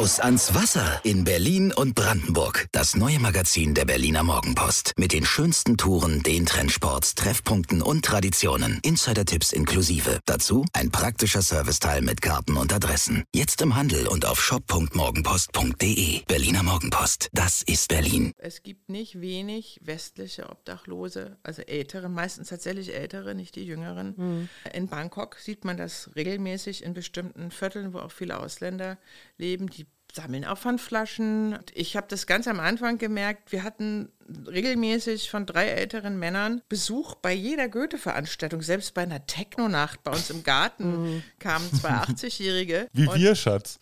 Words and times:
Raus 0.00 0.18
ans 0.18 0.54
Wasser 0.54 0.98
in 1.04 1.24
Berlin 1.24 1.74
und 1.74 1.94
Brandenburg. 1.94 2.68
Das 2.72 2.96
neue 2.96 3.18
Magazin 3.18 3.74
der 3.74 3.84
Berliner 3.84 4.22
Morgenpost. 4.22 4.94
Mit 4.96 5.12
den 5.12 5.26
schönsten 5.26 5.76
Touren, 5.76 6.22
den 6.22 6.46
Trendsports, 6.46 7.14
Treffpunkten 7.14 7.82
und 7.82 8.02
Traditionen. 8.02 8.80
Insider-Tipps 8.82 9.52
inklusive. 9.52 10.20
Dazu 10.24 10.64
ein 10.72 10.90
praktischer 10.90 11.42
Serviceteil 11.42 12.00
mit 12.00 12.22
Karten 12.22 12.56
und 12.56 12.72
Adressen. 12.72 13.24
Jetzt 13.34 13.60
im 13.60 13.76
Handel 13.76 14.06
und 14.06 14.24
auf 14.24 14.42
shop.morgenpost.de. 14.42 16.24
Berliner 16.26 16.62
Morgenpost. 16.62 17.28
Das 17.34 17.60
ist 17.60 17.88
Berlin. 17.88 18.32
Es 18.38 18.62
gibt 18.62 18.88
nicht 18.88 19.20
wenig 19.20 19.80
westliche 19.82 20.48
Obdachlose, 20.48 21.36
also 21.42 21.60
ältere, 21.60 22.08
meistens 22.08 22.48
tatsächlich 22.48 22.94
ältere, 22.94 23.34
nicht 23.34 23.54
die 23.54 23.66
jüngeren. 23.66 24.14
Mhm. 24.16 24.48
In 24.72 24.88
Bangkok 24.88 25.36
sieht 25.36 25.66
man 25.66 25.76
das 25.76 26.08
regelmäßig 26.16 26.84
in 26.84 26.94
bestimmten 26.94 27.50
Vierteln, 27.50 27.92
wo 27.92 27.98
auch 27.98 28.12
viele 28.12 28.40
Ausländer 28.40 28.96
leben, 29.40 29.68
die 29.68 29.86
sammeln 30.14 30.44
auch 30.44 30.58
Pfandflaschen. 30.58 31.58
Ich 31.74 31.96
habe 31.96 32.06
das 32.08 32.26
ganz 32.26 32.48
am 32.48 32.60
Anfang 32.60 32.98
gemerkt, 32.98 33.52
wir 33.52 33.62
hatten 33.62 34.10
regelmäßig 34.46 35.30
von 35.30 35.46
drei 35.46 35.66
älteren 35.66 36.18
Männern 36.18 36.62
Besuch 36.68 37.16
bei 37.16 37.32
jeder 37.32 37.68
Goethe-Veranstaltung, 37.68 38.62
selbst 38.62 38.94
bei 38.94 39.02
einer 39.02 39.26
Techno-Nacht 39.26 40.04
bei 40.04 40.12
uns 40.12 40.30
im 40.30 40.44
Garten 40.44 41.14
mhm. 41.14 41.22
kamen 41.38 41.68
zwei 41.72 41.90
80-Jährige. 41.90 42.88
Wie 42.92 43.08
wir, 43.12 43.34
Schatz. 43.34 43.78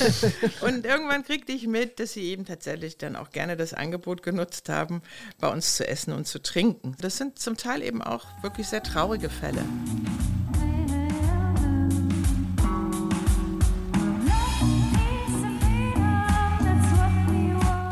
und 0.60 0.84
irgendwann 0.84 1.24
kriegte 1.24 1.52
ich 1.52 1.66
mit, 1.66 2.00
dass 2.00 2.14
sie 2.14 2.24
eben 2.24 2.44
tatsächlich 2.44 2.98
dann 2.98 3.16
auch 3.16 3.30
gerne 3.30 3.56
das 3.56 3.74
Angebot 3.74 4.22
genutzt 4.22 4.68
haben, 4.68 5.02
bei 5.38 5.48
uns 5.48 5.76
zu 5.76 5.86
essen 5.86 6.12
und 6.12 6.26
zu 6.26 6.40
trinken. 6.42 6.96
Das 7.00 7.16
sind 7.16 7.38
zum 7.38 7.56
Teil 7.56 7.82
eben 7.82 8.02
auch 8.02 8.24
wirklich 8.42 8.68
sehr 8.68 8.82
traurige 8.82 9.30
Fälle. 9.30 9.64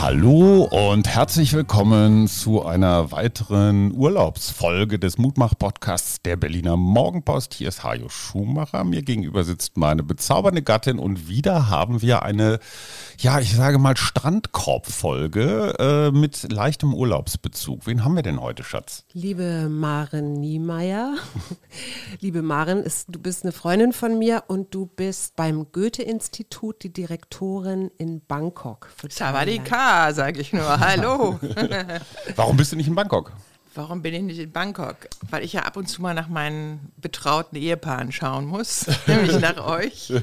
Hallo 0.00 0.62
und 0.70 1.08
herzlich 1.08 1.54
willkommen 1.54 2.28
zu 2.28 2.64
einer 2.64 3.10
weiteren 3.10 3.92
Urlaubsfolge 3.92 4.96
des 5.00 5.18
Mutmach-Podcasts 5.18 6.22
der 6.22 6.36
Berliner 6.36 6.76
Morgenpost. 6.76 7.52
Hier 7.52 7.66
ist 7.66 7.82
Hajo 7.82 8.08
Schumacher. 8.08 8.84
Mir 8.84 9.02
gegenüber 9.02 9.42
sitzt 9.42 9.76
meine 9.76 10.04
bezaubernde 10.04 10.62
Gattin 10.62 11.00
und 11.00 11.28
wieder 11.28 11.68
haben 11.68 12.00
wir 12.00 12.22
eine 12.22 12.60
ja, 13.20 13.40
ich 13.40 13.56
sage 13.56 13.78
mal 13.78 13.96
Strandkorb-Folge 13.96 15.74
äh, 15.80 16.10
mit 16.12 16.52
leichtem 16.52 16.94
Urlaubsbezug. 16.94 17.84
Wen 17.86 18.04
haben 18.04 18.14
wir 18.14 18.22
denn 18.22 18.40
heute, 18.40 18.62
Schatz? 18.62 19.04
Liebe 19.12 19.68
Maren 19.68 20.34
Niemeyer. 20.34 21.16
Liebe 22.20 22.42
Maren, 22.42 22.84
ist, 22.84 23.06
du 23.08 23.18
bist 23.18 23.42
eine 23.42 23.50
Freundin 23.50 23.92
von 23.92 24.20
mir 24.20 24.44
und 24.46 24.72
du 24.72 24.86
bist 24.86 25.34
beim 25.34 25.66
Goethe-Institut 25.72 26.84
die 26.84 26.92
Direktorin 26.92 27.90
in 27.98 28.24
Bangkok. 28.24 28.88
Sage 29.88 30.40
ich 30.40 30.52
nur. 30.52 30.80
Hallo. 30.80 31.40
Warum 32.36 32.58
bist 32.58 32.72
du 32.72 32.76
nicht 32.76 32.88
in 32.88 32.94
Bangkok? 32.94 33.32
Warum 33.74 34.02
bin 34.02 34.12
ich 34.12 34.22
nicht 34.22 34.38
in 34.38 34.52
Bangkok? 34.52 34.96
Weil 35.30 35.42
ich 35.44 35.54
ja 35.54 35.62
ab 35.62 35.78
und 35.78 35.88
zu 35.88 36.02
mal 36.02 36.12
nach 36.12 36.28
meinen 36.28 36.92
betrauten 36.96 37.56
Ehepaaren 37.56 38.12
schauen 38.12 38.44
muss, 38.44 38.84
nämlich 39.06 39.38
nach 39.38 39.64
euch. 39.64 40.10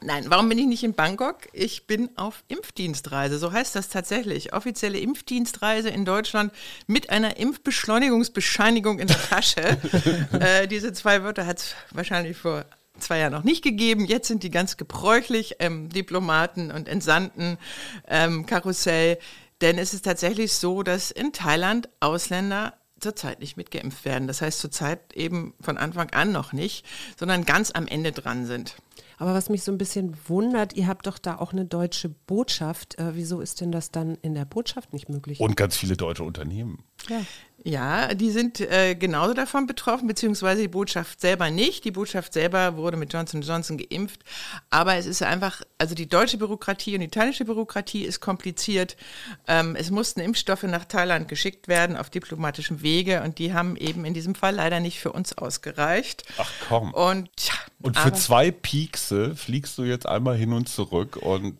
Nein, 0.00 0.24
warum 0.28 0.48
bin 0.48 0.58
ich 0.58 0.66
nicht 0.66 0.84
in 0.84 0.94
Bangkok? 0.94 1.48
Ich 1.52 1.88
bin 1.88 2.10
auf 2.16 2.44
Impfdienstreise, 2.46 3.38
so 3.38 3.50
heißt 3.50 3.74
das 3.74 3.88
tatsächlich. 3.88 4.52
Offizielle 4.52 4.98
Impfdienstreise 4.98 5.88
in 5.88 6.04
Deutschland 6.04 6.52
mit 6.86 7.10
einer 7.10 7.38
Impfbeschleunigungsbescheinigung 7.38 9.00
in 9.00 9.08
der 9.08 9.20
Tasche. 9.20 9.78
äh, 10.38 10.68
diese 10.68 10.92
zwei 10.92 11.24
Wörter 11.24 11.46
hat 11.46 11.58
es 11.58 11.74
wahrscheinlich 11.90 12.36
vor 12.36 12.66
zwei 12.98 13.18
Jahren 13.18 13.32
noch 13.32 13.44
nicht 13.44 13.62
gegeben. 13.62 14.06
Jetzt 14.06 14.28
sind 14.28 14.42
die 14.42 14.50
ganz 14.50 14.76
gebräuchlich, 14.76 15.56
ähm, 15.58 15.88
Diplomaten 15.88 16.70
und 16.70 16.88
Entsandten, 16.88 17.58
ähm, 18.08 18.46
Karussell. 18.46 19.18
Denn 19.60 19.78
es 19.78 19.94
ist 19.94 20.04
tatsächlich 20.04 20.52
so, 20.52 20.82
dass 20.82 21.10
in 21.10 21.32
Thailand 21.32 21.88
Ausländer 22.00 22.74
zurzeit 23.00 23.40
nicht 23.40 23.56
mitgeimpft 23.56 24.04
werden. 24.04 24.26
Das 24.26 24.40
heißt 24.40 24.58
zurzeit 24.58 25.12
eben 25.14 25.54
von 25.60 25.76
Anfang 25.76 26.10
an 26.10 26.32
noch 26.32 26.52
nicht, 26.52 26.86
sondern 27.18 27.44
ganz 27.44 27.70
am 27.70 27.86
Ende 27.86 28.12
dran 28.12 28.46
sind. 28.46 28.76
Aber 29.18 29.34
was 29.34 29.48
mich 29.48 29.62
so 29.62 29.70
ein 29.70 29.78
bisschen 29.78 30.16
wundert, 30.26 30.74
ihr 30.74 30.88
habt 30.88 31.06
doch 31.06 31.18
da 31.18 31.36
auch 31.36 31.52
eine 31.52 31.64
deutsche 31.64 32.08
Botschaft. 32.08 32.98
Äh, 32.98 33.14
wieso 33.14 33.40
ist 33.40 33.60
denn 33.60 33.70
das 33.70 33.90
dann 33.90 34.16
in 34.22 34.34
der 34.34 34.44
Botschaft 34.44 34.92
nicht 34.92 35.08
möglich? 35.08 35.40
Und 35.40 35.56
ganz 35.56 35.76
viele 35.76 35.96
deutsche 35.96 36.24
Unternehmen. 36.24 36.82
Ja. 37.08 37.20
Ja, 37.66 38.12
die 38.14 38.30
sind 38.30 38.60
äh, 38.60 38.94
genauso 38.94 39.32
davon 39.32 39.66
betroffen, 39.66 40.06
beziehungsweise 40.06 40.60
die 40.60 40.68
Botschaft 40.68 41.22
selber 41.22 41.50
nicht. 41.50 41.84
Die 41.84 41.92
Botschaft 41.92 42.34
selber 42.34 42.76
wurde 42.76 42.98
mit 42.98 43.10
Johnson 43.10 43.40
Johnson 43.40 43.78
geimpft. 43.78 44.20
Aber 44.68 44.96
es 44.96 45.06
ist 45.06 45.22
einfach, 45.22 45.62
also 45.78 45.94
die 45.94 46.06
deutsche 46.06 46.36
Bürokratie 46.36 46.94
und 46.94 47.00
die 47.00 47.08
thailändische 47.08 47.46
Bürokratie 47.46 48.04
ist 48.04 48.20
kompliziert. 48.20 48.98
Ähm, 49.48 49.76
es 49.76 49.90
mussten 49.90 50.20
Impfstoffe 50.20 50.64
nach 50.64 50.84
Thailand 50.84 51.26
geschickt 51.26 51.66
werden 51.66 51.96
auf 51.96 52.10
diplomatischem 52.10 52.82
Wege 52.82 53.22
und 53.22 53.38
die 53.38 53.54
haben 53.54 53.76
eben 53.76 54.04
in 54.04 54.12
diesem 54.12 54.34
Fall 54.34 54.54
leider 54.56 54.80
nicht 54.80 55.00
für 55.00 55.12
uns 55.12 55.38
ausgereicht. 55.38 56.24
Ach 56.36 56.50
komm. 56.68 56.92
Und, 56.92 57.34
tja, 57.36 57.54
und 57.80 57.96
für 57.96 58.12
zwei 58.12 58.50
Piekse 58.50 59.34
fliegst 59.36 59.78
du 59.78 59.84
jetzt 59.84 60.06
einmal 60.06 60.36
hin 60.36 60.52
und 60.52 60.68
zurück 60.68 61.16
und 61.16 61.56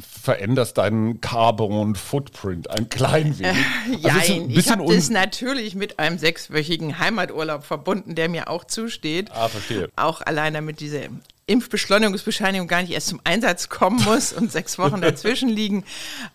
veränderst 0.00 0.78
deinen 0.78 1.20
Carbon 1.20 1.94
Footprint 1.94 2.70
ein 2.70 2.88
klein 2.88 3.38
wenig. 3.38 3.56
Äh, 3.56 4.08
also 4.08 4.32
ja, 4.34 4.46
ich 4.48 4.70
habe 4.70 4.94
das 4.94 5.10
natürlich 5.10 5.74
mit 5.74 5.98
einem 5.98 6.18
sechswöchigen 6.18 6.98
Heimaturlaub 6.98 7.64
verbunden, 7.64 8.14
der 8.14 8.28
mir 8.28 8.48
auch 8.48 8.64
zusteht. 8.64 9.30
Ah, 9.32 9.48
verstehe. 9.48 9.88
Auch 9.96 10.20
allein 10.20 10.54
damit 10.54 10.80
diese 10.80 11.08
Impfbeschleunigungsbescheinigung 11.46 12.68
gar 12.68 12.82
nicht 12.82 12.92
erst 12.92 13.08
zum 13.08 13.20
Einsatz 13.24 13.68
kommen 13.68 14.02
muss 14.04 14.32
und 14.32 14.52
sechs 14.52 14.78
Wochen 14.78 15.00
dazwischen 15.00 15.48
liegen. 15.48 15.84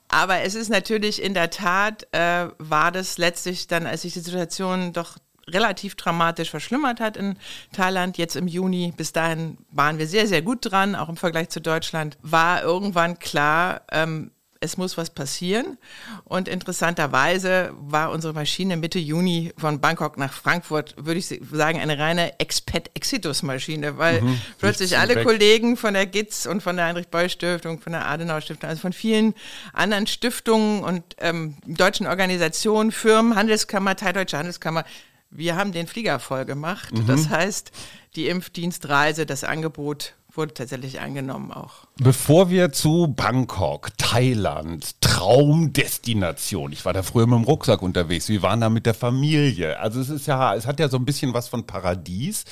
Aber 0.09 0.41
es 0.41 0.55
ist 0.55 0.69
natürlich 0.69 1.21
in 1.21 1.33
der 1.33 1.49
Tat, 1.49 2.07
äh, 2.11 2.47
war 2.57 2.91
das 2.91 3.17
letztlich 3.17 3.67
dann, 3.67 3.85
als 3.85 4.03
sich 4.03 4.13
die 4.13 4.19
Situation 4.19 4.93
doch 4.93 5.17
relativ 5.49 5.95
dramatisch 5.95 6.49
verschlimmert 6.49 6.99
hat 6.99 7.17
in 7.17 7.37
Thailand 7.71 8.17
jetzt 8.17 8.35
im 8.35 8.47
Juni. 8.47 8.93
Bis 8.95 9.13
dahin 9.13 9.57
waren 9.71 9.97
wir 9.97 10.07
sehr, 10.07 10.27
sehr 10.27 10.41
gut 10.41 10.59
dran, 10.61 10.95
auch 10.95 11.09
im 11.09 11.17
Vergleich 11.17 11.49
zu 11.49 11.61
Deutschland. 11.61 12.17
War 12.21 12.63
irgendwann 12.63 13.19
klar, 13.19 13.81
ähm, 13.91 14.31
es 14.59 14.77
muss 14.77 14.97
was 14.97 15.09
passieren. 15.09 15.77
Und 16.23 16.47
interessanterweise 16.47 17.71
war 17.79 18.11
unsere 18.11 18.33
Maschine 18.33 18.77
Mitte 18.77 18.99
Juni 18.99 19.53
von 19.57 19.79
Bangkok 19.79 20.17
nach 20.17 20.33
Frankfurt, 20.33 20.95
würde 20.97 21.19
ich 21.19 21.27
sagen, 21.51 21.79
eine 21.79 21.97
reine 21.97 22.39
Expat-Exitus-Maschine, 22.39 23.97
weil 23.97 24.21
mhm, 24.21 24.41
plötzlich 24.59 24.97
alle 24.97 25.15
weg. 25.15 25.25
Kollegen 25.25 25.77
von 25.77 25.93
der 25.93 26.05
GITS 26.05 26.47
und 26.47 26.61
von 26.61 26.75
der 26.75 26.85
Heinrich-Beuys-Stiftung, 26.85 27.79
von 27.79 27.93
der 27.93 28.07
Adenauer-Stiftung, 28.07 28.69
also 28.69 28.81
von 28.81 28.93
vielen 28.93 29.33
anderen 29.73 30.07
Stiftungen 30.07 30.83
und 30.83 31.03
ähm, 31.19 31.57
deutschen 31.65 32.07
Organisationen, 32.07 32.91
Firmen, 32.91 33.35
Handelskammer, 33.35 33.95
Thai-Deutsche 33.95 34.37
Handelskammer, 34.37 34.85
wir 35.29 35.55
haben 35.55 35.71
den 35.71 35.87
Flieger 35.87 36.19
voll 36.19 36.45
gemacht. 36.45 36.93
Mhm. 36.93 37.07
Das 37.07 37.29
heißt, 37.29 37.71
die 38.15 38.27
Impfdienstreise, 38.27 39.25
das 39.25 39.43
Angebot 39.43 40.15
wurde 40.31 40.53
tatsächlich 40.53 40.99
angenommen 40.99 41.51
auch. 41.51 41.86
Bevor 41.99 42.51
wir 42.51 42.71
zu 42.71 43.07
Bangkok, 43.07 43.89
Thailand, 43.97 45.01
Traumdestination. 45.01 46.71
Ich 46.71 46.85
war 46.85 46.93
da 46.93 47.01
früher 47.01 47.25
mit 47.25 47.39
dem 47.39 47.43
Rucksack 47.43 47.81
unterwegs. 47.81 48.29
Wir 48.29 48.43
waren 48.43 48.61
da 48.61 48.69
mit 48.69 48.85
der 48.85 48.93
Familie. 48.93 49.79
Also 49.79 49.99
es 49.99 50.09
ist 50.09 50.27
ja, 50.27 50.53
es 50.53 50.67
hat 50.67 50.79
ja 50.79 50.89
so 50.89 50.97
ein 50.97 51.05
bisschen 51.05 51.33
was 51.33 51.47
von 51.47 51.65
Paradies. 51.65 52.45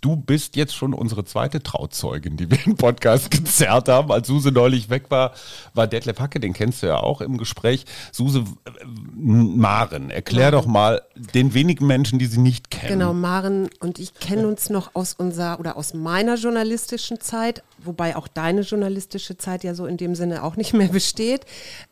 Du 0.00 0.16
bist 0.16 0.56
jetzt 0.56 0.74
schon 0.74 0.94
unsere 0.94 1.24
zweite 1.24 1.62
Trauzeugin, 1.62 2.36
die 2.36 2.50
wir 2.50 2.58
im 2.66 2.76
Podcast 2.76 3.30
gezerrt 3.30 3.88
haben. 3.88 4.10
Als 4.10 4.26
Suse 4.26 4.50
neulich 4.50 4.90
weg 4.90 5.04
war, 5.10 5.32
war 5.74 5.86
Detlef 5.86 6.18
Hacke, 6.18 6.40
den 6.40 6.52
kennst 6.52 6.82
du 6.82 6.88
ja 6.88 6.96
auch 6.96 7.20
im 7.20 7.38
Gespräch. 7.38 7.84
Suse 8.10 8.40
äh, 8.40 8.84
Maren, 9.14 10.10
erklär 10.10 10.50
doch 10.50 10.66
mal 10.66 11.02
den 11.34 11.54
wenigen 11.54 11.86
Menschen, 11.86 12.18
die 12.18 12.26
sie 12.26 12.40
nicht 12.40 12.72
kennen. 12.72 12.98
Genau, 12.98 13.12
Maren 13.12 13.70
und 13.78 14.00
ich 14.00 14.14
kennen 14.14 14.44
uns 14.44 14.70
noch 14.70 14.96
aus 14.96 15.14
unserer 15.14 15.60
oder 15.60 15.76
aus 15.76 15.94
meiner 15.94 16.34
journalistischen 16.34 17.20
Zeit, 17.20 17.62
wobei 17.82 18.16
auch 18.16 18.28
deine 18.28 18.62
journalistische 18.62 19.36
Zeit 19.36 19.64
ja 19.64 19.74
so 19.74 19.86
in 19.86 19.96
dem 19.96 20.14
Sinne 20.14 20.42
auch 20.42 20.56
nicht 20.56 20.74
mehr 20.74 20.88
besteht. 20.92 21.42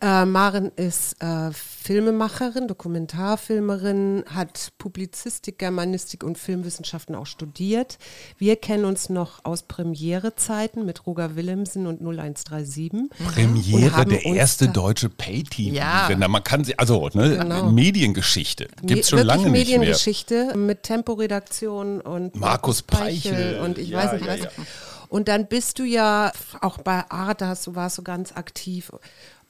Äh, 0.00 0.25
Maren 0.25 0.71
ist 0.77 1.23
äh, 1.23 1.50
Filmemacherin, 1.53 2.69
Dokumentarfilmerin, 2.69 4.25
hat 4.29 4.73
Publizistik, 4.79 5.59
Germanistik 5.59 6.25
und 6.25 6.37
Filmwissenschaften 6.38 7.15
auch 7.15 7.27
studiert. 7.27 7.99
Wir 8.38 8.56
kennen 8.56 8.85
uns 8.85 9.09
noch 9.09 9.44
aus 9.44 9.62
Premiere-Zeiten 9.62 10.85
mit 10.85 11.06
Roger 11.06 11.37
Willemsen 11.37 11.87
und 11.87 12.00
0137. 12.00 13.11
Premiere, 13.33 14.05
der 14.05 14.25
erste 14.25 14.69
deutsche 14.69 15.09
Pay-TV-Sender. 15.09 16.27
Ja. 16.27 16.29
Man 16.29 16.43
kann 16.43 16.65
sie, 16.65 16.79
also 16.79 17.09
ne, 17.15 17.38
genau. 17.38 17.71
Mediengeschichte. 17.71 18.69
Gibt 18.83 19.03
es 19.03 19.11
schon 19.11 19.21
lange 19.21 19.50
nicht 19.50 19.69
mehr. 19.69 19.79
Mediengeschichte 19.79 20.56
mit 20.56 20.83
Temporedaktion 20.83 22.00
und 22.00 22.35
Markus 22.37 22.83
Peichel, 22.83 23.33
Peichel 23.33 23.61
und 23.61 23.79
ich 23.79 23.91
ja, 23.91 23.99
weiß 23.99 24.12
nicht 24.12 24.27
was. 24.27 24.67
Und 25.08 25.29
dann 25.29 25.47
bist 25.47 25.79
du 25.79 25.85
ja 25.85 26.32
auch 26.61 26.79
bei 26.79 27.08
Arte, 27.11 27.47
hast 27.47 27.67
du 27.67 27.75
warst 27.75 27.97
so 27.97 28.03
ganz 28.03 28.32
aktiv. 28.32 28.93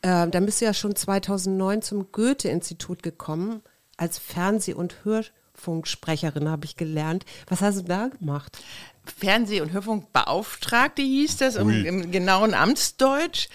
Äh, 0.03 0.29
dann 0.29 0.47
bist 0.47 0.61
du 0.61 0.65
ja 0.65 0.75
schon 0.75 0.95
2009 0.95 1.83
zum 1.83 2.13
Goethe-Institut 2.13 3.03
gekommen. 3.03 3.63
als 3.99 4.19
Fernseh- 4.19 4.75
und 4.75 5.05
Hörfunksprecherin, 5.05 6.51
habe 6.51 6.67
ich 6.67 6.77
gelernt. 6.77 7.25
Was 7.49 7.63
hast 7.63 7.79
du 7.79 7.83
da 7.85 8.09
gemacht? 8.09 8.59
Fernseh- 9.07 9.63
und 9.63 9.73
Hörfunkbeauftragte 9.73 11.01
hieß 11.01 11.39
das 11.39 11.57
im, 11.57 11.87
im 11.87 12.11
genauen 12.11 12.53
Amtsdeutsch. 12.53 13.49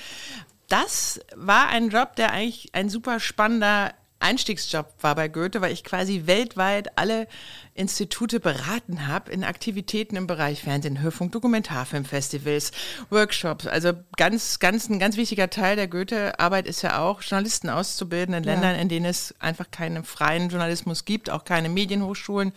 Das 0.68 1.19
war 1.36 1.68
ein 1.68 1.89
Job, 1.89 2.15
der 2.15 2.31
eigentlich 2.31 2.69
ein 2.74 2.89
super 2.89 3.19
spannender 3.19 3.94
Einstiegsjob 4.21 4.88
war 5.01 5.15
bei 5.15 5.27
Goethe, 5.27 5.62
weil 5.62 5.73
ich 5.73 5.83
quasi 5.83 6.23
weltweit 6.25 6.97
alle 6.97 7.27
Institute 7.73 8.39
beraten 8.39 9.07
habe 9.07 9.31
in 9.31 9.44
Aktivitäten 9.44 10.15
im 10.15 10.27
Bereich 10.27 10.62
Fernsehen, 10.62 11.01
Hörfunk, 11.01 11.31
Dokumentarfilmfestivals, 11.31 12.71
Workshops. 13.09 13.68
Also 13.68 13.94
ganz, 14.18 14.59
ganz, 14.59 14.89
ein 14.89 15.00
ganz 15.00 15.18
wichtiger 15.18 15.50
Teil 15.50 15.75
der 15.75 15.88
Goethe-Arbeit 15.88 16.68
ist 16.68 16.81
ja 16.81 17.00
auch, 17.00 17.21
Journalisten 17.21 17.69
auszubilden 17.69 18.35
in 18.35 18.44
Ländern, 18.44 18.75
in 18.75 18.89
denen 18.89 19.06
es 19.06 19.33
einfach 19.39 19.71
keinen 19.71 20.03
freien 20.03 20.50
Journalismus 20.50 21.06
gibt, 21.06 21.29
auch 21.29 21.44
keine 21.44 21.69
Medienhochschulen. 21.69 22.53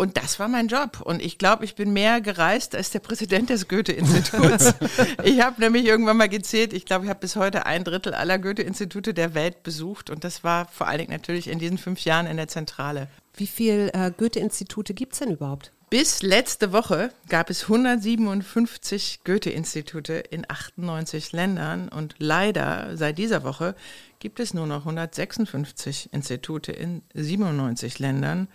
Und 0.00 0.16
das 0.16 0.38
war 0.38 0.46
mein 0.46 0.68
Job. 0.68 1.00
Und 1.02 1.20
ich 1.20 1.38
glaube, 1.38 1.64
ich 1.64 1.74
bin 1.74 1.92
mehr 1.92 2.20
gereist 2.20 2.76
als 2.76 2.90
der 2.90 3.00
Präsident 3.00 3.50
des 3.50 3.66
Goethe-Instituts. 3.66 4.74
ich 5.24 5.40
habe 5.42 5.60
nämlich 5.60 5.86
irgendwann 5.86 6.16
mal 6.16 6.28
gezählt, 6.28 6.72
ich 6.72 6.86
glaube, 6.86 7.04
ich 7.04 7.10
habe 7.10 7.18
bis 7.18 7.34
heute 7.34 7.66
ein 7.66 7.82
Drittel 7.82 8.14
aller 8.14 8.38
Goethe-Institute 8.38 9.12
der 9.12 9.34
Welt 9.34 9.64
besucht. 9.64 10.08
Und 10.08 10.22
das 10.22 10.44
war 10.44 10.66
vor 10.66 10.86
allen 10.86 10.98
Dingen 10.98 11.10
natürlich 11.10 11.48
in 11.48 11.58
diesen 11.58 11.78
fünf 11.78 12.04
Jahren 12.04 12.28
in 12.28 12.36
der 12.36 12.46
Zentrale. 12.46 13.08
Wie 13.34 13.48
viele 13.48 13.92
äh, 13.92 14.12
Goethe-Institute 14.16 14.94
gibt 14.94 15.14
es 15.14 15.18
denn 15.18 15.32
überhaupt? 15.32 15.72
Bis 15.90 16.22
letzte 16.22 16.72
Woche 16.72 17.10
gab 17.28 17.50
es 17.50 17.62
157 17.62 19.20
Goethe-Institute 19.24 20.12
in 20.12 20.44
98 20.46 21.32
Ländern 21.32 21.88
und 21.88 22.14
leider 22.18 22.96
seit 22.96 23.16
dieser 23.16 23.42
Woche 23.42 23.74
gibt 24.18 24.38
es 24.38 24.52
nur 24.52 24.66
noch 24.66 24.80
156 24.80 26.12
Institute 26.12 26.70
in 26.70 27.02
97 27.14 28.00
Ländern 28.00 28.48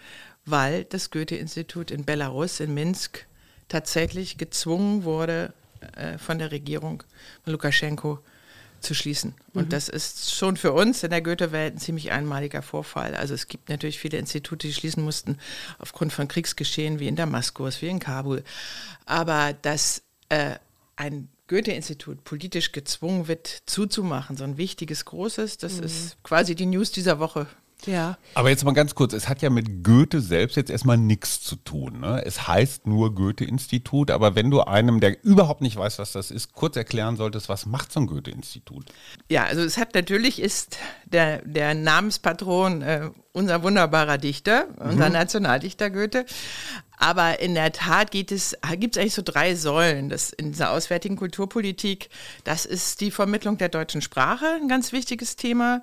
weil 0.46 0.84
das 0.86 1.12
Goethe-Institut 1.12 1.92
in 1.92 2.06
Belarus, 2.06 2.60
in 2.60 2.74
Minsk, 2.74 3.26
tatsächlich 3.68 4.38
gezwungen 4.38 5.04
wurde, 5.04 5.54
äh, 5.96 6.18
von 6.18 6.40
der 6.40 6.52
Regierung 6.52 7.04
von 7.44 7.54
Lukaschenko 7.54 8.20
zu 8.84 8.94
schließen. 8.94 9.34
Und 9.54 9.66
mhm. 9.66 9.70
das 9.70 9.90
ist 9.90 10.36
schon 10.36 10.58
für 10.58 10.74
uns 10.74 11.04
in 11.04 11.10
der 11.10 11.22
Goethe-Welt 11.22 11.76
ein 11.76 11.80
ziemlich 11.80 12.12
einmaliger 12.12 12.62
Vorfall. 12.62 13.16
Also 13.16 13.34
es 13.34 13.48
gibt 13.48 13.70
natürlich 13.70 14.00
viele 14.00 14.18
Institute, 14.18 14.68
die 14.68 14.74
schließen 14.74 15.04
mussten 15.04 15.38
aufgrund 15.80 16.14
von 16.14 16.28
Kriegsgeschehen 16.28 17.00
wie 17.00 17.08
in 17.08 17.16
Damaskus, 17.16 17.82
wie 17.82 17.88
in 17.88 18.00
Kabul. 18.00 18.44
Aber 19.06 19.54
dass 19.54 20.04
äh, 20.30 20.56
ein 20.96 21.30
Goethe-Institut 21.48 22.24
politisch 22.24 22.72
gezwungen 22.72 23.28
wird, 23.28 23.64
zuzumachen, 23.66 24.38
so 24.38 24.44
ein 24.44 24.58
wichtiges, 24.58 25.06
großes, 25.06 25.58
das 25.58 25.78
mhm. 25.78 25.84
ist 25.84 26.24
quasi 26.24 26.56
die 26.56 26.66
News 26.66 26.92
dieser 26.92 27.20
Woche 27.20 27.48
ja. 27.88 28.18
Aber 28.34 28.50
jetzt 28.50 28.64
mal 28.64 28.74
ganz 28.74 28.96
kurz, 28.96 29.14
es 29.14 29.30
hat 29.30 29.42
ja 29.42 29.50
mit 29.50 29.84
Goethe 29.84 30.22
selbst 30.22 30.56
jetzt 30.56 30.70
erstmal 30.70 30.98
nichts 30.98 31.42
zu 31.42 31.56
tun. 31.56 32.00
Ne? 32.00 32.22
Es 32.26 32.48
heißt 32.48 32.88
nur 32.88 33.14
Goethe-Institut, 33.16 34.12
aber 34.12 34.36
wenn 34.36 34.50
du 34.50 34.62
einem, 34.62 35.00
der 35.00 35.24
überhaupt 35.24 35.62
nicht 35.62 35.78
weiß, 35.78 36.00
was 36.00 36.12
das 36.14 36.32
ist, 36.32 36.54
kurz 36.54 36.76
erklären 36.76 37.16
solltest, 37.16 37.50
was 37.50 37.66
macht 37.66 37.92
so 37.92 38.00
ein 38.00 38.08
Goethe-Institut? 38.08 38.86
Ja, 39.30 39.44
also 39.44 39.62
es 39.62 39.78
hat 39.78 39.96
natürlich 39.96 40.42
ist 40.42 40.78
der, 41.06 41.42
der 41.46 41.74
Namenspatron 41.74 42.82
äh, 42.82 43.10
unser 43.34 43.64
wunderbarer 43.64 44.18
Dichter, 44.18 44.68
unser 44.78 45.08
mhm. 45.08 45.14
Nationaldichter 45.14 45.90
Goethe. 45.90 46.26
Aber 46.98 47.40
in 47.40 47.56
der 47.56 47.72
Tat 47.72 48.12
gibt 48.12 48.32
es 48.32 48.56
eigentlich 48.64 49.14
so 49.14 49.24
drei 49.26 49.56
Säulen 49.56 50.10
das, 50.10 50.32
in 50.32 50.52
dieser 50.52 50.72
auswärtigen 50.72 51.18
Kulturpolitik. 51.18 52.10
Das 52.44 52.66
ist 52.66 53.02
die 53.02 53.12
Vermittlung 53.12 53.58
der 53.58 53.70
deutschen 53.70 54.02
Sprache, 54.02 54.46
ein 54.62 54.70
ganz 54.70 54.94
wichtiges 54.94 55.36
Thema 55.36 55.82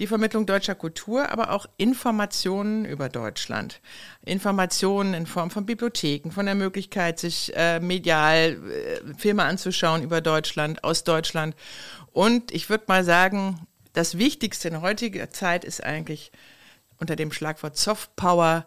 die 0.00 0.06
Vermittlung 0.06 0.46
deutscher 0.46 0.74
Kultur, 0.74 1.30
aber 1.30 1.52
auch 1.52 1.66
Informationen 1.76 2.86
über 2.86 3.10
Deutschland. 3.10 3.80
Informationen 4.24 5.12
in 5.12 5.26
Form 5.26 5.50
von 5.50 5.66
Bibliotheken, 5.66 6.30
von 6.30 6.46
der 6.46 6.54
Möglichkeit, 6.54 7.18
sich 7.18 7.54
äh, 7.54 7.80
medial 7.80 8.58
äh, 8.70 9.14
Filme 9.18 9.44
anzuschauen 9.44 10.02
über 10.02 10.22
Deutschland, 10.22 10.82
aus 10.84 11.04
Deutschland. 11.04 11.54
Und 12.12 12.50
ich 12.50 12.70
würde 12.70 12.84
mal 12.88 13.04
sagen, 13.04 13.66
das 13.92 14.16
Wichtigste 14.16 14.68
in 14.68 14.80
heutiger 14.80 15.30
Zeit 15.30 15.64
ist 15.64 15.84
eigentlich 15.84 16.32
unter 16.98 17.14
dem 17.14 17.30
Schlagwort 17.30 17.76
Soft 17.76 18.16
Power 18.16 18.64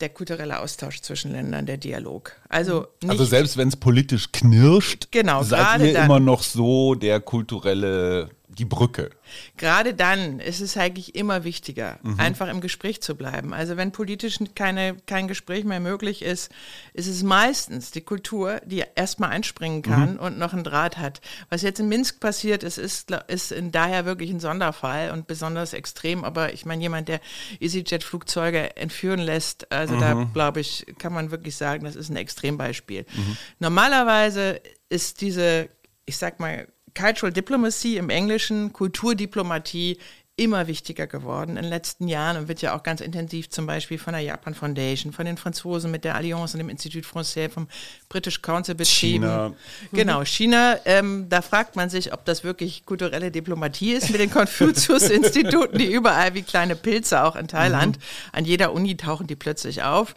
der 0.00 0.08
kulturelle 0.08 0.60
Austausch 0.60 1.02
zwischen 1.02 1.32
Ländern, 1.32 1.66
der 1.66 1.76
Dialog. 1.76 2.32
Also, 2.48 2.86
also 3.06 3.24
selbst 3.24 3.56
wenn 3.56 3.68
es 3.68 3.76
politisch 3.76 4.30
knirscht, 4.32 5.08
genau, 5.10 5.42
seid 5.42 5.80
ihr 5.80 5.98
immer 5.98 6.20
noch 6.20 6.42
so 6.42 6.94
der 6.94 7.20
kulturelle 7.20 8.30
die 8.58 8.64
Brücke. 8.64 9.10
Gerade 9.56 9.94
dann 9.94 10.40
ist 10.40 10.60
es 10.60 10.76
eigentlich 10.76 11.14
immer 11.14 11.44
wichtiger, 11.44 11.98
mhm. 12.02 12.18
einfach 12.18 12.48
im 12.48 12.60
Gespräch 12.60 13.02
zu 13.02 13.14
bleiben. 13.14 13.52
Also 13.52 13.76
wenn 13.76 13.92
politisch 13.92 14.38
keine, 14.54 14.96
kein 15.06 15.28
Gespräch 15.28 15.64
mehr 15.64 15.80
möglich 15.80 16.22
ist, 16.22 16.50
ist 16.94 17.06
es 17.06 17.22
meistens 17.22 17.90
die 17.90 18.00
Kultur, 18.00 18.60
die 18.64 18.84
erstmal 18.94 19.30
einspringen 19.30 19.82
kann 19.82 20.14
mhm. 20.14 20.20
und 20.20 20.38
noch 20.38 20.52
einen 20.52 20.64
Draht 20.64 20.98
hat. 20.98 21.20
Was 21.50 21.62
jetzt 21.62 21.80
in 21.80 21.88
Minsk 21.88 22.20
passiert 22.20 22.62
ist, 22.62 22.78
ist, 22.78 23.10
ist 23.28 23.54
daher 23.72 24.04
wirklich 24.06 24.30
ein 24.30 24.40
Sonderfall 24.40 25.10
und 25.10 25.26
besonders 25.26 25.72
extrem. 25.72 26.24
Aber 26.24 26.52
ich 26.52 26.64
meine, 26.64 26.82
jemand, 26.82 27.08
der 27.08 27.20
EasyJet-Flugzeuge 27.60 28.76
entführen 28.76 29.20
lässt, 29.20 29.70
also 29.72 29.96
mhm. 29.96 30.00
da 30.00 30.30
glaube 30.32 30.60
ich, 30.60 30.86
kann 30.98 31.12
man 31.12 31.30
wirklich 31.30 31.56
sagen, 31.56 31.84
das 31.84 31.96
ist 31.96 32.10
ein 32.10 32.16
Extrembeispiel. 32.36 33.06
Mhm. 33.14 33.36
Normalerweise 33.58 34.60
ist 34.88 35.20
diese, 35.20 35.68
ich 36.04 36.16
sag 36.16 36.38
mal, 36.38 36.68
Cultural 36.94 37.32
Diplomacy 37.32 37.96
im 37.96 38.10
Englischen, 38.10 38.72
Kulturdiplomatie 38.72 39.98
immer 40.38 40.66
wichtiger 40.66 41.06
geworden 41.06 41.56
in 41.56 41.62
den 41.62 41.70
letzten 41.70 42.08
Jahren 42.08 42.36
und 42.36 42.48
wird 42.48 42.60
ja 42.60 42.76
auch 42.76 42.82
ganz 42.82 43.00
intensiv 43.00 43.48
zum 43.48 43.66
Beispiel 43.66 43.98
von 43.98 44.12
der 44.12 44.22
Japan 44.22 44.54
Foundation, 44.54 45.14
von 45.14 45.24
den 45.24 45.38
Franzosen 45.38 45.90
mit 45.90 46.04
der 46.04 46.14
Allianz 46.14 46.52
und 46.52 46.58
dem 46.58 46.68
Institut 46.68 47.04
Français, 47.04 47.48
vom 47.48 47.68
British 48.08 48.42
Council 48.42 48.74
betrieben. 48.74 49.24
China. 49.24 49.52
Genau, 49.92 50.24
China, 50.24 50.78
ähm, 50.84 51.28
da 51.28 51.42
fragt 51.42 51.76
man 51.76 51.90
sich, 51.90 52.12
ob 52.12 52.24
das 52.24 52.44
wirklich 52.44 52.86
kulturelle 52.86 53.30
Diplomatie 53.30 53.92
ist 53.92 54.10
mit 54.10 54.20
den 54.20 54.30
Konfuzius-Instituten, 54.30 55.78
die 55.78 55.92
überall 55.92 56.34
wie 56.34 56.42
kleine 56.42 56.76
Pilze 56.76 57.24
auch 57.24 57.36
in 57.36 57.48
Thailand, 57.48 57.96
mhm. 57.96 58.02
an 58.32 58.44
jeder 58.44 58.72
Uni 58.72 58.96
tauchen 58.96 59.26
die 59.26 59.36
plötzlich 59.36 59.82
auf. 59.82 60.14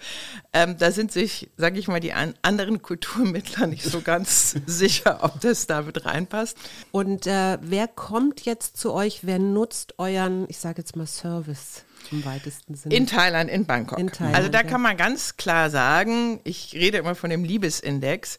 Ähm, 0.54 0.78
da 0.78 0.92
sind 0.92 1.12
sich, 1.12 1.50
sage 1.58 1.80
ich 1.80 1.88
mal, 1.88 2.00
die 2.00 2.14
an 2.14 2.36
anderen 2.42 2.82
Kulturmittler 2.82 3.68
nicht 3.68 3.84
so 3.84 4.02
ganz 4.02 4.56
sicher, 4.66 5.20
ob 5.22 5.42
das 5.42 5.68
da 5.68 5.82
mit 5.82 6.06
reinpasst. 6.06 6.58
Und 6.92 7.28
äh, 7.28 7.58
wer 7.62 7.88
kommt 7.88 8.46
jetzt 8.46 8.78
zu 8.78 8.94
euch, 8.94 9.20
wer 9.24 9.40
nutzt 9.40 9.98
euren, 9.98 10.46
ich 10.48 10.58
sage 10.58 10.80
jetzt 10.80 10.96
mal, 10.96 11.08
Service 11.08 11.84
im 12.12 12.26
weitesten 12.26 12.76
Sinne? 12.76 12.96
In 12.96 13.08
Thailand, 13.08 13.50
in 13.50 13.66
Bangkok. 13.66 14.00
In 14.00 14.12
Thailand, 14.12 14.36
also 14.36 14.50
da 14.50 14.62
ja. 14.62 14.68
kann 14.68 14.82
man 14.82 14.98
ganz 14.98 15.38
klar 15.38 15.70
sagen, 15.70 16.40
ich 16.44 16.74
rede 16.74 16.98
immer 16.98 17.16
von 17.16 17.30
dem 17.30 17.44
Liebesindex, 17.44 18.38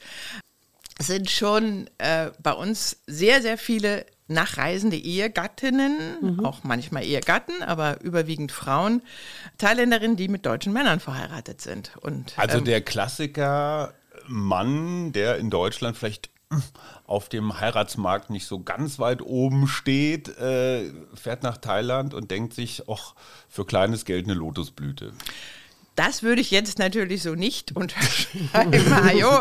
es 0.98 1.06
sind 1.06 1.30
schon 1.30 1.88
äh, 1.98 2.30
bei 2.42 2.52
uns 2.52 2.98
sehr, 3.06 3.40
sehr 3.40 3.56
viele 3.56 4.04
nachreisende 4.28 4.96
Ehegattinnen, 4.96 6.18
mhm. 6.20 6.44
auch 6.44 6.62
manchmal 6.62 7.04
Ehegatten, 7.04 7.62
aber 7.62 8.00
überwiegend 8.02 8.52
Frauen, 8.52 9.02
Thailänderinnen, 9.58 10.16
die 10.16 10.28
mit 10.28 10.46
deutschen 10.46 10.72
Männern 10.72 11.00
verheiratet 11.00 11.60
sind. 11.60 11.92
Und, 12.00 12.34
also 12.36 12.58
ähm, 12.58 12.64
der 12.64 12.80
Klassiker 12.82 13.94
Mann, 14.28 15.12
der 15.12 15.38
in 15.38 15.50
Deutschland 15.50 15.96
vielleicht 15.96 16.30
auf 17.06 17.28
dem 17.28 17.60
Heiratsmarkt 17.60 18.30
nicht 18.30 18.46
so 18.46 18.60
ganz 18.60 18.98
weit 18.98 19.22
oben 19.22 19.68
steht, 19.68 20.28
äh, 20.38 20.90
fährt 21.14 21.42
nach 21.42 21.56
Thailand 21.56 22.14
und 22.14 22.30
denkt 22.30 22.54
sich, 22.54 22.84
ach, 22.88 23.14
für 23.48 23.64
kleines 23.64 24.04
Geld 24.04 24.26
eine 24.26 24.34
Lotusblüte. 24.34 25.12
Das 25.96 26.22
würde 26.22 26.40
ich 26.40 26.50
jetzt 26.50 26.78
natürlich 26.78 27.22
so 27.22 27.34
nicht 27.34 27.72
unterschreiben. 27.76 28.92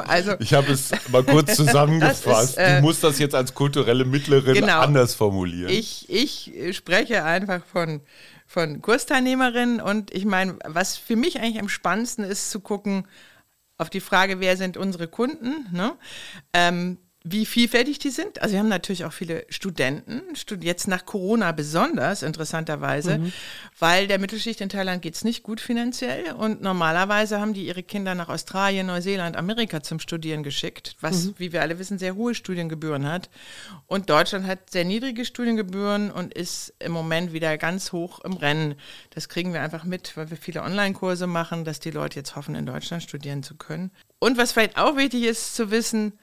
Also, 0.08 0.34
ich 0.40 0.54
habe 0.54 0.72
es 0.72 0.92
mal 1.10 1.24
kurz 1.24 1.56
zusammengefasst. 1.56 2.52
Ist, 2.52 2.58
äh, 2.58 2.76
du 2.78 2.82
musst 2.82 3.04
das 3.04 3.18
jetzt 3.20 3.36
als 3.36 3.54
kulturelle 3.54 4.06
Mittlerin 4.06 4.56
genau, 4.56 4.82
anders 4.82 5.16
formulieren. 5.16 5.72
Ich, 5.72 6.10
ich 6.10 6.76
spreche 6.76 7.24
einfach 7.24 7.64
von, 7.66 8.02
von 8.46 8.82
Kursteilnehmerinnen 8.82 9.80
und 9.80 10.14
ich 10.14 10.26
meine, 10.26 10.58
was 10.66 10.98
für 10.98 11.16
mich 11.16 11.40
eigentlich 11.40 11.60
am 11.60 11.70
spannendsten 11.70 12.26
ist, 12.26 12.52
zu 12.52 12.60
gucken, 12.60 13.06
auf 13.80 13.90
die 13.90 14.02
Frage, 14.02 14.40
wer 14.40 14.58
sind 14.58 14.78
unsere 14.78 15.08
Kunden, 15.08 15.66
ne? 15.72 15.94
ähm, 16.54 16.98
wie 17.24 17.46
vielfältig 17.46 18.00
die 18.00 18.12
sind. 18.12 18.42
Also 18.42 18.54
wir 18.54 18.60
haben 18.60 18.70
natürlich 18.70 19.04
auch 19.04 19.12
viele 19.12 19.46
Studenten, 19.50 20.22
jetzt 20.62 20.88
nach 20.88 21.06
Corona 21.06 21.52
besonders 21.52 22.24
interessanterweise, 22.24 23.18
mhm. 23.18 23.34
weil 23.78 24.08
der 24.08 24.20
Mittelschicht 24.20 24.62
in 24.62 24.70
Thailand 24.70 25.02
geht 25.02 25.16
es 25.16 25.26
nicht 25.26 25.44
gut 25.44 25.60
finanziell 25.60 26.32
und 26.32 26.62
normalerweise 26.62 27.42
haben 27.42 27.54
die 27.54 27.68
ihre 27.68 27.84
Kinder 27.84 28.16
nach 28.16 28.30
Australien, 28.30 28.88
Neuseeland, 28.88 29.36
Amerika 29.36 29.84
zum 29.84 30.00
Studieren 30.00 30.44
geschickt, 30.44 30.96
was, 31.02 31.26
mhm. 31.26 31.34
wie 31.38 31.52
wir 31.52 31.62
alle 31.62 31.78
wissen, 31.78 32.00
sehr 32.00 32.16
hohe 32.16 32.34
Studiengebühren 32.34 33.06
hat. 33.06 33.30
Und 33.88 34.10
Deutschland 34.10 34.48
hat 34.48 34.70
sehr 34.70 34.86
niedrige 34.86 35.26
Studiengebühren 35.26 36.12
und 36.12 36.34
ist 36.34 36.74
im 36.80 36.94
Moment 36.94 37.34
wieder 37.34 37.58
ganz 37.58 37.92
hoch 37.92 38.22
im 38.22 38.34
Rennen. 38.34 38.76
Das 39.10 39.28
kriegen 39.28 39.52
wir 39.52 39.62
einfach 39.62 39.84
mit, 39.84 40.16
weil 40.16 40.30
wir 40.30 40.38
viele 40.38 40.64
Online-Kurse 40.64 41.28
machen, 41.28 41.66
dass 41.66 41.82
die 41.82 41.92
Leute 41.92 42.18
jetzt 42.20 42.38
hoffen, 42.38 42.56
in 42.56 42.66
Deutschland 42.66 43.04
studieren 43.04 43.44
zu 43.44 43.56
können. 43.56 43.92
Und 44.20 44.38
was 44.38 44.54
vielleicht 44.54 44.78
auch 44.78 44.96
wichtig 44.96 45.24
ist 45.24 45.54
zu 45.56 45.70
wissen, 45.70 46.14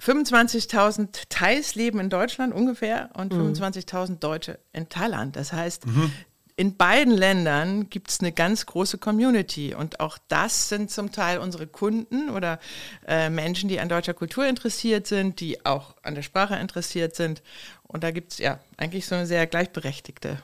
25.000 0.00 1.24
Thais 1.28 1.74
leben 1.74 2.00
in 2.00 2.10
Deutschland 2.10 2.54
ungefähr 2.54 3.10
und 3.14 3.32
mhm. 3.32 3.52
25.000 3.52 4.18
Deutsche 4.18 4.58
in 4.72 4.88
Thailand. 4.88 5.36
Das 5.36 5.52
heißt, 5.52 5.86
mhm. 5.86 6.12
in 6.56 6.76
beiden 6.76 7.16
Ländern 7.16 7.90
gibt 7.90 8.10
es 8.10 8.20
eine 8.20 8.32
ganz 8.32 8.66
große 8.66 8.98
Community 8.98 9.74
und 9.74 10.00
auch 10.00 10.18
das 10.28 10.68
sind 10.68 10.90
zum 10.90 11.12
Teil 11.12 11.38
unsere 11.38 11.66
Kunden 11.66 12.30
oder 12.30 12.60
äh, 13.06 13.28
Menschen, 13.30 13.68
die 13.68 13.80
an 13.80 13.88
deutscher 13.88 14.14
Kultur 14.14 14.46
interessiert 14.46 15.06
sind, 15.06 15.40
die 15.40 15.64
auch 15.66 15.94
an 16.02 16.14
der 16.14 16.22
Sprache 16.22 16.56
interessiert 16.56 17.16
sind. 17.16 17.42
Und 17.82 18.04
da 18.04 18.10
gibt 18.10 18.32
es 18.32 18.38
ja 18.38 18.60
eigentlich 18.76 19.06
so 19.06 19.14
eine 19.14 19.26
sehr 19.26 19.46
gleichberechtigte 19.46 20.38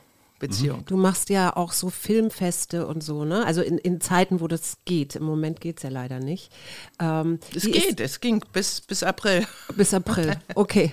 Beziehung. 0.49 0.85
Du 0.87 0.97
machst 0.97 1.31
ja 1.31 1.57
auch 1.57 1.73
so 1.73 1.91
Filmfeste 1.91 2.87
und 2.87 3.03
so, 3.03 3.25
ne? 3.25 3.45
Also 3.45 3.63
in, 3.63 3.79
in 3.79 4.01
Zeiten, 4.01 4.41
wo 4.41 4.49
das 4.49 4.79
geht. 4.85 5.17
Im 5.17 5.25
Moment 5.25 5.61
geht 5.61 5.79
es 5.79 5.83
ja 5.83 5.91
leider 5.91 6.21
nicht. 6.21 6.53
Ähm, 7.01 7.39
es 7.55 7.65
geht, 7.65 8.01
es 8.01 8.21
ging 8.21 8.43
bis, 8.53 8.81
bis 8.81 9.03
April. 9.03 9.47
Bis 9.77 9.95
April, 9.95 10.37
okay. 10.55 10.93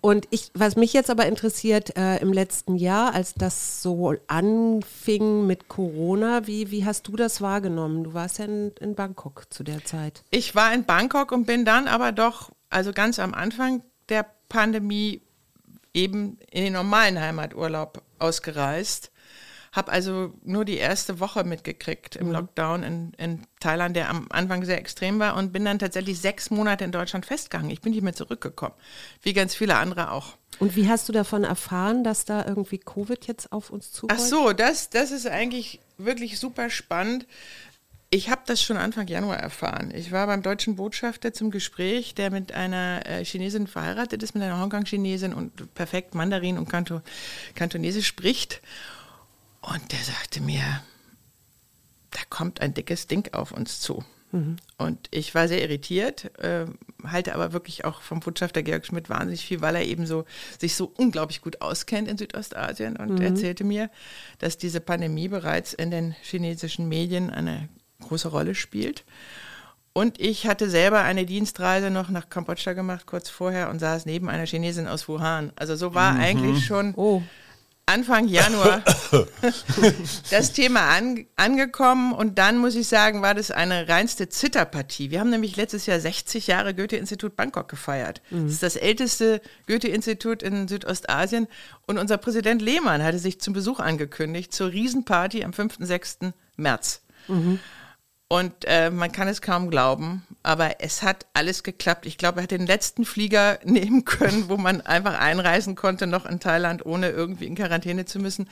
Und 0.00 0.26
ich, 0.30 0.50
was 0.54 0.76
mich 0.76 0.92
jetzt 0.92 1.10
aber 1.10 1.26
interessiert, 1.26 1.96
äh, 1.96 2.18
im 2.18 2.32
letzten 2.32 2.76
Jahr, 2.76 3.14
als 3.14 3.34
das 3.34 3.82
so 3.82 4.14
anfing 4.26 5.46
mit 5.46 5.68
Corona, 5.68 6.46
wie, 6.46 6.70
wie 6.70 6.84
hast 6.84 7.06
du 7.08 7.16
das 7.16 7.40
wahrgenommen? 7.40 8.04
Du 8.04 8.14
warst 8.14 8.38
ja 8.38 8.46
in, 8.46 8.72
in 8.80 8.94
Bangkok 8.94 9.46
zu 9.50 9.62
der 9.62 9.84
Zeit. 9.84 10.24
Ich 10.30 10.54
war 10.54 10.72
in 10.74 10.84
Bangkok 10.84 11.32
und 11.32 11.46
bin 11.46 11.64
dann 11.64 11.88
aber 11.88 12.12
doch, 12.12 12.50
also 12.70 12.92
ganz 12.92 13.18
am 13.18 13.34
Anfang 13.34 13.82
der 14.08 14.26
Pandemie 14.48 15.22
eben 15.94 16.38
in 16.50 16.64
den 16.64 16.72
normalen 16.74 17.20
Heimaturlaub 17.20 18.02
ausgereist. 18.18 19.10
Habe 19.72 19.92
also 19.92 20.32
nur 20.42 20.64
die 20.64 20.78
erste 20.78 21.20
Woche 21.20 21.44
mitgekriegt 21.44 22.16
im 22.16 22.28
mhm. 22.28 22.32
Lockdown 22.32 22.82
in, 22.82 23.12
in 23.18 23.46
Thailand, 23.60 23.96
der 23.96 24.08
am 24.08 24.26
Anfang 24.30 24.64
sehr 24.64 24.78
extrem 24.78 25.18
war 25.18 25.36
und 25.36 25.52
bin 25.52 25.64
dann 25.64 25.78
tatsächlich 25.78 26.20
sechs 26.20 26.50
Monate 26.50 26.84
in 26.84 26.92
Deutschland 26.92 27.26
festgegangen. 27.26 27.70
Ich 27.70 27.82
bin 27.82 27.92
nicht 27.92 28.02
mehr 28.02 28.14
zurückgekommen, 28.14 28.74
wie 29.22 29.34
ganz 29.34 29.54
viele 29.54 29.76
andere 29.76 30.10
auch. 30.10 30.36
Und 30.58 30.74
wie 30.74 30.88
hast 30.88 31.08
du 31.08 31.12
davon 31.12 31.44
erfahren, 31.44 32.02
dass 32.02 32.24
da 32.24 32.44
irgendwie 32.46 32.78
Covid 32.78 33.26
jetzt 33.26 33.52
auf 33.52 33.70
uns 33.70 33.92
zukommt? 33.92 34.18
Ach 34.18 34.24
so, 34.24 34.52
das, 34.52 34.90
das 34.90 35.10
ist 35.10 35.26
eigentlich 35.26 35.80
wirklich 35.98 36.38
super 36.38 36.70
spannend. 36.70 37.26
Ich 38.10 38.30
habe 38.30 38.40
das 38.46 38.62
schon 38.62 38.78
Anfang 38.78 39.06
Januar 39.06 39.36
erfahren. 39.36 39.92
Ich 39.94 40.12
war 40.12 40.26
beim 40.26 40.42
deutschen 40.42 40.76
Botschafter 40.76 41.34
zum 41.34 41.50
Gespräch, 41.50 42.14
der 42.14 42.30
mit 42.30 42.52
einer 42.52 43.04
äh, 43.04 43.22
Chinesin 43.22 43.66
verheiratet 43.66 44.22
ist, 44.22 44.34
mit 44.34 44.42
einer 44.42 44.58
Hongkong-Chinesin 44.60 45.34
und 45.34 45.74
perfekt 45.74 46.14
Mandarin 46.14 46.56
und 46.56 46.70
Kanto, 46.70 47.02
Kantonesisch 47.54 48.06
spricht. 48.06 48.62
Und 49.60 49.92
der 49.92 49.98
sagte 49.98 50.40
mir, 50.40 50.62
da 52.10 52.20
kommt 52.30 52.62
ein 52.62 52.72
dickes 52.72 53.08
Ding 53.08 53.32
auf 53.34 53.52
uns 53.52 53.80
zu. 53.80 54.02
Mhm. 54.32 54.56
Und 54.78 55.08
ich 55.10 55.34
war 55.34 55.46
sehr 55.46 55.62
irritiert, 55.62 56.38
äh, 56.38 56.64
halte 57.04 57.34
aber 57.34 57.52
wirklich 57.52 57.84
auch 57.84 58.00
vom 58.00 58.20
Botschafter 58.20 58.62
Georg 58.62 58.86
Schmidt 58.86 59.10
wahnsinnig 59.10 59.44
viel, 59.44 59.60
weil 59.60 59.74
er 59.74 59.84
eben 59.84 60.06
so 60.06 60.24
sich 60.58 60.76
so 60.76 60.92
unglaublich 60.96 61.42
gut 61.42 61.60
auskennt 61.60 62.08
in 62.08 62.16
Südostasien 62.16 62.96
und 62.96 63.16
mhm. 63.16 63.22
erzählte 63.22 63.64
mir, 63.64 63.90
dass 64.38 64.56
diese 64.56 64.80
Pandemie 64.80 65.28
bereits 65.28 65.74
in 65.74 65.90
den 65.90 66.14
chinesischen 66.22 66.88
Medien 66.88 67.28
eine 67.28 67.68
große 68.08 68.28
Rolle 68.28 68.54
spielt. 68.54 69.04
Und 69.92 70.20
ich 70.20 70.46
hatte 70.46 70.70
selber 70.70 71.02
eine 71.02 71.26
Dienstreise 71.26 71.90
noch 71.90 72.08
nach 72.08 72.28
Kambodscha 72.28 72.72
gemacht, 72.72 73.06
kurz 73.06 73.28
vorher, 73.28 73.68
und 73.68 73.80
saß 73.80 74.06
neben 74.06 74.28
einer 74.28 74.46
Chinesin 74.46 74.86
aus 74.86 75.08
Wuhan. 75.08 75.52
Also 75.56 75.74
so 75.74 75.92
war 75.92 76.12
mhm. 76.12 76.20
eigentlich 76.20 76.64
schon 76.64 76.94
oh. 76.96 77.20
Anfang 77.86 78.28
Januar 78.28 78.84
das 80.30 80.52
Thema 80.52 80.90
an, 80.90 81.26
angekommen. 81.36 82.12
Und 82.12 82.38
dann 82.38 82.58
muss 82.58 82.76
ich 82.76 82.86
sagen, 82.86 83.22
war 83.22 83.34
das 83.34 83.50
eine 83.50 83.88
reinste 83.88 84.28
Zitterpartie. 84.28 85.10
Wir 85.10 85.20
haben 85.20 85.30
nämlich 85.30 85.56
letztes 85.56 85.86
Jahr 85.86 85.98
60 85.98 86.46
Jahre 86.46 86.74
Goethe-Institut 86.74 87.34
Bangkok 87.34 87.68
gefeiert. 87.68 88.20
Mhm. 88.30 88.44
Das 88.44 88.52
ist 88.52 88.62
das 88.62 88.76
älteste 88.76 89.40
Goethe-Institut 89.66 90.44
in 90.44 90.68
Südostasien. 90.68 91.48
Und 91.86 91.98
unser 91.98 92.18
Präsident 92.18 92.62
Lehmann 92.62 93.02
hatte 93.02 93.18
sich 93.18 93.40
zum 93.40 93.54
Besuch 93.54 93.80
angekündigt 93.80 94.52
zur 94.52 94.70
Riesenparty 94.70 95.42
am 95.42 95.52
5. 95.52 95.78
6. 95.80 96.18
März. 96.56 97.02
Mhm. 97.26 97.58
Und 98.28 98.52
äh, 98.66 98.90
man 98.90 99.10
kann 99.10 99.26
es 99.26 99.40
kaum 99.40 99.70
glauben, 99.70 100.22
aber 100.42 100.80
es 100.80 101.02
hat 101.02 101.24
alles 101.32 101.62
geklappt. 101.62 102.04
Ich 102.04 102.18
glaube, 102.18 102.40
er 102.40 102.42
hat 102.42 102.50
den 102.50 102.66
letzten 102.66 103.06
Flieger 103.06 103.58
nehmen 103.64 104.04
können, 104.04 104.48
wo 104.48 104.58
man 104.58 104.82
einfach 104.82 105.18
einreisen 105.18 105.74
konnte, 105.74 106.06
noch 106.06 106.26
in 106.26 106.38
Thailand, 106.38 106.84
ohne 106.84 107.08
irgendwie 107.08 107.46
in 107.46 107.54
Quarantäne 107.54 108.04
zu 108.04 108.18
müssen. 108.18 108.48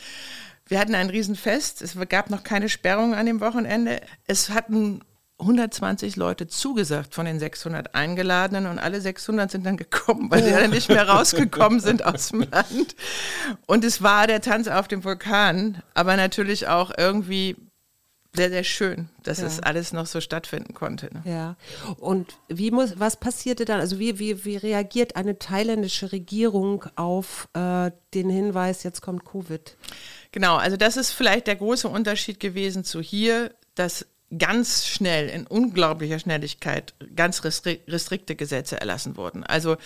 Wir 0.67 0.81
hatten 0.81 0.95
ein 0.95 1.11
Riesenfest. 1.11 1.83
Es 1.83 1.97
gab 2.09 2.31
noch 2.31 2.43
keine 2.43 2.69
Sperrung 2.69 3.15
an 3.15 3.27
dem 3.27 3.41
Wochenende. 3.41 4.01
Es 4.27 4.51
hatten 4.51 5.03
120 5.39 6.17
Leute 6.17 6.47
zugesagt 6.49 7.15
von 7.15 7.27
den 7.27 7.39
600 7.39 7.95
Eingeladenen 7.95 8.67
und 8.67 8.79
alle 8.79 9.03
600 9.03 9.51
sind 9.51 9.67
dann 9.67 9.77
gekommen, 9.77 10.31
weil 10.31 10.43
sie 10.43 10.51
dann 10.51 10.71
nicht 10.71 10.89
mehr 10.89 11.07
rausgekommen 11.09 11.81
sind 11.81 12.05
aus 12.05 12.31
dem 12.31 12.41
Land. 12.51 12.97
Und 13.67 13.85
es 13.85 14.03
war 14.03 14.27
der 14.27 14.41
Tanz 14.41 14.67
auf 14.67 14.89
dem 14.89 15.05
Vulkan, 15.05 15.83
aber 15.93 16.17
natürlich 16.17 16.69
auch 16.69 16.91
irgendwie 16.97 17.57
sehr, 18.37 18.51
sehr 18.51 18.65
schön, 18.65 19.09
dass 19.23 19.41
ja. 19.41 19.47
es 19.47 19.61
alles 19.61 19.93
noch 19.93 20.07
so 20.07 20.21
stattfinden 20.21 20.75
konnte. 20.75 21.11
Ne? 21.13 21.23
Ja. 21.25 21.57
Und 21.99 22.39
wie 22.49 22.71
muss, 22.71 22.99
was 22.99 23.19
passierte 23.19 23.65
dann? 23.65 23.81
Also 23.81 23.99
wie, 23.99 24.19
wie, 24.19 24.45
wie 24.45 24.57
reagiert 24.57 25.17
eine 25.17 25.39
thailändische 25.39 26.13
Regierung 26.13 26.85
auf 26.97 27.49
äh, 27.55 27.91
den 28.15 28.31
Hinweis, 28.31 28.83
jetzt 28.83 29.03
kommt 29.03 29.25
Covid? 29.25 29.77
Genau, 30.33 30.57
also 30.57 30.77
das 30.77 30.97
ist 30.97 31.13
vielleicht 31.13 31.47
der 31.47 31.57
große 31.57 31.89
Unterschied 31.89 32.41
gewesen 32.41 32.85
zu 32.85 33.01
hier, 33.01 33.55
dass 33.75 34.07
ganz 34.37 34.87
schnell, 34.87 35.29
in 35.29 35.47
unglaublicher 35.47 36.19
Schnelligkeit, 36.19 36.95
ganz 37.15 37.45
restrikte 37.45 38.35
Gesetze 38.35 38.81
erlassen 38.81 39.17
wurden. 39.17 39.45
Also 39.45 39.77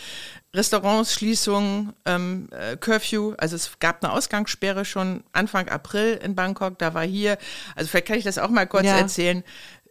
Restaurants, 0.54 1.14
Schließungen, 1.14 1.92
ähm, 2.06 2.48
äh, 2.50 2.76
Curfew, 2.76 3.34
also 3.36 3.56
es 3.56 3.78
gab 3.80 4.02
eine 4.02 4.12
Ausgangssperre 4.12 4.84
schon 4.84 5.24
Anfang 5.32 5.68
April 5.68 6.18
in 6.22 6.34
Bangkok, 6.34 6.78
da 6.78 6.94
war 6.94 7.04
hier, 7.04 7.36
also 7.76 7.88
vielleicht 7.88 8.06
kann 8.06 8.18
ich 8.18 8.24
das 8.24 8.38
auch 8.38 8.48
mal 8.48 8.66
kurz 8.66 8.86
ja. 8.86 8.96
erzählen. 8.96 9.44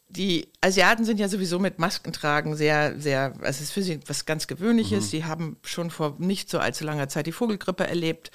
Die 0.09 0.47
Asiaten 0.61 1.05
sind 1.05 1.19
ja 1.19 1.29
sowieso 1.29 1.59
mit 1.59 1.77
Masken 1.77 2.11
tragen 2.11 2.55
sehr, 2.55 2.99
sehr, 2.99 3.33
also 3.41 3.49
es 3.49 3.61
ist 3.61 3.71
für 3.71 3.83
sie 3.83 3.99
was 4.07 4.25
ganz 4.25 4.47
Gewöhnliches. 4.47 5.05
Mhm. 5.05 5.09
Sie 5.09 5.25
haben 5.25 5.57
schon 5.61 5.91
vor 5.91 6.15
nicht 6.17 6.49
so 6.49 6.57
allzu 6.57 6.83
langer 6.83 7.07
Zeit 7.07 7.27
die 7.27 7.31
Vogelgrippe 7.31 7.85
erlebt. 7.85 8.31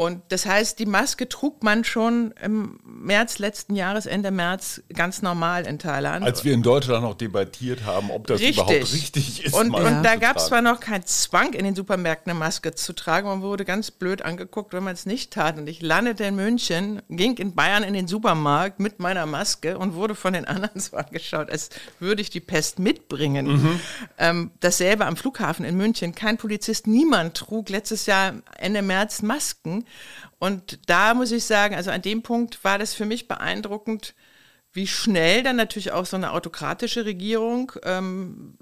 Und 0.00 0.22
das 0.30 0.46
heißt, 0.46 0.78
die 0.78 0.86
Maske 0.86 1.28
trug 1.28 1.62
man 1.62 1.84
schon 1.84 2.32
im 2.42 2.80
März 2.84 3.38
letzten 3.38 3.76
Jahres, 3.76 4.06
Ende 4.06 4.30
März, 4.30 4.80
ganz 4.94 5.20
normal 5.20 5.66
in 5.66 5.78
Thailand. 5.78 6.24
Als 6.24 6.42
wir 6.42 6.54
in 6.54 6.62
Deutschland 6.62 7.02
noch 7.02 7.12
debattiert 7.12 7.84
haben, 7.84 8.10
ob 8.10 8.26
das 8.26 8.40
richtig. 8.40 8.56
überhaupt 8.56 8.94
richtig 8.94 9.44
ist. 9.44 9.52
Und, 9.52 9.74
und 9.74 10.02
da 10.02 10.16
gab 10.16 10.38
es 10.38 10.46
zwar 10.46 10.62
noch 10.62 10.80
keinen 10.80 11.04
Zwang, 11.04 11.52
in 11.52 11.66
den 11.66 11.74
Supermärkten 11.74 12.30
eine 12.30 12.38
Maske 12.38 12.74
zu 12.74 12.94
tragen, 12.94 13.28
man 13.28 13.42
wurde 13.42 13.66
ganz 13.66 13.90
blöd 13.90 14.22
angeguckt, 14.22 14.72
wenn 14.72 14.82
man 14.82 14.94
es 14.94 15.04
nicht 15.04 15.34
tat. 15.34 15.58
Und 15.58 15.68
ich 15.68 15.82
landete 15.82 16.24
in 16.24 16.34
München, 16.34 17.02
ging 17.10 17.36
in 17.36 17.54
Bayern 17.54 17.82
in 17.82 17.92
den 17.92 18.08
Supermarkt 18.08 18.80
mit 18.80 19.00
meiner 19.00 19.26
Maske 19.26 19.76
und 19.76 19.92
wurde 19.92 20.14
von 20.14 20.32
den 20.32 20.46
anderen 20.46 20.80
so 20.80 20.96
angeschaut, 20.96 21.50
als 21.50 21.68
würde 21.98 22.22
ich 22.22 22.30
die 22.30 22.40
Pest 22.40 22.78
mitbringen. 22.78 23.48
Mhm. 23.48 23.80
Ähm, 24.16 24.50
dasselbe 24.60 25.04
am 25.04 25.18
Flughafen 25.18 25.66
in 25.66 25.76
München. 25.76 26.14
Kein 26.14 26.38
Polizist, 26.38 26.86
niemand 26.86 27.36
trug 27.36 27.68
letztes 27.68 28.06
Jahr 28.06 28.32
Ende 28.56 28.80
März 28.80 29.20
Masken. 29.20 29.84
Und 30.38 30.78
da 30.88 31.14
muss 31.14 31.32
ich 31.32 31.44
sagen, 31.44 31.74
also 31.74 31.90
an 31.90 32.02
dem 32.02 32.22
Punkt 32.22 32.62
war 32.64 32.78
das 32.78 32.94
für 32.94 33.04
mich 33.04 33.28
beeindruckend, 33.28 34.14
wie 34.72 34.86
schnell 34.86 35.42
dann 35.42 35.56
natürlich 35.56 35.92
auch 35.92 36.06
so 36.06 36.16
eine 36.16 36.32
autokratische 36.32 37.04
Regierung, 37.04 37.72
ähm, 37.82 38.56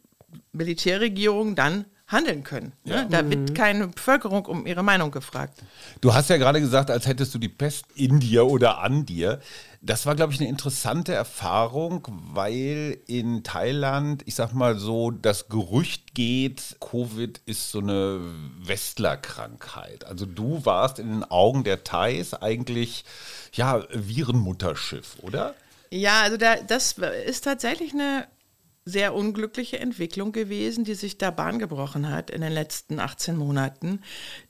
Militärregierung 0.53 1.55
dann 1.55 1.85
handeln 2.09 2.43
können. 2.43 2.73
Ne? 2.85 2.95
Ja. 2.95 3.03
Ne? 3.03 3.09
Da 3.11 3.31
wird 3.31 3.51
mhm. 3.51 3.55
keine 3.55 3.89
Bevölkerung 3.89 4.47
um 4.47 4.67
ihre 4.67 4.83
Meinung 4.83 5.11
gefragt. 5.11 5.63
Du 6.01 6.15
hast 6.15 6.31
ja 6.31 6.39
gerade 6.39 6.61
gesagt, 6.61 6.91
als 6.91 7.07
hättest 7.07 7.35
du 7.35 7.39
die 7.39 7.51
Pest 7.51 7.85
in 7.95 8.19
dir 8.19 8.47
oder 8.47 8.79
an 8.79 9.05
dir. 9.05 9.41
Das 9.81 10.07
war, 10.07 10.17
glaube 10.17 10.33
ich, 10.33 10.41
eine 10.41 10.49
interessante 10.49 11.13
Erfahrung, 11.13 12.09
weil 12.33 12.99
in 13.07 13.45
Thailand, 13.45 14.23
ich 14.27 14.35
sag 14.35 14.53
mal 14.53 14.77
so, 14.79 15.11
das 15.11 15.49
Gerücht 15.49 16.15
geht, 16.15 16.77
Covid 16.81 17.41
ist 17.45 17.71
so 17.71 17.79
eine 17.81 18.21
Westlerkrankheit. 18.59 20.05
Also 20.05 20.27
du 20.27 20.65
warst 20.65 20.99
in 20.99 21.09
den 21.09 21.25
Augen 21.25 21.63
der 21.63 21.85
Thais 21.85 22.35
eigentlich, 22.35 23.05
ja, 23.53 23.85
Virenmutterschiff, 23.93 25.19
oder? 25.21 25.55
Ja, 25.91 26.23
also 26.23 26.39
da, 26.39 26.57
das 26.57 26.97
ist 27.27 27.45
tatsächlich 27.45 27.93
eine 27.93 28.27
sehr 28.89 29.15
unglückliche 29.15 29.79
Entwicklung 29.79 30.33
gewesen, 30.33 30.85
die 30.85 30.95
sich 30.95 31.19
da 31.19 31.31
Bahn 31.31 31.59
gebrochen 31.59 32.11
hat 32.11 32.31
in 32.31 32.41
den 32.41 32.53
letzten 32.53 33.01
18 33.01 33.37
Monaten, 33.37 34.01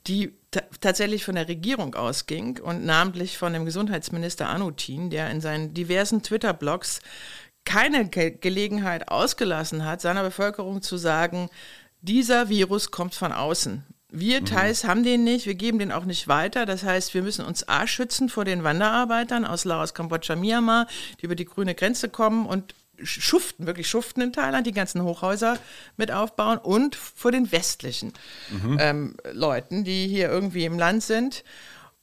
die 0.07 0.33
tatsächlich 0.79 1.25
von 1.25 1.35
der 1.35 1.47
Regierung 1.47 1.95
ausging 1.95 2.59
und 2.59 2.85
namentlich 2.85 3.37
von 3.37 3.53
dem 3.53 3.65
Gesundheitsminister 3.65 4.47
Anutin, 4.47 5.09
der 5.09 5.29
in 5.29 5.41
seinen 5.41 5.73
diversen 5.73 6.23
Twitter-Blogs 6.23 7.01
keine 7.65 8.07
Ge 8.07 8.31
Gelegenheit 8.31 9.09
ausgelassen 9.09 9.85
hat, 9.85 10.01
seiner 10.01 10.23
Bevölkerung 10.23 10.81
zu 10.81 10.97
sagen, 10.97 11.49
dieser 12.01 12.47
Virus 12.47 12.91
kommt 12.91 13.15
von 13.15 13.33
außen. 13.33 13.83
Wir 14.11 14.41
mhm. 14.41 14.45
Thais 14.45 14.85
haben 14.85 15.03
den 15.03 15.23
nicht, 15.23 15.45
wir 15.45 15.53
geben 15.53 15.77
den 15.77 15.91
auch 15.91 16.05
nicht 16.05 16.27
weiter. 16.27 16.65
Das 16.65 16.83
heißt, 16.83 17.13
wir 17.13 17.21
müssen 17.21 17.45
uns 17.45 17.67
A 17.67 17.85
schützen 17.85 18.29
vor 18.29 18.45
den 18.45 18.63
Wanderarbeitern 18.63 19.45
aus 19.45 19.65
Laos, 19.65 19.93
Kambodscha, 19.93 20.35
Myanmar, 20.35 20.87
die 21.19 21.25
über 21.25 21.35
die 21.35 21.45
grüne 21.45 21.75
Grenze 21.75 22.09
kommen 22.09 22.47
und 22.47 22.73
schuften, 23.03 23.65
wirklich 23.67 23.89
schuften 23.89 24.21
in 24.21 24.33
Thailand, 24.33 24.67
die 24.67 24.71
ganzen 24.71 25.03
Hochhäuser 25.03 25.57
mit 25.97 26.11
aufbauen 26.11 26.57
und 26.57 26.95
vor 26.95 27.31
den 27.31 27.51
westlichen 27.51 28.13
mhm. 28.49 28.77
ähm, 28.79 29.17
Leuten, 29.31 29.83
die 29.83 30.07
hier 30.07 30.29
irgendwie 30.29 30.65
im 30.65 30.77
Land 30.77 31.03
sind. 31.03 31.43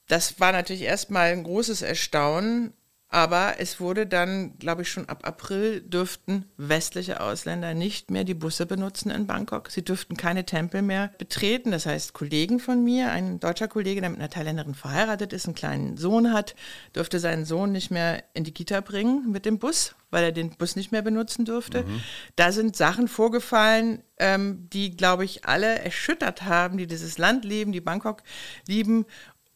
das 0.08 0.38
war 0.38 0.52
natürlich 0.52 0.82
erstmal 0.82 1.32
ein 1.32 1.44
großes 1.44 1.82
Erstaunen, 1.82 2.72
aber 3.08 3.54
es 3.58 3.80
wurde 3.80 4.06
dann, 4.06 4.58
glaube 4.58 4.82
ich, 4.82 4.90
schon 4.90 5.08
ab 5.08 5.20
April 5.26 5.80
dürften 5.80 6.44
westliche 6.56 7.20
Ausländer 7.20 7.72
nicht 7.72 8.10
mehr 8.10 8.24
die 8.24 8.34
Busse 8.34 8.66
benutzen 8.66 9.10
in 9.10 9.28
Bangkok. 9.28 9.70
Sie 9.70 9.84
dürften 9.84 10.16
keine 10.16 10.44
Tempel 10.44 10.82
mehr 10.82 11.12
betreten. 11.16 11.70
Das 11.70 11.86
heißt, 11.86 12.14
Kollegen 12.14 12.58
von 12.58 12.82
mir, 12.82 13.12
ein 13.12 13.38
deutscher 13.38 13.68
Kollege, 13.68 14.00
der 14.00 14.10
mit 14.10 14.18
einer 14.18 14.28
Thailänderin 14.28 14.74
verheiratet 14.74 15.32
ist, 15.32 15.46
einen 15.46 15.54
kleinen 15.54 15.96
Sohn 15.96 16.32
hat, 16.32 16.56
dürfte 16.96 17.20
seinen 17.20 17.44
Sohn 17.44 17.70
nicht 17.70 17.92
mehr 17.92 18.24
in 18.34 18.42
die 18.42 18.52
Kita 18.52 18.80
bringen 18.80 19.30
mit 19.30 19.46
dem 19.46 19.60
Bus, 19.60 19.94
weil 20.10 20.24
er 20.24 20.32
den 20.32 20.50
Bus 20.50 20.74
nicht 20.74 20.90
mehr 20.90 21.02
benutzen 21.02 21.44
dürfte. 21.44 21.82
Mhm. 21.82 22.02
Da 22.34 22.50
sind 22.50 22.74
Sachen 22.74 23.06
vorgefallen, 23.06 24.02
ähm, 24.18 24.68
die, 24.72 24.96
glaube 24.96 25.24
ich, 25.24 25.44
alle 25.44 25.78
erschüttert 25.78 26.42
haben, 26.42 26.76
die 26.76 26.88
dieses 26.88 27.18
Land 27.18 27.44
lieben, 27.44 27.70
die 27.70 27.80
Bangkok 27.80 28.24
lieben. 28.66 29.06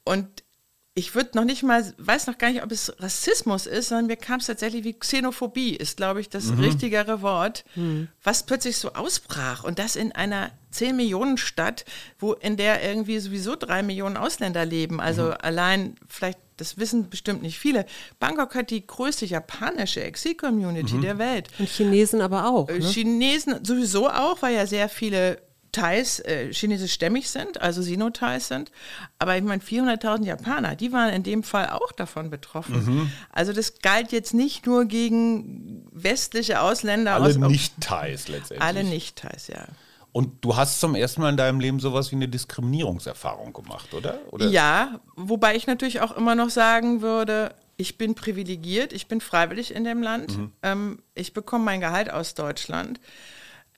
Und 0.05 0.45
ich 0.95 1.15
würde 1.15 1.31
noch 1.35 1.45
nicht 1.45 1.63
mal, 1.63 1.95
weiß 1.99 2.27
noch 2.27 2.37
gar 2.37 2.51
nicht, 2.51 2.65
ob 2.65 2.73
es 2.73 2.93
Rassismus 2.99 3.67
ist, 3.67 3.89
sondern 3.89 4.07
mir 4.07 4.17
kam 4.17 4.41
es 4.41 4.47
tatsächlich 4.47 4.83
wie 4.83 4.99
Xenophobie, 4.99 5.77
ist, 5.77 5.97
glaube 5.97 6.21
ich, 6.21 6.29
das 6.29 6.47
mhm. 6.47 6.61
richtigere 6.61 7.23
Wort, 7.23 7.65
mhm. 7.77 8.09
was 8.25 8.43
plötzlich 8.43 8.77
so 8.77 8.93
ausbrach. 8.95 9.63
Und 9.63 9.79
das 9.79 9.95
in 9.95 10.11
einer 10.13 10.51
10 10.73 10.97
Millionen 10.97 11.39
Stadt, 11.39 11.85
wo 12.19 12.33
in 12.33 12.57
der 12.57 12.83
irgendwie 12.83 13.21
sowieso 13.21 13.55
drei 13.55 13.85
Millionen 13.85 14.17
Ausländer 14.17 14.65
leben. 14.65 15.01
Also 15.01 15.27
mhm. 15.27 15.35
allein, 15.41 15.95
vielleicht, 16.09 16.39
das 16.57 16.77
wissen 16.77 17.09
bestimmt 17.09 17.43
nicht 17.43 17.59
viele. 17.59 17.87
Bangkok 18.19 18.57
hat 18.57 18.71
die 18.71 18.85
größte 18.85 19.27
japanische 19.27 20.03
Exil-Community 20.03 20.95
mhm. 20.95 21.03
der 21.03 21.19
Welt. 21.19 21.49
Und 21.61 21.69
Chinesen 21.69 22.21
aber 22.21 22.47
auch. 22.47 22.69
Ne? 22.69 22.81
Chinesen 22.81 23.65
sowieso 23.65 24.09
auch, 24.09 24.43
weil 24.43 24.57
ja 24.57 24.67
sehr 24.67 24.89
viele 24.89 25.41
Thais 25.73 26.21
äh, 26.21 26.53
chinesischstämmig 26.53 27.31
sind, 27.31 27.61
also 27.61 27.83
Sino-Thais 27.83 28.49
sind. 28.49 28.71
Aber 29.19 29.37
ich 29.37 29.43
meine, 29.43 29.63
400.000 29.63 30.25
Japaner, 30.25 30.77
die 30.77 30.93
waren 30.93 31.13
in 31.13 31.23
dem 31.23 31.43
Fall 31.43 31.71
auch 31.71 31.93
davon 31.93 32.31
betroffen. 32.31 32.85
Mhm. 32.85 33.13
Also 33.31 33.53
das 33.53 33.79
galt 33.81 34.13
jetzt 34.13 34.35
nicht 34.35 34.67
nur 34.67 34.87
gegen 34.87 35.87
westliche 35.93 36.61
Ausländer. 36.61 37.15
Alle 37.15 37.39
Nicht-Thais 37.39 38.29
letztendlich. 38.29 38.63
Alle 38.63 38.85
Nicht-Thais, 38.85 39.49
ja. 39.49 39.67
Und 40.13 40.45
du 40.45 40.57
hast 40.57 40.81
zum 40.81 40.97
ersten 40.97 41.21
Mal 41.21 41.31
in 41.31 41.37
deinem 41.37 41.61
Leben 41.61 41.79
sowas 41.79 42.11
wie 42.11 42.17
eine 42.17 42.29
Diskriminierungserfahrung 42.29 43.53
gemacht, 43.53 43.95
oder? 43.95 44.19
oder? 44.33 44.47
Ja, 44.49 45.01
wobei 45.15 45.55
ich 45.55 45.69
natürlich 45.69 46.01
auch 46.01 46.17
immer 46.17 46.35
noch 46.35 46.51
sagen 46.51 47.01
würde, 47.01 47.55
ich 47.77 47.97
bin 47.97 48.17
privilegiert, 48.17 48.93
ich 48.93 49.07
bin 49.07 49.21
freiwillig 49.21 49.73
in 49.73 49.85
dem 49.85 50.03
Land, 50.03 50.37
mhm. 50.37 50.53
ähm, 50.63 51.03
ich 51.15 51.33
bekomme 51.33 51.65
mein 51.65 51.81
Gehalt 51.81 52.11
aus 52.11 52.35
Deutschland 52.35 52.99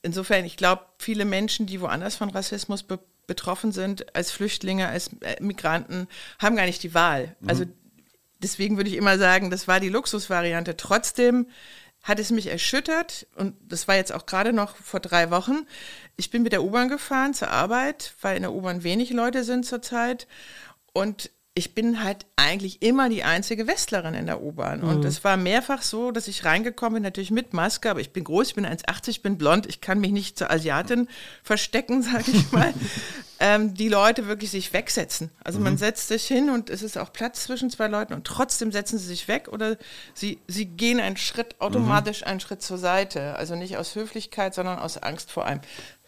insofern, 0.03 0.45
ich 0.45 0.57
glaube, 0.57 0.83
viele 0.99 1.25
Menschen, 1.25 1.67
die 1.67 1.81
woanders 1.81 2.17
von 2.17 2.31
Rassismus 2.31 2.83
be 2.83 2.99
betroffen 3.29 3.71
sind, 3.71 4.17
als 4.17 4.33
Flüchtlinge, 4.33 4.89
als 4.89 5.11
äh, 5.21 5.41
Migranten, 5.41 6.09
haben 6.41 6.57
gar 6.57 6.67
nicht 6.67 6.83
die 6.83 6.93
Wahl. 6.93 7.37
Mhm. 7.39 7.49
Also 7.49 7.65
deswegen 8.41 8.77
würde 8.77 8.91
ich 8.91 8.97
immer 8.97 9.17
sagen, 9.17 9.49
das 9.49 9.69
war 9.69 9.79
die 9.79 9.89
Luxusvariante. 9.89 10.77
Trotzdem 10.77 11.47
hat 12.03 12.19
es 12.19 12.31
mich 12.31 12.49
erschüttert 12.49 13.29
und 13.37 13.55
das 13.63 13.87
war 13.87 13.95
jetzt 13.95 14.13
auch 14.13 14.27
gerade 14.27 14.53
noch 14.53 14.77
vor 14.77 14.99
drei 14.99 15.31
Wochen. 15.31 15.67
Ich 16.17 16.31
bin 16.31 16.43
mit 16.43 16.53
der 16.53 16.65
U-Bahn 16.65 16.89
gefahren 16.89 17.33
zur 17.33 17.51
Arbeit, 17.51 18.15
weil 18.21 18.37
in 18.37 18.43
der 18.43 18.53
U-Bahn 18.53 18.83
wenig 18.83 19.11
Leute 19.11 19.45
sind 19.45 19.65
zurzeit 19.65 20.27
und 20.93 21.31
ich 21.55 21.75
bin 21.75 22.03
halt 22.03 22.25
eigentlich 22.37 22.81
immer 22.81 23.11
die 23.11 23.25
einzige 23.25 23.67
Westlerin 23.67 24.15
in 24.15 24.25
der 24.25 24.41
U-Bahn. 24.43 24.81
Mhm. 24.81 24.89
Und 24.89 25.05
es 25.05 25.23
war 25.23 25.37
mehrfach 25.37 25.83
so, 25.83 26.11
dass 26.11 26.27
ich 26.27 26.47
reingekommen 26.47 26.95
bin, 26.95 27.03
natürlich 27.03 27.31
mit 27.31 27.53
Maske, 27.53 27.91
aber 27.91 28.01
ich 28.01 28.13
bin 28.13 28.25
groß, 28.25 28.49
ich 28.49 28.55
bin 28.55 28.67
1,80, 28.67 29.21
bin 29.21 29.37
blond, 29.37 29.67
ich 29.67 29.83
kann 29.83 30.01
mich 30.01 30.13
nicht 30.13 30.39
zur 30.39 30.51
Asiatin 30.51 31.09
verstecken, 31.43 32.03
sage 32.03 32.31
ich 32.33 32.51
mal. 32.53 32.73
ähm, 33.39 33.75
die 33.75 33.89
Leute 33.89 34.29
wirklich 34.29 34.51
sich 34.51 34.73
wegsetzen. 34.73 35.31
Also 35.45 35.59
mhm. 35.59 35.65
man 35.65 35.77
setzt 35.77 36.09
sich 36.09 36.25
hin 36.25 36.49
und 36.49 36.71
es 36.71 36.83
ist 36.83 36.97
auch 36.97 37.13
Platz 37.13 37.45
zwischen 37.45 37.69
zwei 37.69 37.89
Leuten 37.89 38.15
und 38.15 38.27
trotzdem 38.27 38.73
setzen 38.73 38.99
sie 38.99 39.09
sich 39.09 39.29
weg 39.29 39.49
oder 39.49 39.77
sie, 40.15 40.39
sie 40.47 40.65
gehen 40.65 41.01
einen 41.01 41.19
Schritt, 41.19 41.61
automatisch 41.61 42.23
mhm. 42.23 42.29
einen 42.29 42.41
Schritt 42.41 42.63
zur 42.63 42.79
Seite. 42.79 43.37
Also 43.37 43.57
nicht 43.57 43.77
aus 43.77 43.95
Höflichkeit, 43.95 44.55
sondern 44.55 44.79
aus 44.79 44.97
Angst 44.97 45.31
vor 45.31 45.45
einem. 45.45 45.61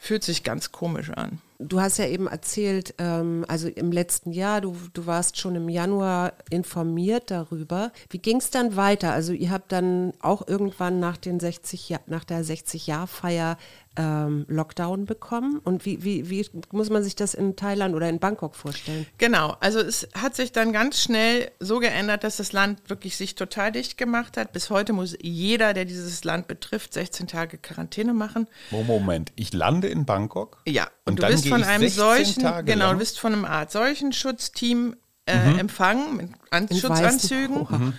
Fühlt 0.04 0.22
sich 0.22 0.42
ganz 0.42 0.70
komisch 0.70 1.08
an. 1.08 1.38
Du 1.58 1.80
hast 1.80 1.96
ja 1.96 2.06
eben 2.06 2.26
erzählt, 2.26 2.94
ähm, 2.98 3.46
also 3.48 3.68
im 3.68 3.90
letzten 3.90 4.32
Jahr, 4.32 4.60
du, 4.60 4.76
du 4.92 5.06
warst 5.06 5.38
schon 5.38 5.54
im 5.54 5.70
Januar 5.70 6.34
informiert 6.50 7.30
darüber. 7.30 7.90
Wie 8.10 8.18
ging 8.18 8.36
es 8.36 8.50
dann 8.50 8.76
weiter? 8.76 9.14
Also 9.14 9.32
ihr 9.32 9.50
habt 9.50 9.72
dann 9.72 10.12
auch 10.20 10.46
irgendwann 10.46 11.00
nach, 11.00 11.16
den 11.16 11.40
60, 11.40 11.96
nach 12.06 12.24
der 12.24 12.44
60-Jahr-Feier 12.44 13.56
ähm, 13.96 14.44
Lockdown 14.48 15.04
bekommen? 15.04 15.59
Und 15.59 15.85
wie, 15.85 16.04
wie, 16.04 16.30
wie 16.30 16.46
muss 16.72 16.90
man 16.90 17.02
sich 17.02 17.16
das 17.16 17.35
in 17.35 17.57
Thailand 17.57 17.94
oder 17.94 18.09
in 18.09 18.18
Bangkok 18.18 18.54
vorstellen? 18.54 19.07
Genau, 19.18 19.57
also 19.61 19.80
es 19.80 20.09
hat 20.14 20.35
sich 20.37 20.52
dann 20.52 20.72
ganz 20.72 21.00
schnell 21.00 21.50
so 21.61 21.78
geändert, 21.78 22.24
dass 22.24 22.37
das 22.37 22.52
Land 22.52 22.88
wirklich 22.88 23.16
sich 23.16 23.35
total 23.35 23.72
dicht 23.72 23.96
gemacht 23.96 24.37
hat. 24.37 24.52
Bis 24.52 24.70
heute 24.70 24.92
muss 24.92 25.16
jeder, 25.20 25.74
der 25.74 25.85
dieses 25.85 26.24
Land 26.24 26.48
betrifft, 26.48 26.94
16 26.94 27.26
Tage 27.26 27.59
Quarantäne 27.59 28.14
machen. 28.14 28.48
Moment, 28.70 29.33
ich 29.37 29.52
lande 29.52 29.88
in 29.88 30.04
Bangkok? 30.04 30.59
Ja, 30.66 30.88
und, 31.04 31.20
und 31.20 31.22
du 31.22 31.26
bist 31.26 31.48
von 31.48 31.62
einem 31.62 31.88
solchen, 31.88 32.42
Tage 32.42 32.72
genau, 32.72 32.92
du 32.92 32.98
bist 32.98 33.18
von 33.18 33.33
einem 33.33 33.44
Art 33.44 33.70
solchen 33.70 34.12
Schutzteam 34.12 34.96
äh, 35.26 35.50
mhm. 35.50 35.59
empfangen 35.59 36.16
mit 36.16 36.30
An 36.50 36.68
Schutzanzügen. 36.68 37.94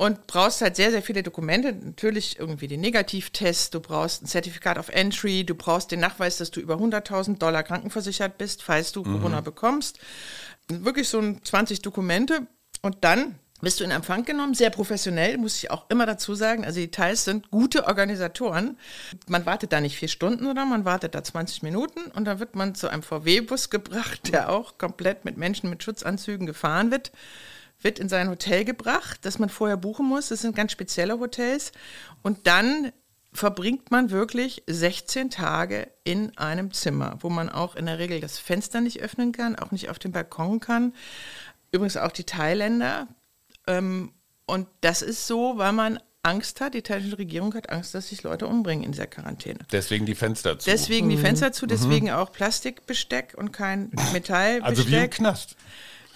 Und 0.00 0.26
brauchst 0.26 0.62
halt 0.62 0.76
sehr, 0.76 0.90
sehr 0.90 1.02
viele 1.02 1.22
Dokumente. 1.22 1.74
Natürlich 1.74 2.38
irgendwie 2.38 2.68
den 2.68 2.80
Negativtest, 2.80 3.74
du 3.74 3.80
brauchst 3.80 4.22
ein 4.22 4.26
Zertifikat 4.26 4.78
of 4.78 4.88
Entry, 4.88 5.44
du 5.44 5.54
brauchst 5.54 5.90
den 5.90 6.00
Nachweis, 6.00 6.38
dass 6.38 6.50
du 6.50 6.58
über 6.58 6.76
100.000 6.76 7.36
Dollar 7.36 7.62
krankenversichert 7.62 8.38
bist, 8.38 8.62
falls 8.62 8.92
du 8.92 9.04
mhm. 9.04 9.18
Corona 9.18 9.42
bekommst. 9.42 9.98
Wirklich 10.68 11.06
so 11.06 11.18
ein 11.18 11.44
20 11.44 11.82
Dokumente 11.82 12.46
und 12.80 12.96
dann 13.02 13.38
bist 13.60 13.78
du 13.78 13.84
in 13.84 13.90
Empfang 13.90 14.24
genommen, 14.24 14.54
sehr 14.54 14.70
professionell, 14.70 15.36
muss 15.36 15.58
ich 15.58 15.70
auch 15.70 15.90
immer 15.90 16.06
dazu 16.06 16.34
sagen. 16.34 16.64
Also 16.64 16.80
die 16.80 16.90
Thais 16.90 17.26
sind 17.26 17.50
gute 17.50 17.86
Organisatoren. 17.86 18.78
Man 19.26 19.44
wartet 19.44 19.70
da 19.70 19.82
nicht 19.82 19.98
vier 19.98 20.08
Stunden, 20.08 20.46
oder 20.46 20.64
man 20.64 20.86
wartet 20.86 21.14
da 21.14 21.22
20 21.22 21.62
Minuten 21.62 22.10
und 22.14 22.24
dann 22.24 22.40
wird 22.40 22.54
man 22.54 22.74
zu 22.74 22.88
einem 22.88 23.02
VW-Bus 23.02 23.68
gebracht, 23.68 24.32
der 24.32 24.48
auch 24.48 24.78
komplett 24.78 25.26
mit 25.26 25.36
Menschen 25.36 25.68
mit 25.68 25.82
Schutzanzügen 25.82 26.46
gefahren 26.46 26.90
wird 26.90 27.12
wird 27.82 27.98
in 27.98 28.08
sein 28.08 28.28
Hotel 28.28 28.64
gebracht, 28.64 29.20
das 29.22 29.38
man 29.38 29.48
vorher 29.48 29.76
buchen 29.76 30.06
muss. 30.06 30.28
Das 30.28 30.42
sind 30.42 30.54
ganz 30.56 30.72
spezielle 30.72 31.18
Hotels. 31.18 31.72
Und 32.22 32.46
dann 32.46 32.92
verbringt 33.32 33.90
man 33.90 34.10
wirklich 34.10 34.62
16 34.66 35.30
Tage 35.30 35.88
in 36.04 36.36
einem 36.36 36.72
Zimmer, 36.72 37.16
wo 37.20 37.28
man 37.28 37.48
auch 37.48 37.76
in 37.76 37.86
der 37.86 37.98
Regel 37.98 38.20
das 38.20 38.38
Fenster 38.38 38.80
nicht 38.80 39.00
öffnen 39.00 39.32
kann, 39.32 39.56
auch 39.56 39.70
nicht 39.70 39.88
auf 39.88 39.98
dem 39.98 40.12
Balkon 40.12 40.60
kann. 40.60 40.94
Übrigens 41.70 41.96
auch 41.96 42.12
die 42.12 42.24
Thailänder. 42.24 43.06
Ähm, 43.66 44.12
und 44.46 44.66
das 44.80 45.02
ist 45.02 45.26
so, 45.26 45.58
weil 45.58 45.72
man 45.72 46.00
Angst 46.22 46.60
hat, 46.60 46.74
die 46.74 46.82
thailändische 46.82 47.18
Regierung 47.18 47.54
hat 47.54 47.70
Angst, 47.70 47.94
dass 47.94 48.08
sich 48.08 48.22
Leute 48.22 48.46
umbringen 48.46 48.84
in 48.84 48.92
dieser 48.92 49.06
Quarantäne. 49.06 49.60
Deswegen 49.72 50.04
die 50.04 50.14
Fenster 50.14 50.58
zu. 50.58 50.68
Deswegen 50.68 51.08
die 51.08 51.16
Fenster 51.16 51.52
zu, 51.52 51.66
deswegen 51.66 52.06
mhm. 52.06 52.12
auch 52.12 52.32
Plastikbesteck 52.32 53.34
und 53.38 53.52
kein 53.52 53.90
Metallbesteck. 54.12 54.64
Also 54.64 54.88
wie 54.88 54.96
im 54.96 55.08
Knast. 55.08 55.56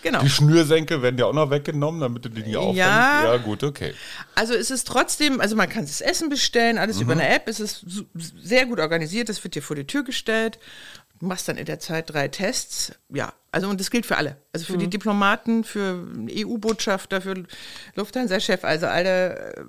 Genau. 0.05 0.21
Die 0.21 0.29
Schnürsenkel 0.29 1.01
werden 1.01 1.17
ja 1.17 1.25
auch 1.25 1.33
noch 1.33 1.49
weggenommen, 1.49 2.03
damit 2.03 2.27
du 2.27 2.29
die 2.29 2.43
nicht 2.43 2.57
aufhängst. 2.59 2.77
Ja. 2.77 3.25
ja, 3.25 3.37
gut, 3.39 3.65
okay. 3.65 3.95
Also 4.35 4.53
es 4.53 4.71
ist 4.71 4.87
trotzdem, 4.87 5.41
also 5.41 5.57
man 5.57 5.67
kann 5.71 5.87
das 5.87 6.03
Essen 6.03 6.29
bestellen, 6.29 6.77
alles 6.77 6.97
mhm. 6.97 7.03
über 7.05 7.13
eine 7.13 7.27
App. 7.27 7.49
Es 7.49 7.59
ist 7.59 7.87
sehr 8.13 8.67
gut 8.67 8.81
organisiert, 8.81 9.31
das 9.31 9.43
wird 9.43 9.55
dir 9.55 9.63
vor 9.63 9.77
die 9.77 9.87
Tür 9.87 10.05
gestellt. 10.05 10.59
Du 11.21 11.27
machst 11.27 11.49
dann 11.49 11.57
in 11.57 11.65
der 11.65 11.79
Zeit 11.79 12.13
drei 12.13 12.29
Tests. 12.29 12.93
Ja, 13.09 13.33
also 13.51 13.67
und 13.71 13.81
das 13.81 13.91
gilt 13.91 14.05
für 14.05 14.19
alle. 14.19 14.37
Also 14.53 14.67
für 14.67 14.75
mhm. 14.75 14.81
die 14.81 14.91
Diplomaten, 14.91 15.65
für 15.65 16.07
EU-Botschafter, 16.31 17.23
für 17.23 17.45
Lufthansa-Chef, 17.95 18.63
also 18.63 18.87
alle 18.87 19.55
äh, 19.55 19.65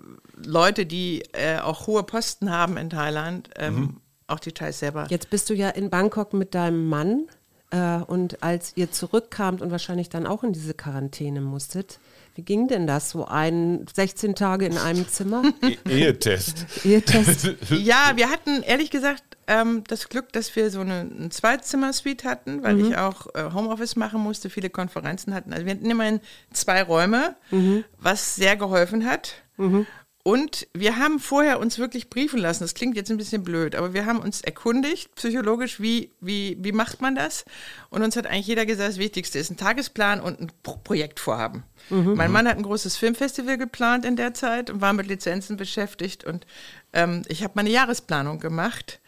Leute, 0.45 0.85
die 0.85 1.23
äh, 1.31 1.59
auch 1.59 1.87
hohe 1.87 2.03
Posten 2.03 2.51
haben 2.51 2.75
in 2.75 2.89
Thailand, 2.89 3.51
ähm, 3.55 3.75
mhm. 3.75 4.01
auch 4.27 4.39
die 4.41 4.51
Thais 4.51 4.79
selber. 4.79 5.07
Jetzt 5.09 5.29
bist 5.29 5.49
du 5.49 5.53
ja 5.53 5.69
in 5.69 5.89
Bangkok 5.89 6.33
mit 6.33 6.53
deinem 6.53 6.89
Mann. 6.89 7.29
Äh, 7.75 7.97
und 8.07 8.41
als 8.41 8.71
ihr 8.75 8.91
zurückkamt 8.91 9.61
und 9.61 9.69
wahrscheinlich 9.69 10.07
dann 10.09 10.25
auch 10.25 10.43
in 10.43 10.53
diese 10.53 10.73
Quarantäne 10.73 11.41
musstet, 11.41 11.99
wie 12.35 12.41
ging 12.41 12.67
denn 12.67 12.87
das? 12.87 13.09
So 13.09 13.25
ein 13.25 13.85
16 13.93 14.35
Tage 14.35 14.65
in 14.65 14.77
einem 14.77 15.07
Zimmer? 15.07 15.43
E 15.61 15.77
Ehetest. 15.89 16.65
Ehetest. 16.85 17.55
ja, 17.69 18.13
wir 18.15 18.29
hatten 18.29 18.61
ehrlich 18.63 18.91
gesagt 18.91 19.23
ähm, 19.47 19.83
das 19.87 20.09
Glück, 20.09 20.31
dass 20.31 20.55
wir 20.55 20.69
so 20.69 20.81
eine, 20.81 21.09
eine 21.17 21.29
Zweizimmer-Suite 21.29 22.23
hatten, 22.23 22.63
weil 22.63 22.75
mhm. 22.75 22.85
ich 22.85 22.97
auch 22.97 23.27
äh, 23.35 23.51
Homeoffice 23.53 23.95
machen 23.95 24.21
musste, 24.21 24.49
viele 24.49 24.69
Konferenzen 24.69 25.33
hatten. 25.33 25.53
Also 25.53 25.65
wir 25.65 25.73
hatten 25.73 25.89
immerhin 25.89 26.21
zwei 26.51 26.81
Räume, 26.81 27.35
mhm. 27.51 27.83
was 27.99 28.35
sehr 28.35 28.55
geholfen 28.55 29.05
hat. 29.05 29.33
Mhm. 29.57 29.85
Und 30.27 30.67
wir 30.73 30.97
haben 30.97 31.19
vorher 31.19 31.59
uns 31.59 31.77
wirklich 31.77 32.09
briefen 32.09 32.39
lassen. 32.39 32.63
Das 32.63 32.73
klingt 32.73 32.95
jetzt 32.95 33.11
ein 33.11 33.17
bisschen 33.17 33.43
blöd, 33.43 33.75
aber 33.75 33.93
wir 33.93 34.07
haben 34.07 34.17
uns 34.17 34.41
erkundigt, 34.41 35.13
psychologisch, 35.13 35.79
wie, 35.79 36.09
wie, 36.19 36.57
wie 36.61 36.71
macht 36.71 36.99
man 36.99 37.13
das? 37.13 37.45
Und 37.91 38.01
uns 38.01 38.15
hat 38.15 38.25
eigentlich 38.25 38.47
jeder 38.47 38.65
gesagt, 38.65 38.89
das 38.89 38.97
Wichtigste 38.97 39.37
ist 39.37 39.51
ein 39.51 39.57
Tagesplan 39.57 40.19
und 40.21 40.41
ein 40.41 40.51
Pro 40.63 40.77
Projektvorhaben. 40.83 41.61
Mhm. 41.91 42.15
Mein 42.15 42.31
Mann 42.31 42.47
hat 42.47 42.57
ein 42.57 42.63
großes 42.63 42.97
Filmfestival 42.97 43.59
geplant 43.59 44.03
in 44.03 44.15
der 44.15 44.33
Zeit 44.33 44.71
und 44.71 44.81
war 44.81 44.93
mit 44.93 45.05
Lizenzen 45.05 45.57
beschäftigt. 45.57 46.23
Und 46.23 46.47
ähm, 46.93 47.21
ich 47.27 47.43
habe 47.43 47.53
meine 47.55 47.69
Jahresplanung 47.69 48.39
gemacht. 48.39 49.01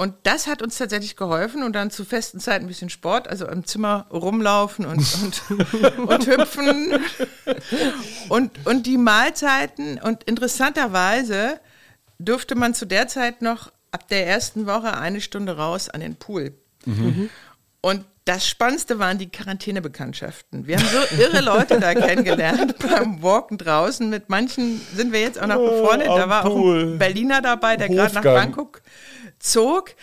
Und 0.00 0.14
das 0.22 0.46
hat 0.46 0.62
uns 0.62 0.78
tatsächlich 0.78 1.16
geholfen 1.16 1.64
und 1.64 1.72
dann 1.72 1.90
zu 1.90 2.04
festen 2.04 2.38
Zeiten 2.38 2.66
ein 2.66 2.68
bisschen 2.68 2.88
Sport, 2.88 3.26
also 3.26 3.48
im 3.48 3.64
Zimmer 3.64 4.06
rumlaufen 4.12 4.86
und, 4.86 5.04
und, 5.50 5.98
und 5.98 6.26
hüpfen. 6.28 7.00
Und, 8.28 8.52
und 8.64 8.86
die 8.86 8.96
Mahlzeiten 8.96 9.98
und 9.98 10.22
interessanterweise 10.22 11.58
durfte 12.20 12.54
man 12.54 12.74
zu 12.74 12.86
der 12.86 13.08
Zeit 13.08 13.42
noch 13.42 13.72
ab 13.90 14.06
der 14.06 14.24
ersten 14.28 14.66
Woche 14.66 14.96
eine 14.96 15.20
Stunde 15.20 15.56
raus 15.56 15.88
an 15.88 16.00
den 16.00 16.14
Pool. 16.14 16.52
Mhm. 16.84 17.28
Und 17.80 18.04
das 18.24 18.46
Spannendste 18.46 18.98
waren 18.98 19.16
die 19.16 19.30
Quarantänebekanntschaften. 19.30 20.66
Wir 20.66 20.76
haben 20.76 20.86
so 20.86 21.16
irre 21.16 21.40
Leute 21.40 21.80
da 21.80 21.94
kennengelernt 21.94 22.76
beim 22.88 23.22
Walken 23.22 23.56
draußen. 23.56 24.08
Mit 24.08 24.28
manchen 24.28 24.80
sind 24.94 25.12
wir 25.12 25.20
jetzt 25.20 25.40
auch 25.40 25.46
noch 25.46 25.56
befreundet. 25.56 26.08
Da 26.08 26.28
war 26.28 26.44
auch 26.44 26.72
ein 26.74 26.98
Berliner 26.98 27.40
dabei, 27.40 27.76
der 27.76 27.88
gerade 27.88 28.14
nach 28.14 28.22
Bangkok 28.22 28.82
zog. 29.38 29.94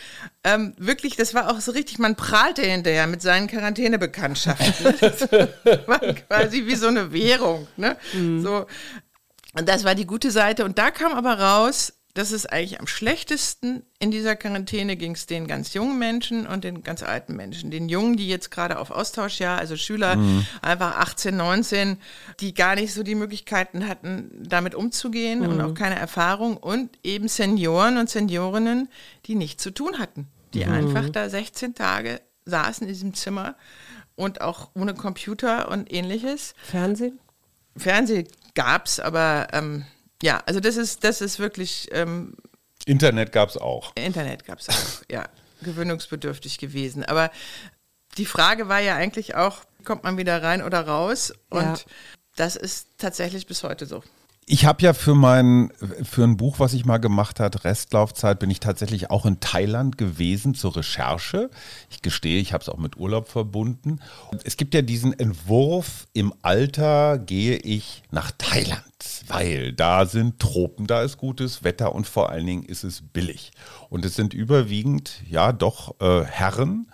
Ähm, 0.44 0.74
wirklich, 0.78 1.16
das 1.16 1.34
war 1.34 1.50
auch 1.50 1.60
so 1.60 1.72
richtig, 1.72 2.00
man 2.00 2.16
prahlte 2.16 2.62
hinterher 2.62 3.08
mit 3.08 3.22
seinen 3.22 3.48
Quarantänebekanntschaften. 3.48 4.96
das 5.00 5.32
war 5.88 6.00
quasi 6.00 6.66
wie 6.66 6.76
so 6.76 6.88
eine 6.88 7.12
Währung. 7.12 7.68
Ne? 7.78 7.98
Mhm. 8.14 8.42
So. 8.42 8.66
Und 9.54 9.70
das 9.70 9.84
war 9.84 9.96
die 9.96 10.06
gute 10.06 10.32
Seite. 10.32 10.66
Und 10.66 10.78
da 10.78 10.92
kam 10.92 11.14
aber 11.14 11.40
raus, 11.40 11.94
das 12.16 12.32
ist 12.32 12.52
eigentlich 12.52 12.80
am 12.80 12.88
schlechtesten 12.88 13.84
in 14.00 14.10
dieser 14.10 14.38
Quarantäne 14.38 14.96
ging 14.96 15.16
es 15.16 15.26
den 15.26 15.48
ganz 15.48 15.74
jungen 15.74 16.00
Menschen 16.00 16.48
und 16.48 16.64
den 16.64 16.82
ganz 16.82 17.04
alten 17.04 17.36
Menschen. 17.36 17.72
Den 17.72 17.90
Jungen, 17.90 18.16
die 18.16 18.30
jetzt 18.30 18.52
gerade 18.52 18.80
auf 18.80 18.90
Austauschjahr, 18.90 19.60
also 19.60 19.76
Schüler, 19.76 20.16
mhm. 20.16 20.46
einfach 20.62 20.96
18, 20.96 21.36
19, 21.36 21.98
die 22.40 22.54
gar 22.54 22.76
nicht 22.76 22.94
so 22.94 23.04
die 23.04 23.16
Möglichkeiten 23.16 23.88
hatten, 23.90 24.32
damit 24.48 24.76
umzugehen 24.76 25.40
mhm. 25.42 25.50
und 25.50 25.62
auch 25.62 25.74
keine 25.74 26.00
Erfahrung. 26.00 26.56
Und 26.56 26.98
eben 27.04 27.28
Senioren 27.28 27.98
und 27.98 28.10
Seniorinnen, 28.10 28.88
die 29.26 29.36
nichts 29.36 29.62
zu 29.62 29.72
tun 29.72 30.00
hatten. 30.00 30.28
Die 30.54 30.66
mhm. 30.66 30.72
einfach 30.72 31.10
da 31.10 31.30
16 31.30 31.76
Tage 31.76 32.22
saßen 32.46 32.88
in 32.88 32.94
diesem 32.94 33.14
Zimmer 33.14 33.56
und 34.16 34.40
auch 34.40 34.70
ohne 34.74 34.94
Computer 34.94 35.70
und 35.70 35.92
ähnliches. 35.92 36.54
Fernsehen? 36.64 37.20
Fernsehen 37.76 38.30
gab 38.54 38.86
es, 38.86 39.02
aber 39.02 39.48
ähm, 39.52 39.86
ja, 40.22 40.42
also 40.46 40.60
das 40.60 40.78
ist, 40.78 41.04
das 41.04 41.22
ist 41.22 41.40
wirklich. 41.40 41.90
Ähm, 41.92 42.36
Internet 42.86 43.32
gab 43.32 43.50
es 43.50 43.58
auch. 43.58 43.96
Internet 43.96 44.46
gab 44.46 44.60
es 44.60 44.70
auch, 44.70 45.04
ja. 45.12 45.26
Gewöhnungsbedürftig 45.62 46.58
gewesen. 46.58 47.04
Aber 47.04 47.32
die 48.18 48.26
Frage 48.26 48.68
war 48.68 48.80
ja 48.80 48.96
eigentlich 48.96 49.36
auch, 49.36 49.64
kommt 49.84 50.04
man 50.04 50.18
wieder 50.18 50.42
rein 50.44 50.62
oder 50.62 50.82
raus? 50.82 51.34
Und 51.50 51.62
ja. 51.62 51.78
das 52.36 52.56
ist 52.56 52.90
tatsächlich 52.98 53.48
bis 53.48 53.64
heute 53.64 53.86
so. 53.86 54.04
Ich 54.48 54.66
habe 54.66 54.84
ja 54.84 54.94
für 54.94 55.16
mein 55.16 55.72
für 56.04 56.24
ein 56.24 56.38
Buch, 56.38 56.60
was 56.60 56.76
ich 56.76 56.86
mal 56.86 57.00
gemacht 57.00 57.40
hat, 57.40 57.64
Restlaufzeit, 57.64 58.38
bin 58.38 58.52
ich 58.52 58.60
tatsächlich 58.60 59.10
auch 59.10 59.26
in 59.26 59.40
Thailand 59.40 59.98
gewesen 59.98 60.54
zur 60.54 60.76
Recherche. 60.76 61.50
Ich 61.90 62.04
gestehe, 62.04 62.40
ich 62.40 62.54
habe 62.54 62.62
es 62.62 62.70
auch 62.70 62.78
mit 62.78 62.96
Urlaub 62.96 63.28
verbunden. 63.28 64.00
Und 64.32 64.46
es 64.46 64.56
gibt 64.56 64.76
ja 64.76 64.84
diesen 64.84 65.20
Entwurf: 65.20 66.06
Im 66.14 66.32
Alter 66.44 67.18
gehe 67.18 67.58
ich 67.58 68.04
nach 68.12 68.32
Thailand, 68.38 68.84
weil 69.26 69.74
da 69.74 70.06
sind 70.06 70.40
Tropen, 70.40 70.86
da 70.86 71.02
ist 71.02 71.18
gutes 71.18 71.64
Wetter 71.64 71.96
und 71.96 72.06
vor 72.06 72.30
allen 72.30 72.46
Dingen 72.46 72.66
ist 72.66 72.84
es 72.84 73.02
billig. 73.02 73.52
Und 73.90 74.06
es 74.06 74.14
sind 74.14 74.36
überwiegend 74.36 75.24
ja 75.28 75.54
doch 75.54 76.00
äh, 76.00 76.24
Herren 76.24 76.86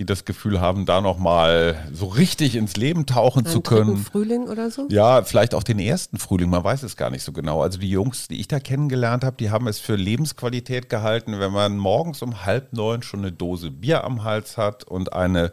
die 0.00 0.06
das 0.06 0.24
Gefühl 0.24 0.62
haben, 0.62 0.86
da 0.86 1.02
nochmal 1.02 1.86
so 1.92 2.06
richtig 2.06 2.56
ins 2.56 2.74
Leben 2.78 3.04
tauchen 3.04 3.44
Einen 3.44 3.52
zu 3.52 3.60
können. 3.60 3.98
Frühling 3.98 4.48
oder 4.48 4.70
so? 4.70 4.88
Ja, 4.88 5.22
vielleicht 5.24 5.54
auch 5.54 5.62
den 5.62 5.78
ersten 5.78 6.16
Frühling, 6.16 6.48
man 6.48 6.64
weiß 6.64 6.84
es 6.84 6.96
gar 6.96 7.10
nicht 7.10 7.22
so 7.22 7.32
genau. 7.32 7.60
Also 7.60 7.78
die 7.78 7.90
Jungs, 7.90 8.26
die 8.26 8.40
ich 8.40 8.48
da 8.48 8.60
kennengelernt 8.60 9.24
habe, 9.24 9.36
die 9.36 9.50
haben 9.50 9.66
es 9.66 9.78
für 9.78 9.96
Lebensqualität 9.96 10.88
gehalten, 10.88 11.38
wenn 11.38 11.52
man 11.52 11.76
morgens 11.76 12.22
um 12.22 12.46
halb 12.46 12.72
neun 12.72 13.02
schon 13.02 13.20
eine 13.20 13.30
Dose 13.30 13.70
Bier 13.70 14.02
am 14.02 14.24
Hals 14.24 14.56
hat 14.56 14.84
und 14.84 15.12
eine, 15.12 15.52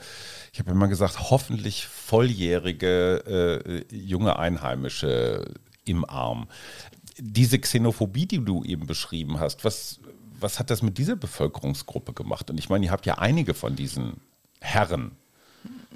ich 0.53 0.59
habe 0.59 0.71
immer 0.71 0.87
gesagt, 0.87 1.29
hoffentlich 1.29 1.85
volljährige 1.85 3.83
äh, 3.91 3.93
junge 3.93 4.39
Einheimische 4.39 5.43
im 5.83 6.05
Arm. 6.05 6.47
Diese 7.19 7.59
Xenophobie, 7.59 8.27
die 8.27 8.39
du 8.39 8.63
eben 8.63 8.87
beschrieben 8.87 9.41
hast, 9.41 9.65
was, 9.65 9.99
was 10.39 10.57
hat 10.57 10.69
das 10.69 10.81
mit 10.81 10.97
dieser 10.97 11.17
Bevölkerungsgruppe 11.17 12.13
gemacht? 12.13 12.49
Und 12.49 12.57
ich 12.57 12.69
meine, 12.69 12.85
ihr 12.85 12.91
habt 12.93 13.05
ja 13.05 13.15
einige 13.15 13.53
von 13.53 13.75
diesen 13.75 14.21
Herren? 14.61 15.15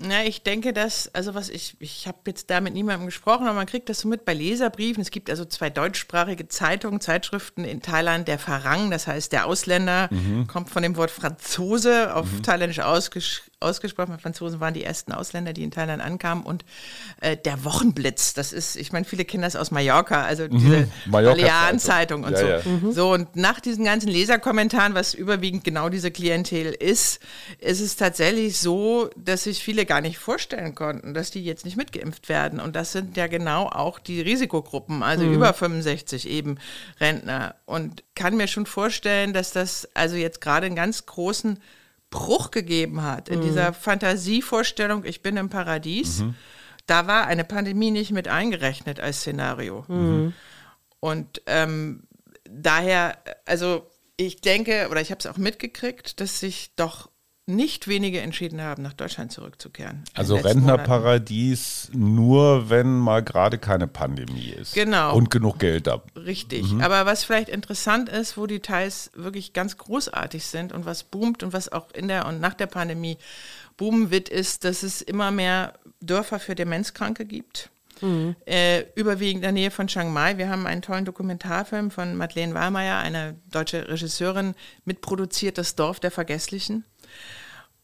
Na, 0.04 0.24
ich 0.24 0.42
denke, 0.42 0.74
dass, 0.74 1.14
also 1.14 1.36
was 1.36 1.50
ich, 1.50 1.76
ich 1.80 2.08
habe 2.08 2.18
jetzt 2.28 2.50
da 2.50 2.60
mit 2.60 2.74
niemandem 2.74 3.06
gesprochen, 3.06 3.46
aber 3.46 3.56
man 3.56 3.68
kriegt 3.68 3.88
das 3.90 4.00
so 4.00 4.08
mit 4.08 4.26
bei 4.26 4.34
Leserbriefen. 4.34 5.02
Es 5.02 5.12
gibt 5.12 5.30
also 5.30 5.46
zwei 5.46 5.70
deutschsprachige 5.70 6.48
Zeitungen, 6.48 7.02
Zeitschriften 7.02 7.66
in 7.66 7.82
Thailand, 7.82 8.28
der 8.28 8.40
Farang, 8.40 8.90
das 8.90 9.06
heißt 9.06 9.32
der 9.32 9.46
Ausländer, 9.46 10.10
mhm. 10.12 10.48
kommt 10.48 10.70
von 10.70 10.82
dem 10.82 10.96
Wort 10.96 11.12
Franzose 11.12 12.16
auf 12.16 12.32
mhm. 12.32 12.44
Thailändisch 12.44 12.80
ausgesch 12.80 13.44
ausgesprochen. 13.62 14.20
Franzosen 14.20 14.60
waren 14.60 14.74
die 14.74 14.84
ersten 14.84 15.12
Ausländer, 15.12 15.54
die 15.54 15.64
in 15.64 15.72
Thailand 15.72 16.02
ankamen. 16.02 16.44
Und 16.44 16.66
äh, 17.22 17.38
der 17.38 17.64
Wochenblitz, 17.64 18.34
das 18.34 18.54
ist, 18.54 18.76
ich 18.76 18.92
meine, 18.92 19.06
viele 19.06 19.26
kennen 19.26 19.44
das 19.44 19.56
aus 19.56 19.72
Mallorca, 19.72 20.24
also 20.24 20.44
mhm. 20.44 20.50
diese 20.52 20.78
mhm. 20.78 21.12
Balearen-Zeitung 21.12 22.24
und 22.24 22.34
ja, 22.34 22.38
so. 22.38 22.48
Ja. 22.48 22.60
Mhm. 22.66 22.92
So, 22.92 23.14
und 23.14 23.36
nach 23.36 23.60
diesen 23.60 23.86
ganzen 23.86 24.10
Leserkommentaren, 24.10 24.94
was 24.94 25.14
überwiegend 25.14 25.64
genau 25.64 25.90
diese 25.90 26.12
Klientel 26.12 26.74
ist, 26.74 27.22
ist 27.60 27.82
es 27.82 27.96
tatsächlich 27.96 28.60
so, 28.60 29.10
dass 29.16 29.44
sich 29.44 29.64
viele 29.64 29.86
gar 29.86 30.02
nicht 30.02 30.18
vorstellen 30.18 30.76
konnten, 30.76 31.14
dass 31.14 31.32
die 31.32 31.44
jetzt 31.44 31.66
nicht 31.66 31.78
mitgeimpft 31.78 32.30
werden. 32.30 32.60
Und 32.60 32.76
das 32.76 32.92
sind 32.92 33.18
ja 33.18 33.28
genau 33.28 33.68
auch 33.68 34.00
die 34.00 34.22
Risikogruppen, 34.22 35.04
also 35.04 35.26
mhm. 35.26 35.34
über 35.34 35.54
65 35.54 36.30
eben 36.30 36.58
Rentner. 37.00 37.56
Und 37.66 38.04
kann 38.16 38.38
mir 38.38 38.48
schon 38.48 38.66
vorstellen, 38.66 39.34
dass 39.34 39.52
das 39.52 39.88
also 39.94 40.16
jetzt 40.16 40.42
gerade 40.42 40.66
einen 40.66 40.76
ganz 40.76 41.06
großen 41.06 41.60
Bruch 42.12 42.52
gegeben 42.52 43.02
hat 43.02 43.30
in 43.30 43.40
mhm. 43.40 43.44
dieser 43.44 43.74
Fantasievorstellung, 43.74 45.04
ich 45.06 45.24
bin 45.24 45.38
im 45.38 45.50
Paradies. 45.50 46.20
Mhm. 46.20 46.36
Da 46.86 47.08
war 47.08 47.26
eine 47.26 47.44
Pandemie 47.44 47.90
nicht 47.90 48.12
mit 48.12 48.28
eingerechnet 48.28 49.00
als 49.00 49.22
Szenario. 49.22 49.86
Mhm. 49.88 50.34
Und 51.00 51.42
ähm, 51.48 52.04
daher, 52.44 53.18
also 53.46 53.90
ich 54.18 54.42
denke, 54.42 54.90
oder 54.92 55.02
ich 55.02 55.10
habe 55.10 55.20
es 55.20 55.26
auch 55.26 55.38
mitgekriegt, 55.38 56.20
dass 56.20 56.40
sich 56.40 56.76
doch 56.76 57.10
nicht 57.56 57.88
wenige 57.88 58.22
entschieden 58.22 58.62
haben, 58.62 58.84
nach 58.84 58.94
Deutschland 58.94 59.32
zurückzukehren. 59.32 60.04
Also 60.14 60.36
Rentnerparadies 60.36 61.90
nur, 61.94 62.70
wenn 62.70 62.98
mal 62.98 63.24
gerade 63.24 63.58
keine 63.58 63.88
Pandemie 63.88 64.50
ist. 64.50 64.74
Genau. 64.74 65.16
Und 65.16 65.30
genug 65.30 65.60
Geld 65.60 65.88
da. 65.88 66.02
Richtig. 66.16 66.72
Mhm. 66.72 66.82
Aber 66.82 67.06
was 67.06 67.24
vielleicht 67.24 67.50
interessant 67.50 68.10
ist, 68.10 68.38
wo 68.38 68.48
die 68.48 68.60
Teils 68.60 69.12
wirklich 69.16 69.54
ganz 69.54 69.78
großartig 69.78 70.46
sind 70.46 70.74
und 70.74 70.86
was 70.86 71.04
boomt 71.04 71.44
und 71.44 71.54
was 71.54 71.72
auch 71.72 71.92
in 71.92 72.08
der 72.08 72.26
und 72.26 72.40
nach 72.40 72.54
der 72.54 72.68
Pandemie 72.68 73.18
boomen 73.78 74.12
wird, 74.12 74.30
ist, 74.30 74.64
dass 74.64 74.84
es 74.84 75.02
immer 75.02 75.32
mehr 75.32 75.74
Dörfer 76.02 76.40
für 76.40 76.56
Demenzkranke 76.56 77.26
gibt. 77.26 77.70
Mhm. 78.02 78.36
Äh, 78.46 78.86
überwiegend 78.96 79.38
in 79.38 79.42
der 79.42 79.52
Nähe 79.52 79.72
von 79.72 79.88
Chiang 79.88 80.12
Mai. 80.12 80.38
Wir 80.38 80.50
haben 80.50 80.68
einen 80.68 80.82
tollen 80.82 81.06
Dokumentarfilm 81.06 81.92
von 81.92 82.16
Madeleine 82.16 82.54
Wahlmeier, 82.54 82.98
eine 83.00 83.36
deutsche 83.52 83.88
Regisseurin, 83.88 84.56
mitproduziert, 84.86 85.58
Das 85.58 85.76
Dorf 85.76 86.00
der 86.00 86.12
Vergesslichen. 86.12 86.84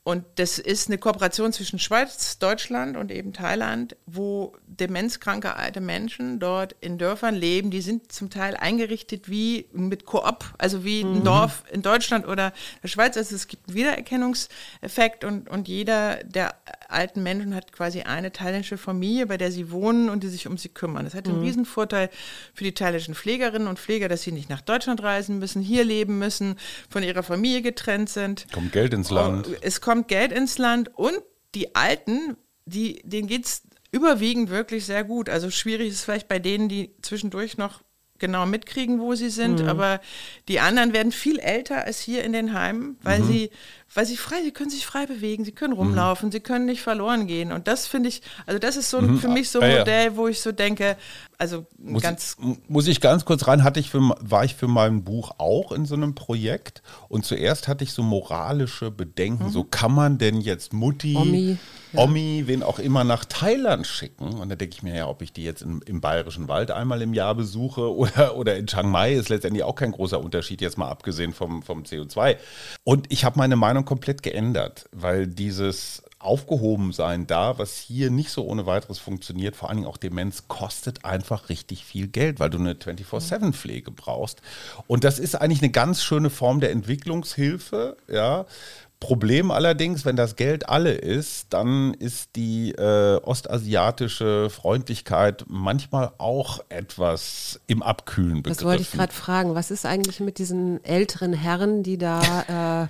Und 0.08 0.24
das 0.36 0.58
ist 0.58 0.88
eine 0.88 0.98
Kooperation 0.98 1.52
zwischen 1.52 1.80
Schweiz, 1.80 2.40
Deutschland 2.40 2.96
und 2.96 3.12
eben 3.12 3.34
Thailand, 3.34 3.98
wo 4.06 4.56
demenzkranke 4.66 5.58
alte 5.58 5.82
Menschen 5.82 6.40
dort 6.40 6.78
in 6.80 6.98
Dörfern 6.98 7.36
leben. 7.36 7.72
Die 7.72 7.82
sind 7.82 8.10
zum 8.10 8.30
Teil 8.30 8.56
eingerichtet 8.56 9.30
wie 9.30 9.68
mit 9.74 10.06
Koop, 10.06 10.46
also 10.60 10.86
wie 10.86 11.02
ein 11.02 11.16
mhm. 11.16 11.24
Dorf 11.26 11.66
in 11.74 11.82
Deutschland 11.82 12.26
oder 12.26 12.54
der 12.82 12.88
Schweiz. 12.88 13.18
Also 13.18 13.36
es 13.36 13.50
gibt 13.50 13.68
einen 13.68 13.76
Wiedererkennungseffekt 13.76 15.26
und, 15.26 15.50
und 15.50 15.68
jeder 15.68 16.24
der 16.24 16.56
alten 16.88 17.22
Menschen 17.22 17.54
hat 17.54 17.74
quasi 17.74 18.04
eine 18.04 18.32
thailändische 18.32 18.78
Familie, 18.78 19.26
bei 19.26 19.36
der 19.36 19.52
sie 19.52 19.72
wohnen 19.72 20.10
und 20.10 20.24
die 20.24 20.30
sich 20.30 20.48
um 20.48 20.58
sie 20.58 20.70
kümmern. 20.70 21.04
Das 21.04 21.16
hat 21.16 21.28
einen 21.28 21.40
mhm. 21.40 21.44
Riesenvorteil 21.44 22.10
für 22.54 22.64
die 22.64 22.74
thailändischen 22.74 23.14
Pflegerinnen 23.14 23.68
und 23.68 23.78
Pfleger, 23.78 24.08
dass 24.08 24.22
sie 24.22 24.32
nicht 24.32 24.50
nach 24.50 24.62
Deutschland 24.62 25.04
reisen 25.04 25.38
müssen, 25.38 25.62
hier 25.62 25.84
leben 25.84 26.18
müssen, 26.18 26.56
von 26.90 27.04
ihrer 27.04 27.24
Familie 27.24 27.62
getrennt 27.62 28.10
sind. 28.10 28.48
Kommt 28.54 28.72
Geld 28.72 28.94
ins 28.94 29.10
Land. 29.10 29.50
Es 29.60 29.82
kommt 29.82 29.97
kommt 29.98 30.08
Geld 30.10 30.32
ins 30.32 30.60
Land 30.60 30.96
und 30.96 31.22
die 31.56 31.76
Alten, 31.76 32.38
die, 32.66 33.02
denen 33.04 33.28
geht 33.28 33.46
es 33.46 33.64
überwiegend 33.92 34.50
wirklich 34.50 34.86
sehr 34.86 35.04
gut. 35.04 35.28
Also 35.28 35.50
schwierig 35.50 35.90
ist 35.90 36.04
vielleicht 36.04 36.28
bei 36.28 36.38
denen, 36.38 36.70
die 36.70 36.92
zwischendurch 37.02 37.58
noch 37.58 37.82
genau 38.20 38.46
mitkriegen, 38.46 39.00
wo 39.00 39.16
sie 39.16 39.30
sind, 39.30 39.62
mhm. 39.62 39.70
aber 39.70 40.00
die 40.48 40.60
anderen 40.60 40.94
werden 40.94 41.12
viel 41.12 41.40
älter 41.40 41.86
als 41.86 42.00
hier 42.00 42.24
in 42.24 42.34
den 42.34 42.54
Heimen, 42.54 42.98
weil 43.02 43.22
mhm. 43.22 43.28
sie 43.28 43.50
weil 43.98 44.06
sie 44.06 44.16
frei, 44.16 44.44
sie 44.44 44.52
können 44.52 44.70
sich 44.70 44.86
frei 44.86 45.08
bewegen, 45.08 45.44
sie 45.44 45.54
können 45.54 45.74
rumlaufen, 45.74 46.28
mhm. 46.28 46.32
sie 46.32 46.40
können 46.40 46.68
nicht 46.68 46.84
verloren 46.84 47.26
gehen. 47.26 47.52
Und 47.52 47.68
das 47.68 47.88
finde 47.88 48.10
ich, 48.10 48.22
also 48.46 48.60
das 48.60 48.76
ist 48.76 48.92
so 48.92 49.02
mhm. 49.02 49.18
für 49.18 49.28
mich 49.28 49.50
so 49.50 49.60
ein 49.60 49.76
Modell, 49.76 50.16
wo 50.16 50.28
ich 50.28 50.40
so 50.40 50.52
denke, 50.52 50.98
also 51.40 51.66
muss 51.80 52.04
ganz. 52.04 52.38
Ich, 52.40 52.70
muss 52.70 52.88
ich 52.88 53.02
ganz 53.02 53.26
kurz 53.26 53.48
rein, 53.48 53.64
hatte 53.64 53.80
ich 53.80 53.90
für, 53.90 54.02
war 54.20 54.44
ich 54.46 54.54
für 54.54 54.68
mein 54.68 55.04
Buch 55.04 55.32
auch 55.40 55.72
in 55.72 55.86
so 55.86 55.96
einem 55.96 56.14
Projekt 56.14 56.84
und 57.10 57.26
zuerst 57.26 57.68
hatte 57.68 57.84
ich 57.84 57.92
so 57.92 58.04
moralische 58.04 58.92
Bedenken, 58.92 59.46
mhm. 59.46 59.50
so 59.50 59.64
kann 59.64 59.94
man 59.94 60.20
denn 60.20 60.42
jetzt 60.42 60.74
Mutti, 60.74 61.16
Omi, 61.16 61.58
ja. 61.94 62.04
Omi, 62.04 62.44
wen 62.46 62.64
auch 62.64 62.80
immer 62.80 63.04
nach 63.04 63.26
Thailand 63.26 63.88
schicken? 63.88 64.34
Und 64.34 64.50
da 64.50 64.56
denke 64.56 64.76
ich 64.76 64.84
mir 64.84 64.96
ja, 64.96 65.08
ob 65.08 65.22
ich 65.22 65.32
die 65.32 65.44
jetzt 65.44 65.62
im, 65.62 65.82
im 65.86 66.02
Bayerischen 66.02 66.48
Wald 66.48 66.72
einmal 66.72 67.02
im 67.02 67.14
Jahr 67.14 67.36
besuche 67.36 67.96
oder, 67.96 68.36
oder 68.36 68.58
in 68.58 68.68
Chiang 68.68 68.90
Mai, 68.90 69.14
ist 69.14 69.30
letztendlich 69.30 69.64
auch 69.64 69.76
kein 69.76 69.92
großer 69.92 70.20
Unterschied, 70.20 70.62
jetzt 70.62 70.78
mal 70.78 70.90
abgesehen 70.90 71.34
vom, 71.34 71.64
vom 71.64 71.84
CO2. 71.84 72.38
Und 72.84 73.08
ich 73.10 73.26
habe 73.26 73.38
meine 73.38 73.56
Meinung 73.56 73.86
komplett 73.88 74.22
geändert, 74.22 74.88
weil 74.92 75.26
dieses 75.26 76.04
aufgehoben 76.20 76.92
sein 76.92 77.26
da, 77.26 77.58
was 77.58 77.78
hier 77.78 78.12
nicht 78.12 78.32
so 78.32 78.46
ohne 78.46 78.66
weiteres 78.66 79.00
funktioniert, 79.00 79.56
vor 79.56 79.70
allen 79.70 79.78
Dingen 79.78 79.88
auch 79.88 79.98
Demenz, 79.98 80.48
kostet 80.48 81.06
einfach 81.06 81.50
richtig 81.50 81.86
viel 81.86 82.08
Geld, 82.08 82.40
weil 82.40 82.50
du 82.50 82.58
eine 82.58 82.74
24-7-Pflege 82.74 83.92
brauchst. 83.92 84.42
Und 84.88 85.04
das 85.04 85.20
ist 85.20 85.36
eigentlich 85.36 85.62
eine 85.62 85.72
ganz 85.72 86.04
schöne 86.04 86.30
Form 86.30 86.60
der 86.60 86.72
Entwicklungshilfe, 86.72 87.98
ja. 88.08 88.46
Problem 89.00 89.52
allerdings, 89.52 90.06
wenn 90.06 90.16
das 90.16 90.36
Geld 90.36 90.70
alle 90.70 90.92
ist, 90.92 91.54
dann 91.54 91.94
ist 91.94 92.36
die 92.36 92.72
äh, 92.72 93.18
ostasiatische 93.18 94.50
Freundlichkeit 94.50 95.46
manchmal 95.48 96.14
auch 96.18 96.62
etwas 96.70 97.60
im 97.68 97.84
Abkühlen 97.84 98.42
begriffen. 98.42 98.58
Das 98.58 98.66
wollte 98.66 98.82
ich 98.82 98.92
gerade 98.92 99.14
fragen. 99.14 99.54
Was 99.54 99.70
ist 99.70 99.86
eigentlich 99.86 100.20
mit 100.20 100.40
diesen 100.40 100.84
älteren 100.84 101.34
Herren, 101.34 101.84
die 101.84 102.00
da 102.00 102.86
äh, 102.86 102.88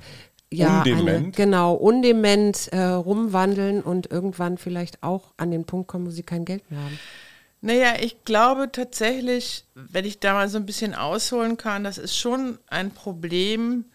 ja, 0.51 0.79
undement. 0.79 1.09
Eine, 1.09 1.31
genau, 1.31 1.73
undement 1.73 2.69
äh, 2.71 2.79
rumwandeln 2.79 3.81
und 3.81 4.11
irgendwann 4.11 4.57
vielleicht 4.57 5.03
auch 5.03 5.33
an 5.37 5.51
den 5.51 5.65
Punkt 5.65 5.87
kommen, 5.87 6.05
wo 6.07 6.09
sie 6.09 6.23
kein 6.23 6.45
Geld 6.45 6.69
mehr 6.71 6.81
haben. 6.81 6.99
Naja, 7.61 7.95
ich 7.99 8.23
glaube 8.23 8.71
tatsächlich, 8.71 9.65
wenn 9.73 10.05
ich 10.05 10.19
da 10.19 10.33
mal 10.33 10.47
so 10.47 10.57
ein 10.57 10.65
bisschen 10.65 10.93
ausholen 10.93 11.57
kann, 11.57 11.83
das 11.83 11.97
ist 11.97 12.15
schon 12.15 12.59
ein 12.67 12.91
Problem, 12.91 13.85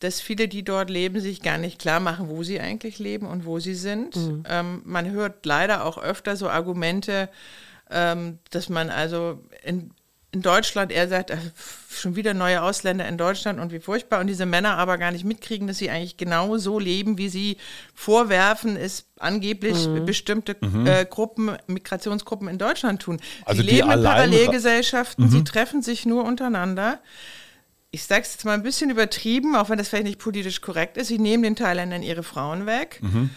dass 0.00 0.20
viele, 0.20 0.48
die 0.48 0.64
dort 0.64 0.90
leben, 0.90 1.20
sich 1.20 1.40
gar 1.40 1.56
nicht 1.56 1.78
klar 1.78 2.00
machen, 2.00 2.28
wo 2.28 2.42
sie 2.42 2.60
eigentlich 2.60 2.98
leben 2.98 3.26
und 3.26 3.46
wo 3.46 3.60
sie 3.60 3.74
sind. 3.74 4.16
Mhm. 4.16 4.44
Ähm, 4.48 4.82
man 4.84 5.10
hört 5.10 5.46
leider 5.46 5.84
auch 5.84 5.98
öfter 5.98 6.36
so 6.36 6.50
Argumente, 6.50 7.30
ähm, 7.90 8.38
dass 8.50 8.68
man 8.68 8.90
also 8.90 9.40
in 9.62 9.92
in 10.36 10.42
Deutschland, 10.42 10.92
er 10.92 11.08
sagt, 11.08 11.30
äh, 11.30 11.38
schon 11.90 12.14
wieder 12.14 12.34
neue 12.34 12.60
Ausländer 12.60 13.08
in 13.08 13.16
Deutschland 13.16 13.58
und 13.58 13.72
wie 13.72 13.80
furchtbar. 13.80 14.20
Und 14.20 14.26
diese 14.26 14.44
Männer 14.44 14.76
aber 14.76 14.98
gar 14.98 15.10
nicht 15.10 15.24
mitkriegen, 15.24 15.66
dass 15.66 15.78
sie 15.78 15.88
eigentlich 15.88 16.18
genau 16.18 16.58
so 16.58 16.78
leben, 16.78 17.16
wie 17.16 17.30
sie 17.30 17.56
vorwerfen, 17.94 18.76
es 18.76 19.06
angeblich 19.18 19.88
mhm. 19.88 20.04
bestimmte 20.04 20.54
mhm. 20.60 20.86
Äh, 20.86 21.06
Gruppen, 21.06 21.56
Migrationsgruppen 21.68 22.48
in 22.48 22.58
Deutschland 22.58 23.00
tun. 23.00 23.18
Also 23.46 23.62
sie 23.62 23.68
leben 23.68 23.90
in 23.90 24.02
Parallelgesellschaften, 24.02 25.24
mhm. 25.24 25.30
sie 25.30 25.44
treffen 25.44 25.80
sich 25.80 26.04
nur 26.04 26.24
untereinander. 26.24 27.00
Ich 27.92 28.04
sage 28.04 28.22
es 28.22 28.34
jetzt 28.34 28.44
mal 28.44 28.52
ein 28.52 28.62
bisschen 28.62 28.90
übertrieben, 28.90 29.56
auch 29.56 29.70
wenn 29.70 29.78
das 29.78 29.88
vielleicht 29.88 30.04
nicht 30.04 30.18
politisch 30.18 30.60
korrekt 30.60 30.98
ist. 30.98 31.08
Sie 31.08 31.18
nehmen 31.18 31.42
den 31.42 31.56
Thailändern 31.56 32.02
ihre 32.02 32.22
Frauen 32.22 32.66
weg. 32.66 33.00
Mhm. 33.00 33.30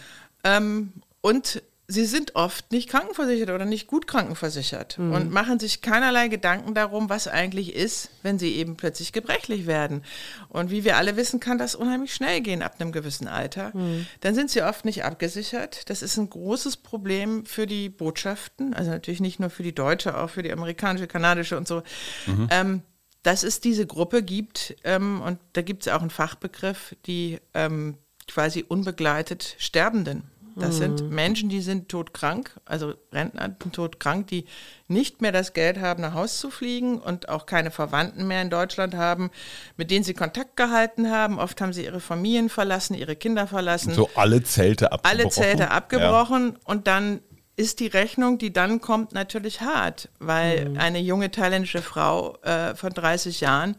Ähm, 0.44 0.92
und 1.22 1.62
sie 1.90 2.06
sind 2.06 2.36
oft 2.36 2.70
nicht 2.70 2.88
krankenversichert 2.88 3.50
oder 3.50 3.64
nicht 3.64 3.88
gut 3.88 4.06
krankenversichert 4.06 4.96
mhm. 4.98 5.12
und 5.12 5.30
machen 5.30 5.58
sich 5.58 5.82
keinerlei 5.82 6.28
Gedanken 6.28 6.72
darum, 6.72 7.08
was 7.10 7.26
eigentlich 7.26 7.74
ist, 7.74 8.10
wenn 8.22 8.38
sie 8.38 8.54
eben 8.54 8.76
plötzlich 8.76 9.12
gebrechlich 9.12 9.66
werden. 9.66 10.04
Und 10.48 10.70
wie 10.70 10.84
wir 10.84 10.96
alle 10.96 11.16
wissen, 11.16 11.40
kann 11.40 11.58
das 11.58 11.74
unheimlich 11.74 12.14
schnell 12.14 12.40
gehen 12.42 12.62
ab 12.62 12.76
einem 12.78 12.92
gewissen 12.92 13.26
Alter. 13.26 13.72
Mhm. 13.74 14.06
Dann 14.20 14.34
sind 14.36 14.50
sie 14.50 14.62
oft 14.62 14.84
nicht 14.84 15.04
abgesichert. 15.04 15.90
Das 15.90 16.02
ist 16.02 16.16
ein 16.16 16.30
großes 16.30 16.76
Problem 16.76 17.44
für 17.44 17.66
die 17.66 17.88
Botschaften, 17.88 18.72
also 18.72 18.90
natürlich 18.92 19.20
nicht 19.20 19.40
nur 19.40 19.50
für 19.50 19.64
die 19.64 19.74
deutsche, 19.74 20.16
auch 20.16 20.30
für 20.30 20.44
die 20.44 20.52
amerikanische, 20.52 21.08
kanadische 21.08 21.56
und 21.56 21.66
so. 21.66 21.82
Mhm. 22.26 22.48
Ähm, 22.50 22.82
dass 23.22 23.42
es 23.42 23.60
diese 23.60 23.86
Gruppe 23.86 24.22
gibt, 24.22 24.76
ähm, 24.84 25.20
und 25.20 25.38
da 25.52 25.62
gibt 25.62 25.86
es 25.86 25.92
auch 25.92 26.00
einen 26.00 26.10
Fachbegriff, 26.10 26.96
die 27.06 27.38
ähm, 27.52 27.98
quasi 28.28 28.64
unbegleitet 28.66 29.56
Sterbenden. 29.58 30.30
Das 30.56 30.76
mhm. 30.76 30.78
sind 30.78 31.10
Menschen, 31.10 31.48
die 31.48 31.60
sind 31.60 31.88
todkrank, 31.88 32.60
also 32.64 32.94
Rentner 33.12 33.56
todkrank, 33.72 34.26
die 34.26 34.44
nicht 34.88 35.22
mehr 35.22 35.32
das 35.32 35.52
Geld 35.52 35.78
haben, 35.80 36.02
nach 36.02 36.14
Haus 36.14 36.38
zu 36.38 36.50
fliegen 36.50 36.98
und 36.98 37.28
auch 37.28 37.46
keine 37.46 37.70
Verwandten 37.70 38.26
mehr 38.26 38.42
in 38.42 38.50
Deutschland 38.50 38.94
haben, 38.94 39.30
mit 39.76 39.90
denen 39.90 40.04
sie 40.04 40.14
Kontakt 40.14 40.56
gehalten 40.56 41.10
haben. 41.10 41.38
Oft 41.38 41.60
haben 41.60 41.72
sie 41.72 41.84
ihre 41.84 42.00
Familien 42.00 42.48
verlassen, 42.48 42.94
ihre 42.94 43.16
Kinder 43.16 43.46
verlassen. 43.46 43.92
So 43.94 44.10
alle 44.14 44.42
Zelte 44.42 44.92
abgebrochen. 44.92 45.20
Alle 45.20 45.30
Zelte 45.30 45.70
abgebrochen 45.70 46.52
ja. 46.52 46.58
und 46.64 46.86
dann 46.86 47.20
ist 47.56 47.80
die 47.80 47.88
Rechnung, 47.88 48.38
die 48.38 48.52
dann 48.54 48.80
kommt, 48.80 49.12
natürlich 49.12 49.60
hart, 49.60 50.08
weil 50.18 50.70
mhm. 50.70 50.78
eine 50.78 50.98
junge 50.98 51.30
thailändische 51.30 51.82
Frau 51.82 52.38
äh, 52.42 52.74
von 52.74 52.92
30 52.92 53.42
Jahren 53.42 53.76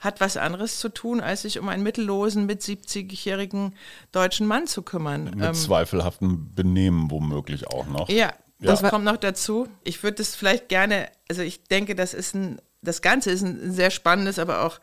hat 0.00 0.20
was 0.20 0.36
anderes 0.36 0.78
zu 0.78 0.88
tun, 0.88 1.20
als 1.20 1.42
sich 1.42 1.58
um 1.58 1.68
einen 1.68 1.82
mittellosen, 1.82 2.46
mit 2.46 2.62
70-jährigen 2.62 3.74
deutschen 4.12 4.46
Mann 4.46 4.66
zu 4.66 4.82
kümmern. 4.82 5.24
Mit 5.24 5.42
ähm, 5.42 5.54
zweifelhaftem 5.54 6.54
Benehmen 6.54 7.10
womöglich 7.10 7.66
auch 7.68 7.86
noch. 7.86 8.08
Ja, 8.08 8.16
ja. 8.16 8.32
das 8.60 8.82
kommt 8.82 9.04
noch 9.04 9.16
dazu. 9.16 9.68
Ich 9.82 10.02
würde 10.02 10.16
das 10.16 10.34
vielleicht 10.34 10.68
gerne, 10.68 11.08
also 11.28 11.42
ich 11.42 11.64
denke, 11.64 11.94
das 11.94 12.14
ist 12.14 12.34
ein, 12.34 12.60
das 12.82 13.02
Ganze 13.02 13.30
ist 13.30 13.42
ein 13.42 13.72
sehr 13.72 13.90
spannendes, 13.90 14.38
aber 14.38 14.64
auch 14.64 14.80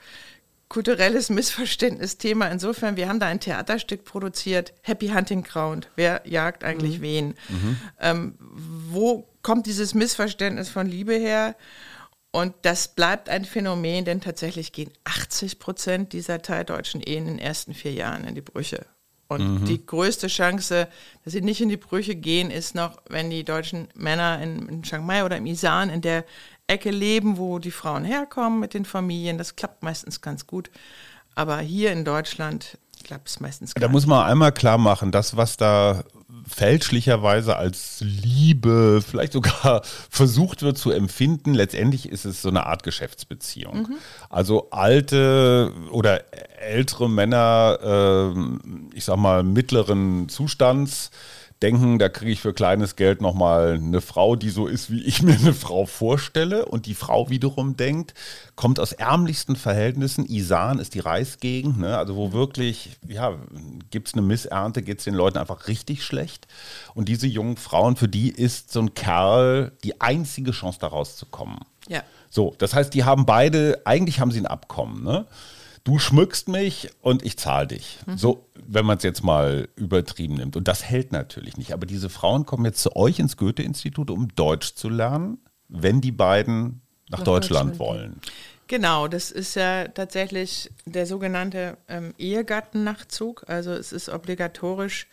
kulturelles 0.71 1.29
Missverständnisthema. 1.29 2.47
Insofern, 2.47 2.95
wir 2.95 3.09
haben 3.09 3.19
da 3.19 3.27
ein 3.27 3.41
Theaterstück 3.41 4.05
produziert, 4.05 4.73
Happy 4.83 5.09
Hunting 5.09 5.43
Ground. 5.43 5.89
Wer 5.97 6.21
jagt 6.23 6.63
eigentlich 6.63 6.99
mhm. 6.99 7.01
wen? 7.01 7.27
Mhm. 7.49 7.77
Ähm, 7.99 8.35
wo 8.39 9.27
kommt 9.41 9.65
dieses 9.65 9.93
Missverständnis 9.93 10.69
von 10.69 10.87
Liebe 10.87 11.13
her? 11.13 11.57
Und 12.31 12.53
das 12.61 12.87
bleibt 12.87 13.27
ein 13.27 13.43
Phänomen, 13.43 14.05
denn 14.05 14.21
tatsächlich 14.21 14.71
gehen 14.71 14.91
80 15.03 15.59
Prozent 15.59 16.13
dieser 16.13 16.41
thai-deutschen 16.41 17.01
Ehen 17.01 17.27
in 17.27 17.37
den 17.37 17.39
ersten 17.39 17.73
vier 17.73 17.91
Jahren 17.91 18.23
in 18.23 18.35
die 18.35 18.41
Brüche. 18.41 18.85
Und 19.27 19.61
mhm. 19.61 19.65
die 19.65 19.85
größte 19.85 20.27
Chance, 20.27 20.87
dass 21.23 21.33
sie 21.33 21.41
nicht 21.41 21.61
in 21.61 21.69
die 21.69 21.77
Brüche 21.77 22.15
gehen, 22.15 22.51
ist 22.51 22.75
noch, 22.75 23.01
wenn 23.07 23.29
die 23.29 23.43
deutschen 23.43 23.87
Männer 23.95 24.41
in, 24.41 24.67
in 24.67 24.83
Chiang 24.83 25.05
Mai 25.05 25.23
oder 25.23 25.37
im 25.37 25.45
Isan 25.45 25.89
in 25.89 26.01
der 26.01 26.25
Ecke 26.67 26.91
leben, 26.91 27.37
wo 27.37 27.59
die 27.59 27.71
Frauen 27.71 28.05
herkommen 28.05 28.59
mit 28.59 28.73
den 28.73 28.85
Familien. 28.85 29.37
Das 29.37 29.55
klappt 29.55 29.83
meistens 29.83 30.21
ganz 30.21 30.47
gut. 30.47 30.69
Aber 31.35 31.59
hier 31.59 31.91
in 31.91 32.05
Deutschland 32.05 32.77
klappt 33.03 33.29
es 33.29 33.39
meistens 33.39 33.73
gar 33.73 33.81
Da 33.81 33.87
muss 33.91 34.05
man 34.05 34.25
einmal 34.25 34.51
klar 34.51 34.77
machen, 34.77 35.11
das, 35.11 35.35
was 35.37 35.57
da 35.57 36.03
fälschlicherweise 36.47 37.55
als 37.55 38.01
Liebe 38.01 39.01
vielleicht 39.07 39.33
sogar 39.33 39.81
versucht 40.09 40.61
wird 40.61 40.77
zu 40.77 40.91
empfinden. 40.91 41.53
Letztendlich 41.53 42.09
ist 42.09 42.25
es 42.25 42.41
so 42.41 42.49
eine 42.49 42.65
Art 42.65 42.83
Geschäftsbeziehung. 42.83 43.83
Mhm. 43.83 43.97
Also 44.29 44.69
alte 44.71 45.71
oder 45.91 46.23
ältere 46.59 47.09
Männer, 47.09 48.33
äh, 48.35 48.97
ich 48.97 49.05
sag 49.05 49.17
mal 49.17 49.43
mittleren 49.43 50.29
Zustands, 50.29 51.11
denken, 51.61 51.99
da 51.99 52.09
kriege 52.09 52.31
ich 52.31 52.41
für 52.41 52.53
kleines 52.53 52.95
Geld 52.95 53.21
nochmal 53.21 53.73
eine 53.73 54.01
Frau, 54.01 54.35
die 54.35 54.49
so 54.49 54.67
ist, 54.67 54.91
wie 54.91 55.03
ich 55.03 55.21
mir 55.21 55.35
eine 55.35 55.53
Frau 55.53 55.85
vorstelle. 55.85 56.65
Und 56.65 56.85
die 56.85 56.95
Frau 56.95 57.29
wiederum 57.29 57.77
denkt, 57.77 58.13
kommt 58.55 58.79
aus 58.79 58.93
ärmlichsten 58.93 59.55
Verhältnissen. 59.55 60.25
Isan 60.25 60.79
ist 60.79 60.95
die 60.95 60.99
Reisgegend, 60.99 61.79
ne? 61.79 61.97
also 61.97 62.15
wo 62.15 62.33
wirklich, 62.33 62.97
ja, 63.07 63.35
gibt 63.91 64.07
es 64.07 64.13
eine 64.13 64.23
Missernte, 64.23 64.81
geht 64.81 64.99
es 64.99 65.05
den 65.05 65.13
Leuten 65.13 65.37
einfach 65.37 65.67
richtig 65.67 66.03
schlecht. 66.03 66.47
Und 66.93 67.09
diese 67.09 67.27
jungen 67.27 67.57
Frauen, 67.57 67.95
für 67.95 68.07
die 68.07 68.29
ist 68.29 68.71
so 68.71 68.79
ein 68.79 68.93
Kerl 68.93 69.71
die 69.83 70.01
einzige 70.01 70.51
Chance, 70.51 70.79
da 70.81 70.87
rauszukommen. 70.87 71.59
Ja. 71.87 72.03
So, 72.29 72.55
das 72.57 72.73
heißt, 72.73 72.93
die 72.93 73.03
haben 73.03 73.25
beide, 73.25 73.81
eigentlich 73.85 74.19
haben 74.19 74.31
sie 74.31 74.39
ein 74.39 74.47
Abkommen, 74.47 75.03
ne? 75.03 75.25
Du 75.83 75.99
schmückst 75.99 76.47
mich 76.47 76.89
und 77.01 77.23
ich 77.23 77.37
zahle 77.37 77.67
dich. 77.67 77.99
Mhm. 78.05 78.17
So, 78.17 78.47
wenn 78.55 78.85
man 78.85 78.97
es 78.97 79.03
jetzt 79.03 79.23
mal 79.23 79.67
übertrieben 79.75 80.35
nimmt. 80.35 80.55
Und 80.55 80.67
das 80.67 80.83
hält 80.83 81.11
natürlich 81.11 81.57
nicht. 81.57 81.73
Aber 81.73 81.85
diese 81.85 82.09
Frauen 82.09 82.45
kommen 82.45 82.65
jetzt 82.65 82.81
zu 82.81 82.95
euch 82.95 83.19
ins 83.19 83.37
Goethe-Institut, 83.37 84.09
um 84.09 84.33
Deutsch 84.35 84.75
zu 84.75 84.89
lernen, 84.89 85.39
wenn 85.67 86.01
die 86.01 86.11
beiden 86.11 86.81
nach, 87.09 87.19
nach 87.19 87.25
Deutschland, 87.25 87.71
Deutschland, 87.71 87.79
wollen. 87.79 88.21
Genau, 88.67 89.07
das 89.07 89.31
ist 89.31 89.55
ja 89.55 89.89
tatsächlich 89.89 90.71
der 90.85 91.05
sogenannte 91.05 91.77
ähm, 91.89 92.13
Ehegattennachzug. 92.17 93.43
Also 93.47 93.71
es 93.71 93.91
ist 93.91 94.07
obligatorisch, 94.07 95.07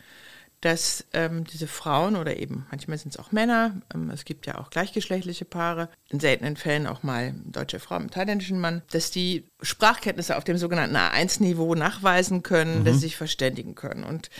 dass 0.61 1.05
ähm, 1.13 1.45
diese 1.45 1.69
Frauen 1.69 2.17
oder 2.17 2.37
eben 2.37 2.67
manchmal 2.71 2.99
sind 2.99 3.11
es 3.11 3.19
auch 3.19 3.31
Männer, 3.31 3.81
ähm, 3.95 4.11
es 4.11 4.25
gibt 4.25 4.47
ja 4.47 4.59
auch 4.59 4.71
gleichgeschlechtliche 4.71 5.45
Paare, 5.45 5.89
in 6.09 6.19
seltenen 6.21 6.57
Fällen 6.57 6.87
auch 6.87 7.03
mal 7.03 7.35
deutsche 7.45 7.79
Frau 7.79 7.99
mit 8.01 8.13
thailändischen 8.13 8.61
Mann, 8.61 8.83
dass 8.91 9.11
die 9.11 9.45
Sprachkenntnisse 9.63 10.37
auf 10.37 10.45
dem 10.45 10.59
sogenannten 10.59 10.97
A1-Niveau 10.97 11.75
nachweisen 11.75 12.43
können, 12.43 12.81
mhm. 12.81 12.85
dass 12.85 12.95
sie 12.95 13.01
sich 13.03 13.17
verständigen 13.17 13.75
können. 13.75 14.05
Und 14.05 14.31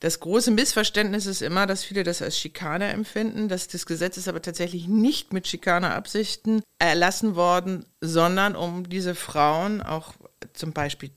das 0.00 0.20
große 0.20 0.50
Missverständnis 0.50 1.26
ist 1.26 1.42
immer, 1.42 1.66
dass 1.66 1.84
viele 1.84 2.02
das 2.02 2.22
als 2.22 2.38
Schikane 2.38 2.88
empfinden, 2.88 3.48
dass 3.48 3.68
das 3.68 3.86
Gesetz 3.86 4.16
ist 4.16 4.28
aber 4.28 4.42
tatsächlich 4.42 4.88
nicht 4.88 5.32
mit 5.32 5.46
Schikaneabsichten 5.46 6.62
erlassen 6.78 7.36
worden, 7.36 7.84
sondern 8.00 8.56
um 8.56 8.88
diese 8.88 9.14
Frauen 9.14 9.82
auch 9.82 10.14
zum 10.52 10.72
Beispiel 10.72 11.10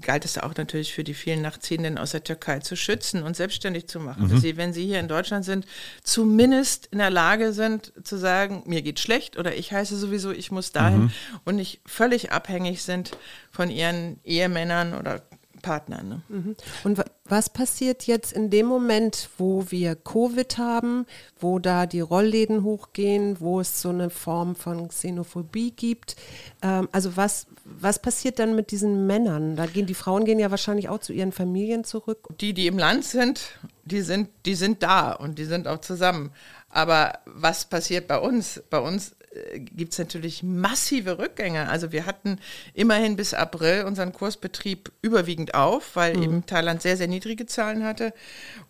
galt 0.00 0.24
es 0.24 0.38
auch 0.38 0.54
natürlich 0.56 0.92
für 0.92 1.04
die 1.04 1.14
vielen 1.14 1.42
Nachziehenden 1.42 1.98
aus 1.98 2.12
der 2.12 2.24
Türkei 2.24 2.60
zu 2.60 2.76
schützen 2.76 3.22
und 3.22 3.36
selbstständig 3.36 3.88
zu 3.88 4.00
machen. 4.00 4.24
Mhm. 4.24 4.30
Dass 4.30 4.40
sie, 4.40 4.56
wenn 4.56 4.72
sie 4.72 4.84
hier 4.84 5.00
in 5.00 5.08
Deutschland 5.08 5.44
sind, 5.44 5.66
zumindest 6.02 6.86
in 6.86 6.98
der 6.98 7.10
Lage 7.10 7.52
sind 7.52 7.92
zu 8.02 8.16
sagen, 8.16 8.62
mir 8.66 8.82
geht 8.82 9.00
schlecht 9.00 9.38
oder 9.38 9.54
ich 9.54 9.72
heiße 9.72 9.96
sowieso, 9.96 10.30
ich 10.30 10.50
muss 10.50 10.72
dahin 10.72 11.02
mhm. 11.02 11.12
und 11.44 11.56
nicht 11.56 11.80
völlig 11.86 12.32
abhängig 12.32 12.82
sind 12.82 13.16
von 13.50 13.70
ihren 13.70 14.20
Ehemännern 14.24 14.94
oder 14.94 15.22
Partnern. 15.62 16.08
Ne? 16.08 16.22
Mhm. 16.28 16.56
Und 16.84 17.02
was 17.24 17.50
passiert 17.50 18.06
jetzt 18.06 18.32
in 18.32 18.50
dem 18.50 18.66
Moment, 18.66 19.28
wo 19.38 19.64
wir 19.68 19.96
Covid 19.96 20.58
haben, 20.58 21.06
wo 21.38 21.58
da 21.58 21.86
die 21.86 22.00
Rollläden 22.00 22.62
hochgehen, 22.62 23.40
wo 23.40 23.60
es 23.60 23.82
so 23.82 23.90
eine 23.90 24.10
Form 24.10 24.54
von 24.54 24.88
Xenophobie 24.88 25.72
gibt? 25.72 26.16
Ähm, 26.62 26.88
also 26.92 27.16
was, 27.16 27.46
was 27.64 28.00
passiert 28.00 28.38
dann 28.38 28.56
mit 28.56 28.70
diesen 28.70 29.06
Männern? 29.06 29.56
Da 29.56 29.66
gehen 29.66 29.86
die 29.86 29.94
Frauen 29.94 30.24
gehen 30.24 30.38
ja 30.38 30.50
wahrscheinlich 30.50 30.88
auch 30.88 31.00
zu 31.00 31.12
ihren 31.12 31.32
Familien 31.32 31.84
zurück. 31.84 32.28
Die, 32.40 32.54
die 32.54 32.66
im 32.66 32.78
Land 32.78 33.04
sind, 33.04 33.58
die 33.84 34.00
sind, 34.00 34.30
die 34.46 34.54
sind 34.54 34.82
da 34.82 35.12
und 35.12 35.38
die 35.38 35.44
sind 35.44 35.68
auch 35.68 35.80
zusammen. 35.80 36.30
Aber 36.70 37.18
was 37.24 37.64
passiert 37.64 38.08
bei 38.08 38.18
uns? 38.18 38.62
Bei 38.70 38.78
uns 38.78 39.16
gibt 39.58 39.92
es 39.92 39.98
natürlich 39.98 40.42
massive 40.42 41.18
Rückgänge. 41.18 41.68
Also 41.68 41.92
wir 41.92 42.06
hatten 42.06 42.38
immerhin 42.74 43.16
bis 43.16 43.34
April 43.34 43.84
unseren 43.84 44.12
Kursbetrieb 44.12 44.92
überwiegend 45.02 45.54
auf, 45.54 45.96
weil 45.96 46.16
mhm. 46.16 46.22
eben 46.22 46.46
Thailand 46.46 46.82
sehr, 46.82 46.96
sehr 46.96 47.08
niedrige 47.08 47.46
Zahlen 47.46 47.84
hatte. 47.84 48.12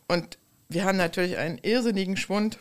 Und 0.07 0.39
wir 0.69 0.85
haben 0.85 0.99
natürlich 0.99 1.37
einen 1.39 1.59
irrsinnigen 1.59 2.17
Schwund 2.17 2.59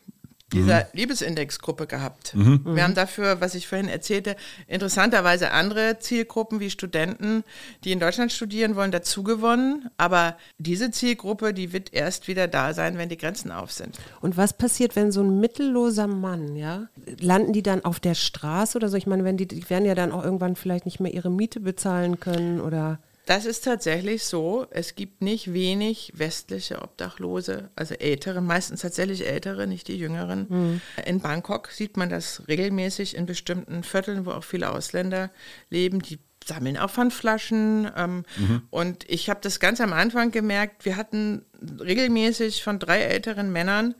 dieser 0.53 0.79
mhm. 0.79 0.85
Liebesindexgruppe 0.93 1.87
gehabt. 1.87 2.33
Mhm. 2.33 2.61
Wir 2.63 2.83
haben 2.83 2.95
dafür, 2.95 3.41
was 3.41 3.53
ich 3.53 3.67
vorhin 3.67 3.89
erzählte, 3.89 4.37
interessanterweise 4.67 5.51
andere 5.51 5.99
Zielgruppen 5.99 6.59
wie 6.59 6.69
Studenten, 6.69 7.43
die 7.83 7.91
in 7.91 7.99
Deutschland 7.99 8.31
studieren 8.31 8.75
wollen, 8.75 8.91
dazugewonnen. 8.91 9.89
Aber 9.97 10.37
diese 10.57 10.89
Zielgruppe, 10.91 11.53
die 11.53 11.73
wird 11.73 11.93
erst 11.93 12.29
wieder 12.29 12.47
da 12.47 12.73
sein, 12.73 12.97
wenn 12.97 13.09
die 13.09 13.17
Grenzen 13.17 13.51
auf 13.51 13.73
sind. 13.73 13.99
Und 14.21 14.37
was 14.37 14.53
passiert, 14.53 14.95
wenn 14.95 15.11
so 15.11 15.21
ein 15.21 15.39
mittelloser 15.39 16.07
Mann, 16.07 16.55
ja, 16.55 16.87
landen 17.19 17.51
die 17.51 17.63
dann 17.63 17.83
auf 17.83 17.99
der 17.99 18.15
Straße 18.15 18.77
oder 18.77 18.87
so? 18.87 18.95
Ich 18.95 19.07
meine, 19.07 19.25
wenn 19.25 19.35
die, 19.35 19.47
die 19.47 19.69
werden 19.69 19.85
ja 19.85 19.95
dann 19.95 20.13
auch 20.13 20.23
irgendwann 20.23 20.55
vielleicht 20.55 20.85
nicht 20.85 21.01
mehr 21.01 21.13
ihre 21.13 21.29
Miete 21.29 21.59
bezahlen 21.59 22.21
können 22.21 22.61
oder 22.61 22.99
das 23.27 23.45
ist 23.45 23.65
tatsächlich 23.65 24.23
so. 24.23 24.67
Es 24.69 24.95
gibt 24.95 25.21
nicht 25.21 25.53
wenig 25.53 26.13
westliche 26.15 26.81
Obdachlose, 26.81 27.69
also 27.75 27.93
ältere, 27.95 28.41
meistens 28.41 28.81
tatsächlich 28.81 29.27
ältere, 29.27 29.67
nicht 29.67 29.89
die 29.89 29.97
jüngeren. 29.97 30.47
Mhm. 30.49 30.81
In 31.05 31.19
Bangkok 31.19 31.69
sieht 31.69 31.97
man 31.97 32.09
das 32.09 32.43
regelmäßig 32.47 33.17
in 33.17 33.25
bestimmten 33.25 33.83
Vierteln, 33.83 34.25
wo 34.25 34.31
auch 34.31 34.45
viele 34.45 34.71
Ausländer 34.71 35.29
leben, 35.69 36.01
die 36.01 36.19
sammeln 36.45 36.77
auch 36.77 36.89
Pfandflaschen. 36.89 37.91
Ähm, 37.97 38.23
mhm. 38.37 38.61
Und 38.69 39.03
ich 39.09 39.29
habe 39.29 39.41
das 39.43 39.59
ganz 39.59 39.81
am 39.81 39.91
Anfang 39.91 40.31
gemerkt, 40.31 40.85
wir 40.85 40.95
hatten 40.95 41.43
regelmäßig 41.81 42.63
von 42.63 42.79
drei 42.79 43.01
älteren 43.01 43.51
Männern 43.51 43.93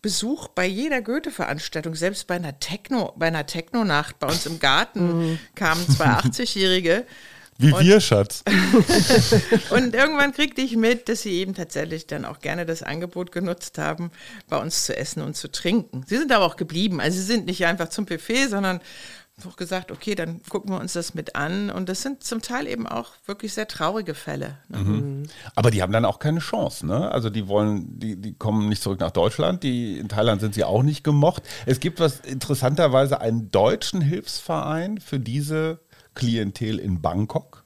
Besuch 0.00 0.48
bei 0.48 0.66
jeder 0.66 1.02
Goethe-Veranstaltung, 1.02 1.94
selbst 1.94 2.26
bei 2.26 2.34
einer 2.36 2.58
Techno, 2.58 3.12
bei 3.16 3.26
einer 3.26 3.46
Techno-Nacht 3.46 4.18
bei 4.18 4.28
uns 4.28 4.46
im 4.46 4.58
Garten 4.58 5.30
mhm. 5.32 5.38
kamen 5.54 5.86
zwei 5.88 6.06
80-Jährige 6.06 7.04
wie 7.62 7.72
und, 7.72 7.80
wir, 7.80 8.00
Schatz. 8.00 8.42
und 9.70 9.94
irgendwann 9.94 10.32
kriegte 10.32 10.60
ich 10.60 10.76
mit, 10.76 11.08
dass 11.08 11.22
sie 11.22 11.32
eben 11.32 11.54
tatsächlich 11.54 12.06
dann 12.06 12.24
auch 12.24 12.40
gerne 12.40 12.66
das 12.66 12.82
Angebot 12.82 13.32
genutzt 13.32 13.78
haben, 13.78 14.10
bei 14.48 14.58
uns 14.58 14.84
zu 14.84 14.96
essen 14.96 15.22
und 15.22 15.36
zu 15.36 15.50
trinken. 15.50 16.04
Sie 16.06 16.18
sind 16.18 16.32
aber 16.32 16.44
auch 16.44 16.56
geblieben. 16.56 17.00
Also 17.00 17.18
sie 17.18 17.24
sind 17.24 17.46
nicht 17.46 17.64
einfach 17.64 17.88
zum 17.88 18.04
Buffet, 18.04 18.48
sondern 18.48 18.80
auch 19.46 19.56
gesagt, 19.56 19.90
okay, 19.90 20.14
dann 20.14 20.40
gucken 20.48 20.70
wir 20.70 20.80
uns 20.80 20.92
das 20.92 21.14
mit 21.14 21.34
an. 21.36 21.70
Und 21.70 21.88
das 21.88 22.02
sind 22.02 22.22
zum 22.22 22.42
Teil 22.42 22.66
eben 22.66 22.86
auch 22.86 23.10
wirklich 23.26 23.54
sehr 23.54 23.66
traurige 23.66 24.14
Fälle. 24.14 24.58
Ne? 24.68 24.78
Mhm. 24.78 25.22
Aber 25.54 25.70
die 25.70 25.82
haben 25.82 25.92
dann 25.92 26.04
auch 26.04 26.18
keine 26.18 26.40
Chance, 26.40 26.86
ne? 26.86 27.10
Also 27.10 27.30
die 27.30 27.48
wollen, 27.48 27.98
die, 27.98 28.16
die 28.16 28.34
kommen 28.34 28.68
nicht 28.68 28.82
zurück 28.82 29.00
nach 29.00 29.10
Deutschland, 29.10 29.62
die 29.62 29.98
in 29.98 30.08
Thailand 30.08 30.40
sind 30.40 30.54
sie 30.54 30.64
auch 30.64 30.82
nicht 30.82 31.02
gemocht. 31.02 31.42
Es 31.66 31.80
gibt 31.80 32.00
was 32.00 32.20
interessanterweise 32.20 33.20
einen 33.20 33.50
deutschen 33.50 34.00
Hilfsverein 34.00 34.98
für 34.98 35.18
diese 35.18 35.80
Klientel 36.14 36.78
in 36.78 37.00
Bangkok. 37.00 37.64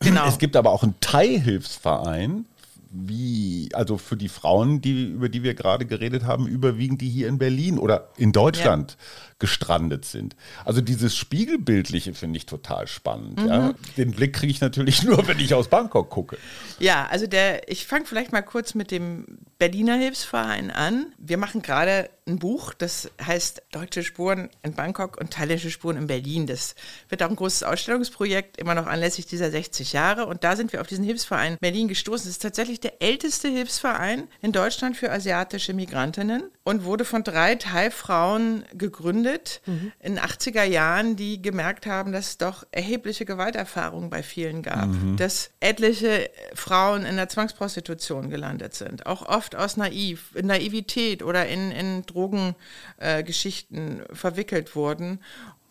Genau. 0.00 0.26
Es 0.26 0.38
gibt 0.38 0.56
aber 0.56 0.70
auch 0.70 0.82
einen 0.82 0.94
Thai-Hilfsverein, 1.00 2.46
wie, 2.92 3.70
also 3.72 3.96
für 3.96 4.16
die 4.16 4.28
Frauen, 4.28 4.82
die, 4.82 5.04
über 5.06 5.28
die 5.28 5.42
wir 5.42 5.54
gerade 5.54 5.86
geredet 5.86 6.24
haben, 6.24 6.46
überwiegend 6.46 7.00
die 7.00 7.08
hier 7.08 7.28
in 7.28 7.38
Berlin 7.38 7.78
oder 7.78 8.10
in 8.16 8.32
Deutschland 8.32 8.96
ja 8.98 9.32
gestrandet 9.42 10.04
sind. 10.04 10.36
Also 10.64 10.80
dieses 10.80 11.16
Spiegelbildliche 11.16 12.14
finde 12.14 12.36
ich 12.36 12.46
total 12.46 12.86
spannend. 12.86 13.42
Mhm. 13.42 13.48
Ja. 13.48 13.74
Den 13.96 14.12
Blick 14.12 14.34
kriege 14.34 14.52
ich 14.52 14.60
natürlich 14.60 15.02
nur, 15.02 15.26
wenn 15.26 15.40
ich 15.40 15.52
aus 15.52 15.66
Bangkok 15.66 16.10
gucke. 16.10 16.38
Ja, 16.78 17.08
also 17.10 17.26
der, 17.26 17.68
ich 17.68 17.84
fange 17.88 18.04
vielleicht 18.04 18.30
mal 18.30 18.42
kurz 18.42 18.76
mit 18.76 18.92
dem 18.92 19.40
Berliner 19.58 19.96
Hilfsverein 19.96 20.70
an. 20.70 21.06
Wir 21.18 21.38
machen 21.38 21.60
gerade 21.60 22.08
ein 22.24 22.38
Buch, 22.38 22.72
das 22.72 23.10
heißt 23.20 23.62
Deutsche 23.72 24.04
Spuren 24.04 24.48
in 24.62 24.74
Bangkok 24.74 25.18
und 25.20 25.32
thailändische 25.32 25.72
Spuren 25.72 25.96
in 25.96 26.06
Berlin. 26.06 26.46
Das 26.46 26.76
wird 27.08 27.20
auch 27.24 27.28
ein 27.28 27.34
großes 27.34 27.64
Ausstellungsprojekt, 27.64 28.58
immer 28.58 28.76
noch 28.76 28.86
anlässlich 28.86 29.26
dieser 29.26 29.50
60 29.50 29.92
Jahre. 29.92 30.26
Und 30.26 30.44
da 30.44 30.54
sind 30.54 30.72
wir 30.72 30.80
auf 30.80 30.86
diesen 30.86 31.04
Hilfsverein 31.04 31.56
Berlin 31.60 31.88
gestoßen. 31.88 32.26
Das 32.26 32.34
ist 32.36 32.42
tatsächlich 32.42 32.78
der 32.84 33.02
älteste 33.02 33.48
Hilfsverein 33.48 34.28
in 34.40 34.52
Deutschland 34.52 34.96
für 34.96 35.10
asiatische 35.10 35.74
Migrantinnen 35.74 36.44
und 36.64 36.84
wurde 36.84 37.04
von 37.04 37.24
drei 37.24 37.54
Thai-Frauen 37.54 38.64
gegründet 38.74 39.60
mhm. 39.66 39.92
in 40.00 40.18
80er 40.18 40.64
Jahren, 40.64 41.16
die 41.16 41.40
gemerkt 41.42 41.86
haben, 41.86 42.12
dass 42.12 42.28
es 42.28 42.38
doch 42.38 42.64
erhebliche 42.70 43.24
Gewalterfahrungen 43.24 44.10
bei 44.10 44.22
vielen 44.22 44.62
gab, 44.62 44.88
mhm. 44.88 45.16
dass 45.16 45.50
etliche 45.60 46.30
Frauen 46.54 47.04
in 47.04 47.16
der 47.16 47.28
Zwangsprostitution 47.28 48.30
gelandet 48.30 48.74
sind, 48.74 49.06
auch 49.06 49.28
oft 49.28 49.56
aus 49.56 49.76
Naiv, 49.76 50.30
Naivität 50.40 51.22
oder 51.22 51.46
in, 51.48 51.72
in 51.72 52.04
Drogengeschichten 52.06 54.00
äh, 54.00 54.14
verwickelt 54.14 54.76
wurden 54.76 55.20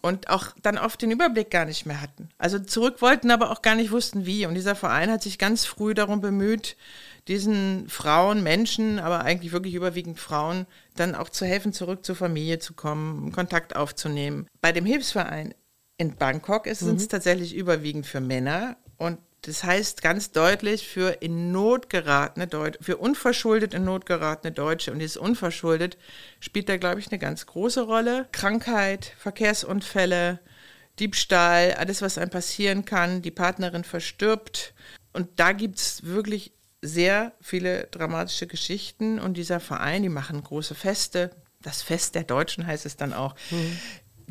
und 0.02 0.30
auch 0.30 0.48
dann 0.62 0.78
oft 0.78 1.02
den 1.02 1.12
Überblick 1.12 1.52
gar 1.52 1.66
nicht 1.66 1.86
mehr 1.86 2.02
hatten. 2.02 2.30
Also 2.38 2.60
zurück 2.60 3.02
wollten, 3.02 3.32
aber 3.32 3.52
auch 3.52 3.62
gar 3.62 3.76
nicht 3.76 3.92
wussten, 3.92 4.26
wie. 4.26 4.46
Und 4.46 4.56
dieser 4.56 4.76
Verein 4.76 5.12
hat 5.12 5.22
sich 5.22 5.38
ganz 5.38 5.66
früh 5.66 5.94
darum 5.94 6.22
bemüht, 6.22 6.76
diesen 7.28 7.88
Frauen, 7.88 8.42
Menschen, 8.42 9.00
aber 9.00 9.22
eigentlich 9.22 9.52
wirklich 9.52 9.76
überwiegend 9.76 10.20
Frauen, 10.20 10.66
dann 10.96 11.16
auch 11.16 11.30
zu 11.30 11.46
helfen, 11.46 11.72
zurück 11.72 12.04
zur 12.04 12.16
Familie 12.16 12.60
zu 12.60 12.74
kommen, 12.74 13.32
Kontakt 13.32 13.76
aufzunehmen. 13.76 14.48
Bei 14.60 14.72
dem 14.72 14.86
Hilfsverein 14.86 15.54
in 15.98 16.16
Bangkok 16.16 16.66
ist 16.66 16.82
mhm. 16.82 16.96
es 16.96 17.08
tatsächlich 17.08 17.56
überwiegend 17.56 18.08
für 18.08 18.22
Männer 18.22 18.78
und 18.98 19.20
das 19.41 19.63
heißt 19.63 20.04
ganz 20.04 20.32
deutlich 20.32 20.88
für 20.88 21.21
in 21.21 21.51
Not 21.51 21.89
geratene 21.89 22.45
Deutsche, 22.45 22.84
für 22.84 22.97
unverschuldet 22.97 23.73
in 23.73 23.84
Not 23.84 24.06
geratene 24.06 24.51
Deutsche. 24.51 24.91
Und 24.91 24.99
dieses 24.99 25.17
unverschuldet 25.17 25.97
spielt 26.39 26.69
da, 26.69 26.77
glaube 26.77 26.99
ich, 26.99 27.08
eine 27.08 27.17
ganz 27.17 27.47
große 27.47 27.82
Rolle. 27.82 28.27
Krankheit, 28.32 29.15
Verkehrsunfälle, 29.17 30.39
Diebstahl, 30.99 31.73
alles, 31.73 32.04
was 32.04 32.19
einem 32.19 32.30
passieren 32.30 32.86
kann. 32.86 33.23
Die 33.23 33.32
Partnerin 33.32 33.84
verstirbt. 33.84 34.75
Und 35.12 35.27
da 35.38 35.54
gibt 35.54 35.80
es 35.80 36.04
wirklich 36.04 36.54
sehr 36.84 37.34
viele 37.41 37.88
dramatische 37.88 38.45
Geschichten 38.45 39.19
und 39.19 39.38
dieser 39.38 39.60
Verein, 39.60 40.04
die 40.04 40.10
machen 40.10 40.43
große 40.43 40.75
Feste. 40.75 41.32
Das 41.62 41.82
Fest 41.82 42.15
der 42.15 42.23
Deutschen 42.23 42.65
heißt 42.65 42.86
es 42.86 42.95
dann 42.95 43.13
auch. 43.13 43.36
Mhm. 43.49 43.80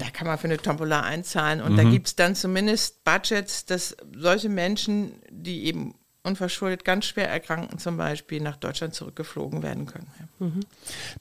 Da 0.00 0.10
kann 0.10 0.26
man 0.26 0.38
für 0.38 0.46
eine 0.46 0.56
Tombola 0.56 1.02
einzahlen 1.02 1.60
und 1.60 1.72
mhm. 1.72 1.76
da 1.76 1.84
gibt 1.84 2.08
es 2.08 2.16
dann 2.16 2.34
zumindest 2.34 3.04
Budgets, 3.04 3.66
dass 3.66 3.96
solche 4.16 4.48
Menschen, 4.48 5.12
die 5.30 5.66
eben 5.66 5.94
unverschuldet 6.22 6.84
ganz 6.84 7.06
schwer 7.06 7.30
erkranken 7.30 7.78
zum 7.78 7.96
Beispiel 7.96 8.42
nach 8.42 8.56
Deutschland 8.56 8.94
zurückgeflogen 8.94 9.62
werden 9.62 9.86
können. 9.86 10.06
Mhm. 10.38 10.60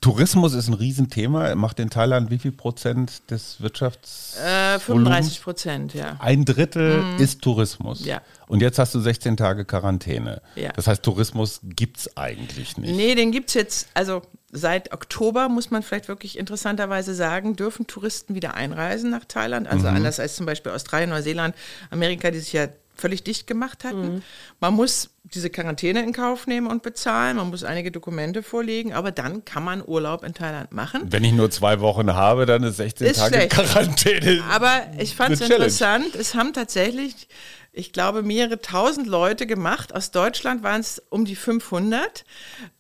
Tourismus 0.02 0.54
ist 0.54 0.68
ein 0.68 0.74
Riesenthema. 0.74 1.56
Macht 1.56 1.80
in 1.80 1.90
Thailand 1.90 2.32
wie 2.32 2.38
viel 2.38 2.52
Prozent 2.52 3.30
des 3.30 3.62
Wirtschafts? 3.62 4.38
Äh, 4.38 4.80
35 4.80 5.42
Prozent, 5.42 5.94
ja. 5.94 6.18
Ein 6.20 6.44
Drittel 6.44 7.02
mhm. 7.02 7.18
ist 7.20 7.42
Tourismus. 7.42 8.06
Ja. 8.06 8.22
Und 8.48 8.62
jetzt 8.62 8.78
hast 8.78 8.94
du 8.94 9.00
16 9.00 9.38
Tage 9.38 9.64
Quarantäne. 9.64 10.42
Ja. 10.56 10.74
Das 10.74 10.88
heißt, 10.88 11.02
Tourismus 11.04 11.62
gibt 11.64 11.98
es 11.98 12.18
eigentlich 12.18 12.78
nicht. 12.78 12.96
Nee, 12.96 13.16
den 13.16 13.32
gibt 13.32 13.50
es 13.50 13.54
jetzt, 13.54 13.88
also 13.94 14.22
seit 14.52 14.94
Oktober 14.94 15.50
muss 15.50 15.72
man 15.72 15.84
vielleicht 15.84 16.08
wirklich 16.08 16.38
interessanterweise 16.38 17.14
sagen, 17.14 17.56
dürfen 17.56 17.88
Touristen 17.88 18.36
wieder 18.36 18.56
einreisen 18.56 19.10
nach 19.10 19.26
Thailand. 19.26 19.68
Also 19.68 19.88
mhm. 19.88 19.98
anders 19.98 20.20
als 20.20 20.36
zum 20.36 20.46
Beispiel 20.46 20.72
Australien, 20.72 21.10
Neuseeland, 21.10 21.56
Amerika, 21.92 22.32
die 22.32 22.40
sich 22.40 22.54
ja 22.54 22.68
völlig 23.00 23.24
dicht 23.24 23.48
gemacht 23.48 23.84
hatten. 23.84 24.16
Mhm. 24.16 24.22
Man 24.60 24.74
muss 24.74 25.12
diese 25.24 25.50
Quarantäne 25.50 26.04
in 26.04 26.12
Kauf 26.12 26.48
nehmen 26.48 26.68
und 26.68 26.84
bezahlen, 26.84 27.38
man 27.38 27.50
muss 27.50 27.64
einige 27.64 27.92
Dokumente 27.92 28.44
vorlegen, 28.44 28.94
aber 28.94 29.12
dann 29.12 29.46
kann 29.46 29.64
man 29.64 29.84
Urlaub 29.86 30.24
in 30.24 30.34
Thailand 30.34 30.72
machen. 30.72 31.04
Wenn 31.06 31.24
ich 31.24 31.34
nur 31.34 31.50
zwei 31.50 31.80
Wochen 31.80 32.14
habe, 32.14 32.46
dann 32.46 32.64
ist 32.64 32.78
16 32.78 33.08
ist 33.08 33.18
Tage 33.18 33.36
schlecht. 33.36 33.52
Quarantäne. 33.52 34.44
Aber 34.50 34.82
ich 34.98 35.16
fand 35.16 35.34
es 35.34 35.42
interessant, 35.42 36.16
es 36.16 36.36
haben 36.36 36.54
tatsächlich 36.54 37.28
ich 37.72 37.94
glaube, 37.94 38.24
mehrere 38.24 38.60
tausend 38.62 39.08
Leute 39.08 39.46
gemacht. 39.46 39.94
Aus 39.94 40.12
Deutschland 40.12 40.64
waren 40.64 40.82
es 40.82 41.02
um 41.10 41.26
die 41.26 41.36
500. 41.36 42.26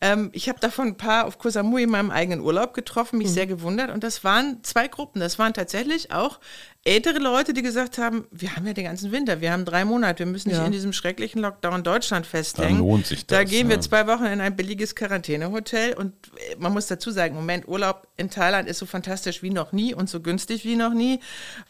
Ähm, 0.01 0.29
ich 0.33 0.49
habe 0.49 0.59
davon 0.59 0.87
ein 0.87 0.97
paar 0.97 1.25
auf 1.25 1.37
Koh 1.37 1.49
Samui 1.49 1.83
in 1.83 1.91
meinem 1.91 2.11
eigenen 2.11 2.41
Urlaub 2.41 2.73
getroffen, 2.73 3.17
mich 3.17 3.27
mhm. 3.27 3.33
sehr 3.33 3.47
gewundert. 3.47 3.91
Und 3.91 4.03
das 4.03 4.23
waren 4.23 4.63
zwei 4.63 4.87
Gruppen. 4.87 5.19
Das 5.19 5.37
waren 5.37 5.53
tatsächlich 5.53 6.11
auch 6.11 6.39
ältere 6.85 7.19
Leute, 7.19 7.53
die 7.53 7.61
gesagt 7.61 7.97
haben, 7.97 8.25
wir 8.31 8.55
haben 8.55 8.65
ja 8.65 8.73
den 8.73 8.85
ganzen 8.85 9.11
Winter, 9.11 9.41
wir 9.41 9.51
haben 9.51 9.65
drei 9.65 9.83
Monate, 9.83 10.19
wir 10.19 10.31
müssen 10.31 10.49
nicht 10.49 10.57
ja. 10.57 10.65
in 10.65 10.71
diesem 10.71 10.93
schrecklichen 10.93 11.41
Lockdown 11.41 11.83
Deutschland 11.83 12.25
festhängen. 12.25 12.77
Da 12.77 12.83
lohnt 12.83 13.05
sich 13.05 13.25
das. 13.25 13.37
Da 13.37 13.43
gehen 13.43 13.67
wir 13.67 13.81
zwei 13.81 14.07
Wochen 14.07 14.25
in 14.25 14.39
ein 14.39 14.55
billiges 14.55 14.95
Quarantänehotel 14.95 15.93
und 15.93 16.13
man 16.57 16.71
muss 16.71 16.87
dazu 16.87 17.11
sagen, 17.11 17.35
Moment 17.35 17.67
Urlaub 17.67 18.07
in 18.15 18.29
Thailand 18.29 18.69
ist 18.69 18.79
so 18.79 18.85
fantastisch 18.85 19.43
wie 19.43 19.49
noch 19.49 19.73
nie 19.73 19.93
und 19.93 20.09
so 20.09 20.21
günstig 20.21 20.63
wie 20.63 20.77
noch 20.77 20.93
nie, 20.93 21.19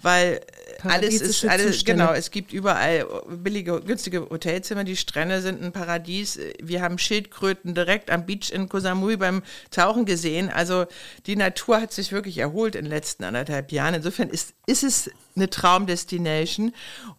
weil 0.01 0.41
alles 0.83 1.21
ist, 1.21 1.43
alles, 1.45 1.83
genau, 1.83 2.13
es 2.13 2.29
gibt 2.29 2.53
überall 2.53 3.05
billige, 3.27 3.81
günstige 3.81 4.29
Hotelzimmer, 4.29 4.83
die 4.83 4.95
Strände 4.95 5.41
sind 5.41 5.61
ein 5.61 5.71
Paradies. 5.71 6.39
Wir 6.61 6.81
haben 6.81 6.99
Schildkröten 6.99 7.73
direkt 7.73 8.11
am 8.11 8.27
Beach 8.27 8.51
in 8.51 8.69
Koh 8.69 8.79
Samui 8.79 9.17
beim 9.17 9.41
Tauchen 9.71 10.05
gesehen. 10.05 10.49
Also 10.49 10.85
die 11.25 11.35
Natur 11.35 11.81
hat 11.81 11.93
sich 11.93 12.11
wirklich 12.11 12.37
erholt 12.37 12.75
in 12.75 12.85
den 12.85 12.91
letzten 12.91 13.23
anderthalb 13.23 13.71
Jahren. 13.71 13.95
Insofern 13.95 14.29
ist, 14.29 14.53
ist 14.67 14.83
es 14.83 14.98
eine 15.35 15.49
Traumdestination. 15.49 16.73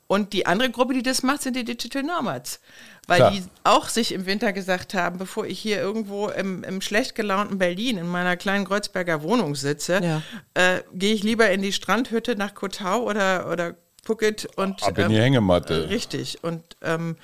Und 0.06 0.32
die 0.32 0.46
andere 0.46 0.70
Gruppe, 0.70 0.94
die 0.94 1.02
das 1.02 1.22
macht, 1.22 1.42
sind 1.42 1.56
die 1.56 1.64
Digital 1.64 2.02
Nomads. 2.02 2.60
Weil 3.06 3.18
Klar. 3.18 3.30
die 3.32 3.42
auch 3.64 3.88
sich 3.88 4.12
im 4.12 4.26
Winter 4.26 4.52
gesagt 4.52 4.94
haben, 4.94 5.18
bevor 5.18 5.46
ich 5.46 5.58
hier 5.58 5.80
irgendwo 5.80 6.28
im, 6.28 6.62
im 6.62 6.80
schlecht 6.80 7.14
gelaunten 7.14 7.58
Berlin 7.58 7.98
in 7.98 8.06
meiner 8.06 8.36
kleinen 8.36 8.64
Kreuzberger 8.64 9.22
Wohnung 9.22 9.54
sitze, 9.56 10.00
ja. 10.02 10.22
äh, 10.54 10.82
gehe 10.92 11.14
ich 11.14 11.22
lieber 11.22 11.50
in 11.50 11.62
die 11.62 11.72
Strandhütte 11.72 12.36
nach 12.36 12.54
Kotau 12.54 13.02
oder, 13.02 13.50
oder 13.50 13.74
Phuket 14.04 14.48
und. 14.56 14.82
Ab 14.82 14.98
in 14.98 15.08
die 15.08 15.14
ähm, 15.16 15.22
Hängematte. 15.22 15.84
Äh, 15.84 15.86
richtig. 15.88 16.44
Und 16.44 16.62
ähm, 16.82 17.16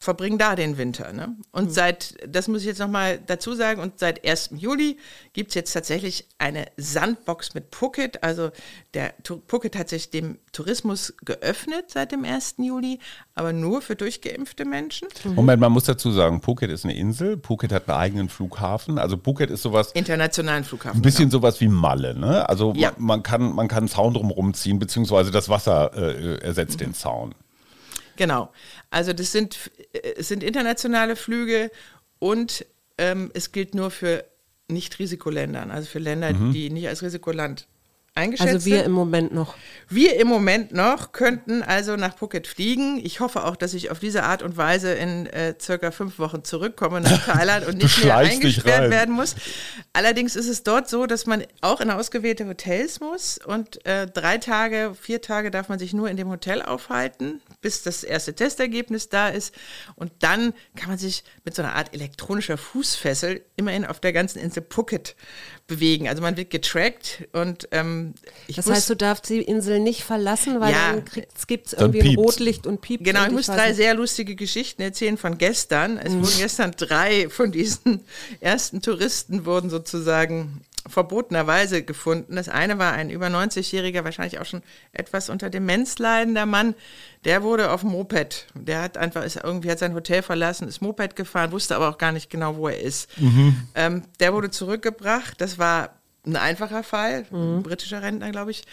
verbringen 0.00 0.38
da 0.38 0.54
den 0.54 0.78
Winter. 0.78 1.12
Ne? 1.12 1.36
Und 1.50 1.66
mhm. 1.66 1.70
seit, 1.70 2.14
das 2.26 2.46
muss 2.46 2.60
ich 2.60 2.66
jetzt 2.66 2.78
nochmal 2.78 3.18
dazu 3.26 3.54
sagen, 3.54 3.82
und 3.82 3.98
seit 3.98 4.26
1. 4.26 4.50
Juli 4.56 4.96
gibt 5.32 5.50
es 5.50 5.54
jetzt 5.56 5.72
tatsächlich 5.72 6.28
eine 6.38 6.66
Sandbox 6.76 7.54
mit 7.54 7.74
Phuket. 7.74 8.22
Also 8.22 8.50
der 8.94 9.14
Phuket 9.48 9.76
hat 9.76 9.88
sich 9.88 10.10
dem 10.10 10.38
Tourismus 10.52 11.14
geöffnet 11.24 11.86
seit 11.88 12.12
dem 12.12 12.24
1. 12.24 12.56
Juli, 12.58 13.00
aber 13.34 13.52
nur 13.52 13.82
für 13.82 13.96
durchgeimpfte 13.96 14.64
Menschen. 14.64 15.08
Mhm. 15.24 15.34
Moment, 15.34 15.60
man 15.60 15.72
muss 15.72 15.84
dazu 15.84 16.12
sagen, 16.12 16.42
Phuket 16.42 16.70
ist 16.70 16.84
eine 16.84 16.96
Insel, 16.96 17.36
Phuket 17.42 17.72
hat 17.72 17.88
einen 17.88 17.98
eigenen 17.98 18.28
Flughafen. 18.28 18.98
Also 18.98 19.16
Phuket 19.16 19.50
ist 19.50 19.62
sowas. 19.62 19.90
Internationalen 19.92 20.62
Flughafen. 20.62 21.00
Ein 21.00 21.02
bisschen 21.02 21.28
genau. 21.28 21.40
sowas 21.40 21.60
wie 21.60 21.68
Malle, 21.68 22.14
ne? 22.14 22.48
Also 22.48 22.72
ja. 22.76 22.92
man, 22.98 23.18
man, 23.18 23.22
kann, 23.24 23.52
man 23.52 23.66
kann 23.66 23.78
einen 23.78 23.88
Zaun 23.88 24.14
drumherum 24.14 24.54
ziehen, 24.54 24.78
beziehungsweise 24.78 25.32
das 25.32 25.48
Wasser 25.48 25.92
äh, 25.96 26.38
ersetzt 26.38 26.78
mhm. 26.78 26.84
den 26.84 26.94
Zaun. 26.94 27.34
Genau. 28.18 28.52
Also 28.90 29.12
das 29.14 29.32
sind, 29.32 29.70
äh, 29.92 30.14
es 30.18 30.28
sind 30.28 30.42
internationale 30.42 31.16
Flüge 31.16 31.70
und 32.18 32.66
ähm, 32.98 33.30
es 33.32 33.52
gilt 33.52 33.74
nur 33.74 33.90
für 33.90 34.24
Nicht-Risikoländern, 34.66 35.70
also 35.70 35.88
für 35.88 36.00
Länder, 36.00 36.32
mhm. 36.34 36.52
die 36.52 36.68
nicht 36.68 36.88
als 36.88 37.00
Risikoland 37.00 37.66
eingeschätzt 38.18 38.52
Also 38.54 38.66
wir 38.66 38.76
sind. 38.78 38.86
im 38.86 38.92
Moment 38.92 39.32
noch. 39.32 39.54
Wir 39.88 40.20
im 40.20 40.28
Moment 40.28 40.72
noch 40.72 41.12
könnten 41.12 41.62
also 41.62 41.96
nach 41.96 42.16
Phuket 42.18 42.46
fliegen. 42.46 43.00
Ich 43.02 43.20
hoffe 43.20 43.44
auch, 43.44 43.56
dass 43.56 43.72
ich 43.72 43.90
auf 43.90 43.98
diese 44.00 44.24
Art 44.24 44.42
und 44.42 44.56
Weise 44.56 44.92
in 44.92 45.26
äh, 45.26 45.54
circa 45.58 45.90
fünf 45.90 46.18
Wochen 46.18 46.44
zurückkomme 46.44 47.00
nach 47.00 47.24
Thailand 47.32 47.66
und 47.66 47.78
nicht 47.78 48.04
mehr 48.04 48.16
eingesperrt 48.16 48.90
werden 48.90 49.14
muss. 49.14 49.34
Allerdings 49.92 50.36
ist 50.36 50.48
es 50.48 50.62
dort 50.62 50.88
so, 50.88 51.06
dass 51.06 51.26
man 51.26 51.44
auch 51.60 51.80
in 51.80 51.90
ausgewählte 51.90 52.46
Hotels 52.46 53.00
muss 53.00 53.38
und 53.38 53.84
äh, 53.86 54.06
drei 54.06 54.38
Tage, 54.38 54.94
vier 55.00 55.22
Tage 55.22 55.50
darf 55.50 55.68
man 55.68 55.78
sich 55.78 55.92
nur 55.94 56.10
in 56.10 56.16
dem 56.16 56.28
Hotel 56.28 56.60
aufhalten, 56.60 57.40
bis 57.60 57.82
das 57.82 58.04
erste 58.04 58.34
Testergebnis 58.34 59.08
da 59.08 59.28
ist. 59.28 59.54
Und 59.94 60.12
dann 60.20 60.52
kann 60.76 60.90
man 60.90 60.98
sich 60.98 61.24
mit 61.44 61.54
so 61.54 61.62
einer 61.62 61.74
Art 61.74 61.94
elektronischer 61.94 62.58
Fußfessel 62.58 63.42
immerhin 63.56 63.86
auf 63.86 64.00
der 64.00 64.12
ganzen 64.12 64.38
Insel 64.38 64.64
Phuket 64.68 65.16
bewegen. 65.68 66.08
Also 66.08 66.20
man 66.22 66.36
wird 66.36 66.50
getrackt 66.50 67.28
und 67.32 67.68
ähm, 67.70 68.14
Das 68.54 68.68
heißt, 68.68 68.90
du 68.90 68.96
darfst 68.96 69.28
die 69.28 69.42
Insel 69.42 69.78
nicht 69.78 70.02
verlassen, 70.02 70.60
weil 70.60 70.72
ja, 70.72 70.94
dann 70.94 71.04
gibt 71.46 71.68
es 71.68 71.72
irgendwie 71.74 72.00
ein 72.00 72.16
Rotlicht 72.16 72.66
und 72.66 72.80
piept. 72.80 73.04
Genau, 73.04 73.24
ich 73.24 73.30
muss 73.30 73.46
drei 73.46 73.72
sehr 73.74 73.94
lustige 73.94 74.34
Geschichten 74.34 74.82
erzählen 74.82 75.16
von 75.16 75.38
gestern. 75.38 75.98
Es 75.98 76.12
mhm. 76.12 76.24
wurden 76.24 76.38
gestern 76.38 76.72
drei 76.72 77.28
von 77.28 77.52
diesen 77.52 78.02
ersten 78.40 78.82
Touristen 78.82 79.44
wurden 79.46 79.70
sozusagen 79.70 80.62
verbotenerweise 80.88 81.82
gefunden. 81.82 82.36
Das 82.36 82.48
eine 82.48 82.78
war 82.78 82.92
ein 82.92 83.10
über 83.10 83.26
90-jähriger, 83.26 84.04
wahrscheinlich 84.04 84.38
auch 84.40 84.44
schon 84.44 84.62
etwas 84.92 85.30
unter 85.30 85.50
Demenz 85.50 85.98
leidender 85.98 86.46
Mann. 86.46 86.74
Der 87.24 87.42
wurde 87.42 87.70
auf 87.70 87.80
dem 87.80 87.90
Moped. 87.90 88.46
Der 88.54 88.82
hat 88.82 88.96
einfach, 88.96 89.24
ist 89.24 89.36
irgendwie 89.42 89.70
hat 89.70 89.78
sein 89.78 89.94
Hotel 89.94 90.22
verlassen, 90.22 90.68
ist 90.68 90.80
Moped 90.80 91.16
gefahren, 91.16 91.52
wusste 91.52 91.76
aber 91.76 91.88
auch 91.88 91.98
gar 91.98 92.12
nicht 92.12 92.30
genau, 92.30 92.56
wo 92.56 92.68
er 92.68 92.80
ist. 92.80 93.08
Mhm. 93.18 93.56
Ähm, 93.74 94.02
der 94.20 94.32
wurde 94.32 94.50
zurückgebracht. 94.50 95.40
Das 95.40 95.58
war 95.58 95.97
ein 96.26 96.36
einfacher 96.36 96.82
Fall, 96.82 97.26
mhm. 97.30 97.58
ein 97.58 97.62
britischer 97.62 98.02
Rentner, 98.02 98.30
glaube 98.30 98.50
ich. 98.50 98.64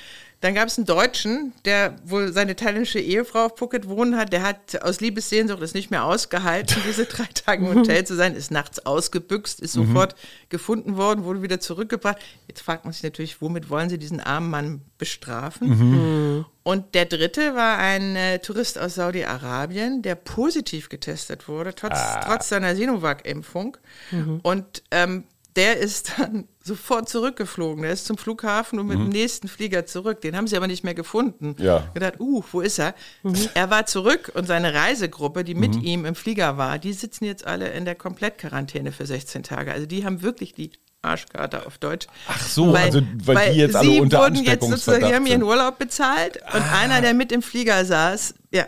Dann 0.42 0.54
gab 0.54 0.68
es 0.68 0.78
einen 0.78 0.86
Deutschen, 0.86 1.54
der 1.64 1.96
wohl 2.04 2.32
seine 2.32 2.56
thailändische 2.56 3.00
Ehefrau 3.00 3.46
auf 3.46 3.58
Phuket 3.58 3.88
wohnen 3.88 4.16
hat. 4.16 4.32
Der 4.32 4.44
hat 4.44 4.84
aus 4.84 5.00
Liebessehnsucht 5.00 5.62
es 5.62 5.74
nicht 5.74 5.90
mehr 5.90 6.04
ausgehalten, 6.04 6.76
diese 6.88 7.06
drei 7.08 7.26
Tage 7.34 7.66
im 7.66 7.74
Hotel 7.74 8.06
zu 8.06 8.16
sein, 8.16 8.36
ist 8.36 8.52
nachts 8.52 8.86
ausgebüxt, 8.86 9.60
ist 9.60 9.76
mhm. 9.76 9.88
sofort 9.88 10.16
gefunden 10.50 10.98
worden, 10.98 11.24
wurde 11.24 11.42
wieder 11.42 11.60
zurückgebracht. 11.60 12.18
Jetzt 12.48 12.62
fragt 12.62 12.84
man 12.84 12.94
sich 12.94 13.02
natürlich, 13.02 13.42
womit 13.42 13.70
wollen 13.70 13.90
sie 13.90 13.98
diesen 13.98 14.20
armen 14.20 14.50
Mann 14.52 14.82
bestrafen? 14.98 15.70
Mhm. 15.70 16.46
Und 16.64 16.94
der 16.94 17.06
dritte 17.06 17.56
war 17.56 17.78
ein 17.78 18.16
äh, 18.16 18.40
Tourist 18.40 18.78
aus 18.78 18.96
Saudi-Arabien, 18.96 20.02
der 20.02 20.16
positiv 20.16 20.90
getestet 20.90 21.48
wurde, 21.48 21.74
trotz, 21.74 21.94
ah. 21.96 22.20
trotz 22.24 22.50
seiner 22.50 22.76
Sinovac-Impfung. 22.76 23.78
Mhm. 24.12 24.42
Und 24.44 24.84
ähm, 24.92 25.24
der 25.56 25.78
ist 25.78 26.14
dann 26.18 26.48
sofort 26.66 27.08
zurückgeflogen. 27.08 27.84
Der 27.84 27.92
ist 27.92 28.06
zum 28.06 28.18
Flughafen 28.18 28.80
und 28.80 28.88
mit 28.88 28.98
mhm. 28.98 29.04
dem 29.04 29.10
nächsten 29.10 29.48
Flieger 29.48 29.86
zurück. 29.86 30.22
Den 30.22 30.36
haben 30.36 30.48
sie 30.48 30.58
aber 30.58 30.68
nicht 30.68 30.84
mehr 30.84 30.96
gefunden. 30.96 31.56
Ja. 31.60 31.90
Gedacht, 31.94 32.20
uh, 32.20 32.44
wo 32.52 32.62
ist 32.62 32.80
er? 32.80 32.96
Mhm. 33.24 33.36
Er 33.54 33.70
war 33.70 33.86
zurück 33.86 34.32
und 34.34 34.48
seine 34.48 34.74
Reisegruppe, 34.74 35.44
die 35.44 35.54
mit 35.54 35.76
mhm. 35.76 35.84
ihm 35.84 36.06
im 36.06 36.16
Flieger 36.16 36.58
war, 36.58 36.80
die 36.80 36.94
sitzen 36.94 37.26
jetzt 37.26 37.46
alle 37.46 37.70
in 37.70 37.86
der 37.86 37.96
Komplettquarantäne 37.96 38.92
für 38.92 39.06
16 39.06 39.44
Tage. 39.44 39.72
Also 39.72 39.86
die 39.86 40.06
haben 40.06 40.24
wirklich 40.24 40.54
die 40.54 40.72
Arschkarte 41.04 41.68
auf 41.68 41.78
Deutsch. 41.78 42.08
Ach 42.28 42.42
so, 42.42 42.74
weil, 42.74 42.86
also 42.86 43.02
weil, 43.24 43.36
weil 43.36 43.54
die 43.54 43.60
jetzt 43.60 43.76
alle 43.76 44.02
unter 44.02 44.20
wurden 44.20 44.44
jetzt 44.44 44.68
sozusagen, 44.68 45.06
die 45.06 45.14
haben 45.14 45.28
ihren 45.28 45.44
Urlaub 45.44 45.78
bezahlt 45.78 46.38
und 46.38 46.62
ah. 46.62 46.80
einer, 46.80 47.02
der 47.02 47.14
mit 47.14 47.32
im 47.32 47.44
Flieger 47.44 47.86
saß, 47.86 48.34
ja, 48.52 48.66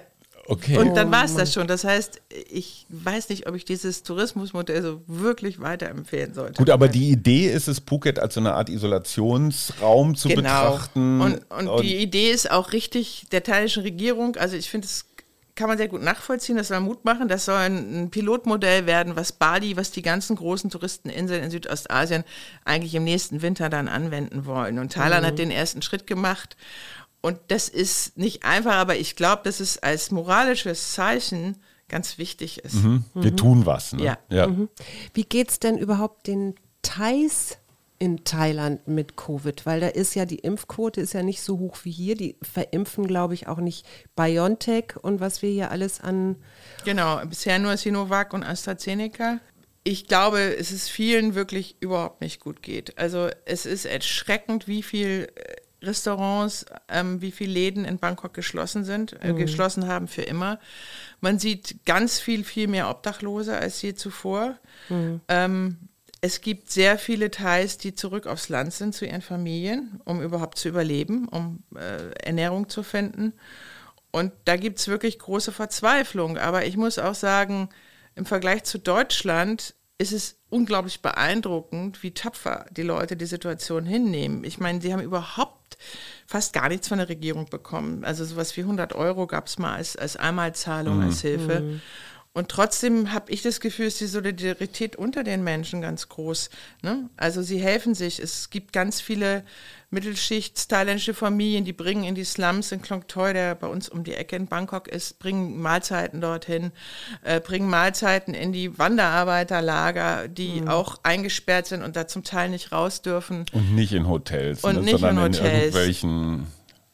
Okay. 0.49 0.77
Und 0.77 0.95
dann 0.95 1.11
war 1.11 1.25
es 1.25 1.35
das 1.35 1.53
schon. 1.53 1.67
Das 1.67 1.83
heißt, 1.83 2.21
ich 2.49 2.85
weiß 2.87 3.27
nicht, 3.29 3.47
ob 3.49 3.55
ich 3.55 3.65
dieses 3.65 4.03
Tourismusmodell 4.03 4.81
so 4.81 5.01
wirklich 5.05 5.59
weiterempfehlen 5.59 6.33
sollte. 6.33 6.53
Gut, 6.53 6.69
aber 6.69 6.87
die 6.87 7.09
Idee 7.09 7.51
ist 7.51 7.67
es, 7.67 7.79
Phuket 7.79 8.17
als 8.17 8.35
so 8.35 8.39
eine 8.39 8.53
Art 8.53 8.69
Isolationsraum 8.69 10.15
zu 10.15 10.29
genau. 10.29 10.41
betrachten. 10.41 11.19
Und, 11.19 11.39
und, 11.49 11.67
und 11.67 11.83
die 11.83 11.97
Idee 11.97 12.31
ist 12.31 12.49
auch 12.49 12.71
richtig 12.71 13.25
der 13.33 13.43
thailändischen 13.43 13.83
Regierung. 13.83 14.37
Also 14.37 14.55
ich 14.55 14.69
finde, 14.69 14.85
es 14.85 15.05
kann 15.57 15.67
man 15.67 15.77
sehr 15.77 15.89
gut 15.89 16.01
nachvollziehen, 16.01 16.55
das 16.55 16.69
soll 16.69 16.79
Mut 16.79 17.03
machen. 17.03 17.27
Das 17.27 17.43
soll 17.43 17.57
ein, 17.57 18.09
Pilotmodell 18.09 18.85
werden, 18.85 19.17
was 19.17 19.33
Bali, 19.33 19.75
was 19.75 19.91
die 19.91 20.01
ganzen 20.01 20.37
großen 20.37 20.69
Touristeninseln 20.69 21.43
in 21.43 21.51
Südostasien 21.51 22.23
eigentlich 22.63 22.95
im 22.95 23.03
nächsten 23.03 23.41
Winter 23.41 23.67
dann 23.67 23.89
anwenden 23.89 24.45
wollen. 24.45 24.79
Und 24.79 24.93
Thailand 24.93 25.23
mhm. 25.23 25.27
hat 25.27 25.39
den 25.39 25.51
ersten 25.51 25.81
Schritt 25.81 26.07
gemacht. 26.07 26.55
Und 27.27 27.39
das 27.49 27.67
ist 27.67 28.17
nicht 28.17 28.45
einfach, 28.45 28.75
aber 28.75 28.95
ich 28.95 29.17
glaube, 29.17 29.41
dass 29.43 29.59
es 29.59 29.77
als 29.79 30.11
moralisches 30.11 30.93
Zeichen 30.93 31.57
ganz 31.89 32.17
wichtig 32.17 32.59
ist. 32.59 32.75
Mhm. 32.75 33.03
Wir 33.15 33.31
mhm. 33.31 33.35
tun 33.35 33.65
was. 33.65 33.91
Ne? 33.91 34.05
Ja. 34.05 34.17
ja. 34.29 34.47
Mhm. 34.47 34.69
Wie 35.13 35.25
geht 35.25 35.49
es 35.49 35.59
denn 35.59 35.77
überhaupt 35.77 36.27
den 36.27 36.55
Thais 36.83 37.57
in 37.99 38.23
Thailand 38.23 38.87
mit 38.87 39.17
Covid? 39.17 39.65
Weil 39.65 39.81
da 39.81 39.87
ist 39.87 40.15
ja 40.15 40.23
die 40.23 40.39
Impfquote 40.39 41.01
ist 41.01 41.11
ja 41.11 41.21
nicht 41.21 41.41
so 41.41 41.59
hoch 41.59 41.79
wie 41.83 41.91
hier. 41.91 42.15
Die 42.15 42.37
verimpfen, 42.41 43.07
glaube 43.07 43.33
ich, 43.33 43.49
auch 43.49 43.59
nicht 43.59 43.85
BioNTech 44.15 44.95
und 45.01 45.19
was 45.19 45.41
wir 45.41 45.49
hier 45.49 45.69
alles 45.69 45.99
an. 45.99 46.37
Genau, 46.85 47.19
bisher 47.25 47.59
nur 47.59 47.75
Sinovac 47.75 48.31
und 48.33 48.43
AstraZeneca. 48.43 49.41
Ich 49.83 50.07
glaube, 50.07 50.55
es 50.55 50.71
ist 50.71 50.87
vielen 50.87 51.35
wirklich 51.35 51.75
überhaupt 51.81 52.21
nicht 52.21 52.39
gut 52.39 52.61
geht. 52.61 52.97
Also 52.97 53.27
es 53.43 53.65
ist 53.65 53.83
erschreckend, 53.83 54.69
wie 54.69 54.81
viel 54.81 55.27
äh, 55.35 55.55
Restaurants, 55.81 56.65
ähm, 56.89 57.21
wie 57.21 57.31
viele 57.31 57.53
Läden 57.53 57.85
in 57.85 57.99
Bangkok 57.99 58.33
geschlossen 58.33 58.83
sind, 58.83 59.13
äh, 59.21 59.33
mhm. 59.33 59.37
geschlossen 59.37 59.87
haben 59.87 60.07
für 60.07 60.23
immer. 60.23 60.59
Man 61.21 61.39
sieht 61.39 61.85
ganz 61.85 62.19
viel, 62.19 62.43
viel 62.43 62.67
mehr 62.67 62.89
Obdachlose 62.89 63.57
als 63.57 63.81
je 63.81 63.93
zuvor. 63.93 64.57
Mhm. 64.89 65.21
Ähm, 65.27 65.77
es 66.21 66.41
gibt 66.41 66.71
sehr 66.71 66.97
viele 66.97 67.29
Thais, 67.29 67.77
die 67.77 67.93
zurück 67.93 68.25
aufs 68.25 68.49
Land 68.49 68.73
sind 68.73 68.95
zu 68.95 69.05
ihren 69.05 69.21
Familien, 69.21 70.01
um 70.03 70.21
überhaupt 70.21 70.57
zu 70.57 70.67
überleben, 70.67 71.27
um 71.27 71.63
äh, 71.75 72.11
Ernährung 72.23 72.69
zu 72.69 72.81
finden. 72.81 73.33
Und 74.11 74.31
da 74.45 74.55
gibt 74.55 74.79
es 74.79 74.87
wirklich 74.87 75.19
große 75.19 75.51
Verzweiflung. 75.51 76.37
Aber 76.37 76.65
ich 76.65 76.75
muss 76.75 76.97
auch 76.97 77.13
sagen, 77.13 77.69
im 78.15 78.25
Vergleich 78.25 78.63
zu 78.63 78.79
Deutschland 78.79 79.75
ist 79.99 80.11
es 80.11 80.37
unglaublich 80.49 81.01
beeindruckend, 81.01 82.01
wie 82.03 82.11
tapfer 82.11 82.65
die 82.71 82.83
Leute 82.83 83.15
die 83.15 83.25
Situation 83.25 83.85
hinnehmen. 83.85 84.43
Ich 84.43 84.59
meine, 84.59 84.81
sie 84.81 84.93
haben 84.93 85.01
überhaupt 85.01 85.56
fast, 86.27 86.47
fast 86.47 86.53
gar 86.53 86.69
nichts 86.69 86.87
von 86.87 86.97
der 86.97 87.09
Regierung 87.09 87.49
bekommen. 87.49 88.03
Also 88.03 88.25
sowas 88.25 88.55
wie 88.57 88.61
100 88.61 88.93
Euro 88.93 89.27
gab 89.27 89.47
es 89.47 89.57
mal 89.57 89.75
als, 89.75 89.95
als 89.95 90.15
Einmalzahlung, 90.15 91.01
als 91.01 91.21
Hilfe. 91.21 91.79
Und 92.37 92.49
trotzdem 92.49 93.13
habe 93.13 93.31
ich 93.31 93.41
das 93.41 93.59
Gefühl, 93.59 93.87
ist 93.87 93.99
die 93.99 94.05
Solidarität 94.05 94.95
unter 94.95 95.23
den 95.23 95.43
Menschen 95.43 95.81
ganz 95.81 96.07
groß. 96.07 96.51
Ne? 96.83 97.09
Also 97.17 97.41
sie 97.41 97.57
helfen 97.57 97.95
sich. 97.95 98.19
Es 98.19 98.51
gibt 98.51 98.73
ganz 98.73 99.01
viele 99.01 99.43
Mittelschicht-thailändische 99.89 101.15
Familien, 101.15 101.65
die 101.65 101.73
bringen 101.73 102.03
in 102.03 102.13
die 102.13 102.23
Slums 102.23 102.71
in 102.71 102.83
Klong 102.83 103.07
Toi, 103.07 103.33
der 103.33 103.55
bei 103.55 103.65
uns 103.65 103.89
um 103.89 104.03
die 104.03 104.13
Ecke 104.13 104.35
in 104.35 104.45
Bangkok 104.45 104.87
ist, 104.87 105.17
bringen 105.17 105.59
Mahlzeiten 105.59 106.21
dorthin, 106.21 106.73
äh, 107.23 107.39
bringen 107.39 107.71
Mahlzeiten 107.71 108.35
in 108.35 108.51
die 108.51 108.77
Wanderarbeiterlager, 108.77 110.27
die 110.27 110.61
mhm. 110.61 110.67
auch 110.67 110.99
eingesperrt 111.01 111.65
sind 111.65 111.81
und 111.81 111.95
da 111.95 112.05
zum 112.07 112.23
Teil 112.23 112.49
nicht 112.49 112.71
raus 112.71 113.01
dürfen. 113.01 113.45
Und 113.51 113.73
nicht 113.73 113.93
in 113.93 114.07
Hotels, 114.07 114.63
und 114.63 114.75
ne, 114.75 114.81
nicht 114.81 114.99
sondern 114.99 115.17
in, 115.17 115.23
Hotels. 115.23 115.41
in 115.41 115.55
irgendwelchen 115.55 116.47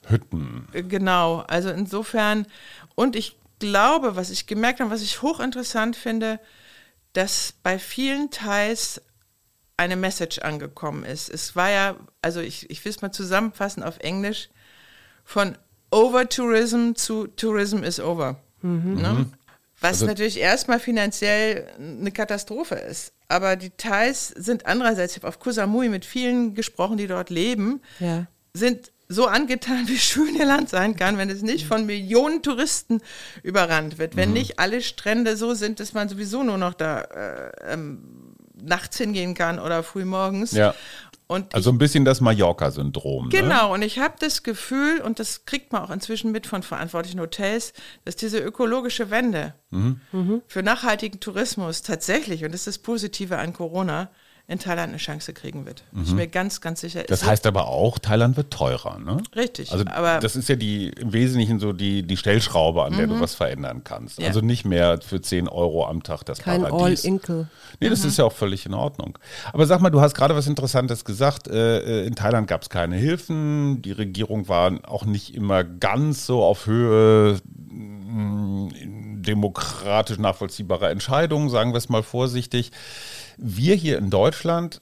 Hütten. 0.06 0.70
Genau, 0.72 1.40
also 1.50 1.70
insofern, 1.70 2.48
und 2.96 3.18
ich 3.18 3.36
glaube, 3.64 4.18
was 4.18 4.30
ich 4.30 4.46
gemerkt 4.46 4.82
habe, 4.82 4.92
was 4.92 5.02
ich 5.02 5.22
hochinteressant 5.22 5.96
finde, 5.96 6.40
dass 7.14 7.54
bei 7.64 7.80
vielen 7.80 8.30
Teils 8.30 9.02
eine 9.78 9.96
Message 9.96 10.40
angekommen 10.40 11.06
ist. 11.06 11.30
Es 11.30 11.56
war 11.56 11.70
ja, 11.70 11.96
also 12.22 12.42
ich, 12.42 12.70
ich 12.70 12.84
will 12.84 12.90
es 12.92 13.02
mal 13.02 13.14
zusammenfassen 13.14 13.82
auf 13.82 14.00
Englisch, 14.00 14.50
von 15.24 15.58
Over-Tourism 15.92 16.94
zu 16.96 17.28
Tourism 17.28 17.84
is 17.84 18.02
over. 18.02 18.36
Mhm. 18.62 19.02
Ne? 19.02 19.10
Mhm. 19.14 19.34
Was 19.80 19.94
also, 19.94 20.08
natürlich 20.08 20.40
erstmal 20.40 20.80
finanziell 20.80 21.68
eine 21.78 22.12
Katastrophe 22.12 22.76
ist. 22.76 23.14
Aber 23.30 23.56
die 23.56 23.70
Thais 23.70 24.28
sind 24.28 24.66
andererseits, 24.66 25.14
ich 25.14 25.20
habe 25.20 25.30
auf 25.30 25.40
Koh 25.40 25.52
Samui 25.52 25.88
mit 25.88 26.04
vielen 26.04 26.54
gesprochen, 26.54 26.98
die 26.98 27.08
dort 27.08 27.30
leben, 27.30 27.82
ja. 28.00 28.28
sind 28.54 28.92
so 29.14 29.28
angetan, 29.28 29.84
wie 29.88 29.98
schön 29.98 30.36
ihr 30.36 30.46
Land 30.46 30.70
sein 30.70 30.96
kann, 30.96 31.18
wenn 31.18 31.30
es 31.30 31.42
nicht 31.42 31.66
von 31.66 31.86
Millionen 31.86 32.42
Touristen 32.42 33.02
überrannt 33.42 33.98
wird, 33.98 34.16
wenn 34.16 34.30
mhm. 34.30 34.36
nicht 34.36 34.60
alle 34.60 34.82
Strände 34.82 35.38
so 35.38 35.54
sind, 35.54 35.80
dass 35.80 35.94
man 35.94 36.10
sowieso 36.10 36.44
nur 36.44 36.58
noch 36.58 36.74
da 36.74 37.02
äh, 37.02 37.74
ähm, 37.74 38.36
nachts 38.62 38.98
hingehen 38.98 39.34
kann 39.34 39.60
oder 39.60 39.84
früh 39.84 40.06
morgens. 40.06 40.52
Ja. 40.52 40.74
Und 41.28 41.56
also 41.56 41.72
ein 41.72 41.78
bisschen 41.78 42.06
das 42.06 42.22
Mallorca-Syndrom. 42.22 43.26
Ne? 43.26 43.30
Genau, 43.30 43.70
ne? 43.70 43.74
und 43.74 43.82
ich 43.82 43.98
habe 43.98 44.16
das 44.20 44.44
Gefühl, 44.44 45.02
und 45.02 45.20
das 45.20 45.46
kriegt 45.46 45.72
man 45.72 45.82
auch 45.82 45.90
inzwischen 45.90 46.32
mit 46.32 46.46
von 46.46 46.64
verantwortlichen 46.64 47.20
Hotels, 47.20 47.74
dass 48.06 48.16
diese 48.16 48.40
ökologische 48.40 49.10
Wende 49.10 49.56
mhm. 49.72 50.02
für 50.48 50.64
nachhaltigen 50.64 51.20
Tourismus 51.20 51.82
tatsächlich, 51.82 52.44
und 52.44 52.52
das 52.52 52.62
ist 52.62 52.68
das 52.68 52.78
Positive 52.78 53.38
an 53.38 53.54
Corona, 53.54 54.12
in 54.46 54.60
Thailand 54.60 54.90
eine 54.90 54.98
Chance 54.98 55.32
kriegen 55.34 55.66
wird. 55.66 55.84
Mhm. 55.94 56.02
Ich 56.02 56.08
bin 56.10 56.16
mir 56.18 56.28
ganz, 56.28 56.60
ganz 56.60 56.82
sicher. 56.82 57.04
Das 57.08 57.26
heißt 57.26 57.48
aber 57.48 57.70
auch, 57.70 57.98
Thailand 57.98 58.36
wird 58.36 58.52
teurer, 58.52 59.00
ne? 59.00 59.18
Richtig. 59.36 59.72
Also 59.72 59.86
aber 59.88 60.20
das 60.20 60.36
ist 60.36 60.50
ja 60.50 60.58
die 60.58 60.90
im 60.90 61.14
Wesentlichen 61.14 61.60
so 61.60 61.72
die, 61.72 62.04
die 62.04 62.18
Stellschraube, 62.18 62.84
an 62.84 62.98
der 62.98 63.08
du 63.08 63.16
mhm. 63.16 63.22
was 63.22 63.36
verändern 63.36 63.86
kannst. 63.86 64.20
Ja. 64.20 64.28
Also 64.28 64.42
nicht 64.42 64.66
mehr 64.66 65.00
für 65.02 65.22
10 65.22 65.48
Euro 65.48 65.88
am 65.88 66.04
Tag 66.04 66.24
das 66.24 66.40
Kein 66.40 66.62
Paradies. 66.64 67.06
All-Inkle. 67.06 67.48
Nee, 67.80 67.90
das 67.90 68.04
mhm. 68.04 68.10
ist 68.10 68.18
ja 68.18 68.26
auch 68.26 68.34
völlig 68.34 68.66
in 68.66 68.74
Ordnung. 68.74 69.18
Aber 69.54 69.66
sag 69.66 69.80
mal, 69.80 69.92
du 69.92 70.02
hast 70.02 70.14
gerade 70.14 70.36
was 70.36 70.46
Interessantes 70.46 71.06
gesagt. 71.06 71.48
Äh, 71.48 72.02
äh, 72.02 72.06
in 72.06 72.16
Thailand 72.16 72.48
gab 72.48 72.64
es 72.64 72.70
keine 72.70 72.98
Hilfen. 72.98 73.82
Die 73.82 73.94
Regierung 73.94 74.50
war 74.50 74.78
auch 74.84 75.06
nicht 75.06 75.36
immer 75.36 75.64
ganz 75.64 76.26
so 76.26 76.44
auf 76.44 76.66
Höhe 76.66 77.40
mm, 77.46 79.24
demokratisch 79.24 80.18
nachvollziehbarer 80.18 80.90
Entscheidungen, 80.92 81.50
sagen 81.50 81.72
wir 81.72 81.78
es 81.78 81.88
mal 81.88 82.04
vorsichtig. 82.04 82.72
Wir 83.38 83.76
hier 83.76 83.98
in 83.98 84.10
Deutschland 84.10 84.82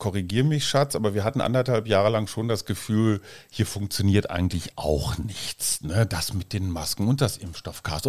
korrigiere 0.00 0.44
mich, 0.44 0.66
Schatz, 0.66 0.96
aber 0.96 1.14
wir 1.14 1.22
hatten 1.22 1.40
anderthalb 1.40 1.86
Jahre 1.86 2.08
lang 2.08 2.26
schon 2.26 2.48
das 2.48 2.64
Gefühl, 2.64 3.20
hier 3.50 3.66
funktioniert 3.66 4.30
eigentlich 4.30 4.72
auch 4.74 5.16
nichts. 5.18 5.82
Ne? 5.82 6.06
Das 6.06 6.34
mit 6.34 6.52
den 6.52 6.70
Masken 6.70 7.06
und 7.06 7.20
das 7.20 7.36
Impfstoffcast. 7.36 8.06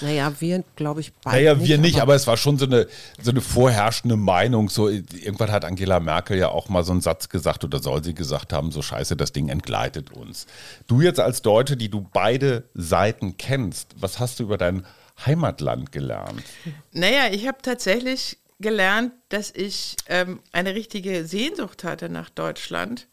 Naja, 0.00 0.32
wir, 0.38 0.64
glaube 0.76 1.00
ich, 1.02 1.12
beide. 1.12 1.36
Naja, 1.36 1.60
wir 1.62 1.76
nicht, 1.76 1.96
aber, 1.96 2.02
aber, 2.02 2.14
es 2.14 2.26
war 2.26 2.38
schon 2.38 2.56
so 2.56 2.64
eine, 2.64 2.86
so 3.20 3.32
eine 3.32 3.42
vorherrschende 3.42 4.16
Meinung. 4.16 4.70
So, 4.70 4.88
irgendwann 4.88 5.50
hat 5.50 5.66
Angela 5.66 6.00
Merkel 6.00 6.38
ja 6.38 6.48
auch 6.48 6.70
mal 6.70 6.84
so 6.84 6.92
einen 6.92 7.02
Satz 7.02 7.28
gesagt 7.28 7.64
oder 7.64 7.80
soll 7.80 8.02
sie 8.02 8.14
gesagt 8.14 8.54
haben, 8.54 8.70
so 8.70 8.80
scheiße, 8.80 9.16
das 9.16 9.32
Ding 9.32 9.50
entgleitet 9.50 10.12
uns. 10.12 10.46
Du 10.86 11.02
jetzt 11.02 11.20
als 11.20 11.42
Deutsche, 11.42 11.76
die 11.76 11.90
du 11.90 12.06
beide 12.12 12.64
Seiten 12.74 13.36
kennst, 13.36 13.96
was 13.98 14.20
hast 14.20 14.38
du 14.38 14.44
über 14.44 14.56
dein 14.56 14.86
Heimatland 15.26 15.92
gelernt? 15.92 16.44
Naja, 16.92 17.26
ich 17.30 17.46
habe 17.46 17.58
tatsächlich 17.60 18.38
gelernt, 18.62 19.12
dass 19.28 19.50
ich 19.50 19.96
ähm, 20.06 20.40
eine 20.52 20.74
richtige 20.74 21.24
Sehnsucht 21.26 21.84
hatte 21.84 22.08
nach 22.08 22.30
Deutschland 22.30 23.08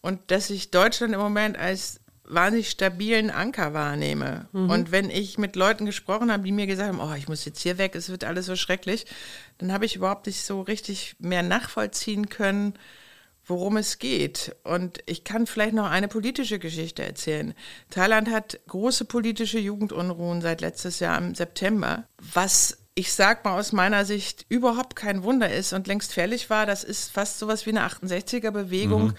und 0.00 0.30
dass 0.30 0.50
ich 0.50 0.70
Deutschland 0.70 1.14
im 1.14 1.20
Moment 1.20 1.58
als 1.58 2.00
wahnsinnig 2.28 2.70
stabilen 2.70 3.30
Anker 3.30 3.72
wahrnehme. 3.72 4.48
Mhm. 4.52 4.70
Und 4.70 4.90
wenn 4.90 5.10
ich 5.10 5.38
mit 5.38 5.56
Leuten 5.56 5.86
gesprochen 5.86 6.32
habe, 6.32 6.42
die 6.42 6.52
mir 6.52 6.66
gesagt 6.66 6.92
haben, 6.92 7.00
oh, 7.00 7.14
ich 7.14 7.28
muss 7.28 7.44
jetzt 7.44 7.60
hier 7.60 7.78
weg, 7.78 7.94
es 7.94 8.08
wird 8.08 8.24
alles 8.24 8.46
so 8.46 8.56
schrecklich, 8.56 9.06
dann 9.58 9.72
habe 9.72 9.84
ich 9.84 9.96
überhaupt 9.96 10.26
nicht 10.26 10.44
so 10.44 10.60
richtig 10.62 11.16
mehr 11.18 11.42
nachvollziehen 11.42 12.28
können, 12.28 12.74
worum 13.44 13.76
es 13.76 13.98
geht. 13.98 14.56
Und 14.64 14.98
ich 15.06 15.24
kann 15.24 15.46
vielleicht 15.46 15.74
noch 15.74 15.88
eine 15.88 16.08
politische 16.08 16.58
Geschichte 16.58 17.04
erzählen. 17.04 17.54
Thailand 17.90 18.28
hat 18.30 18.58
große 18.66 19.04
politische 19.04 19.60
Jugendunruhen 19.60 20.42
seit 20.42 20.60
letztes 20.60 20.98
Jahr 20.98 21.18
im 21.18 21.34
September, 21.34 22.08
was 22.18 22.78
ich 22.98 23.12
sag 23.12 23.44
mal 23.44 23.58
aus 23.58 23.72
meiner 23.72 24.06
Sicht, 24.06 24.46
überhaupt 24.48 24.96
kein 24.96 25.22
Wunder 25.22 25.52
ist 25.52 25.74
und 25.74 25.86
längst 25.86 26.14
fällig 26.14 26.48
war. 26.48 26.64
Das 26.64 26.82
ist 26.82 27.12
fast 27.12 27.38
sowas 27.38 27.66
wie 27.66 27.70
eine 27.70 27.86
68er-Bewegung, 27.86 29.08
mhm. 29.08 29.14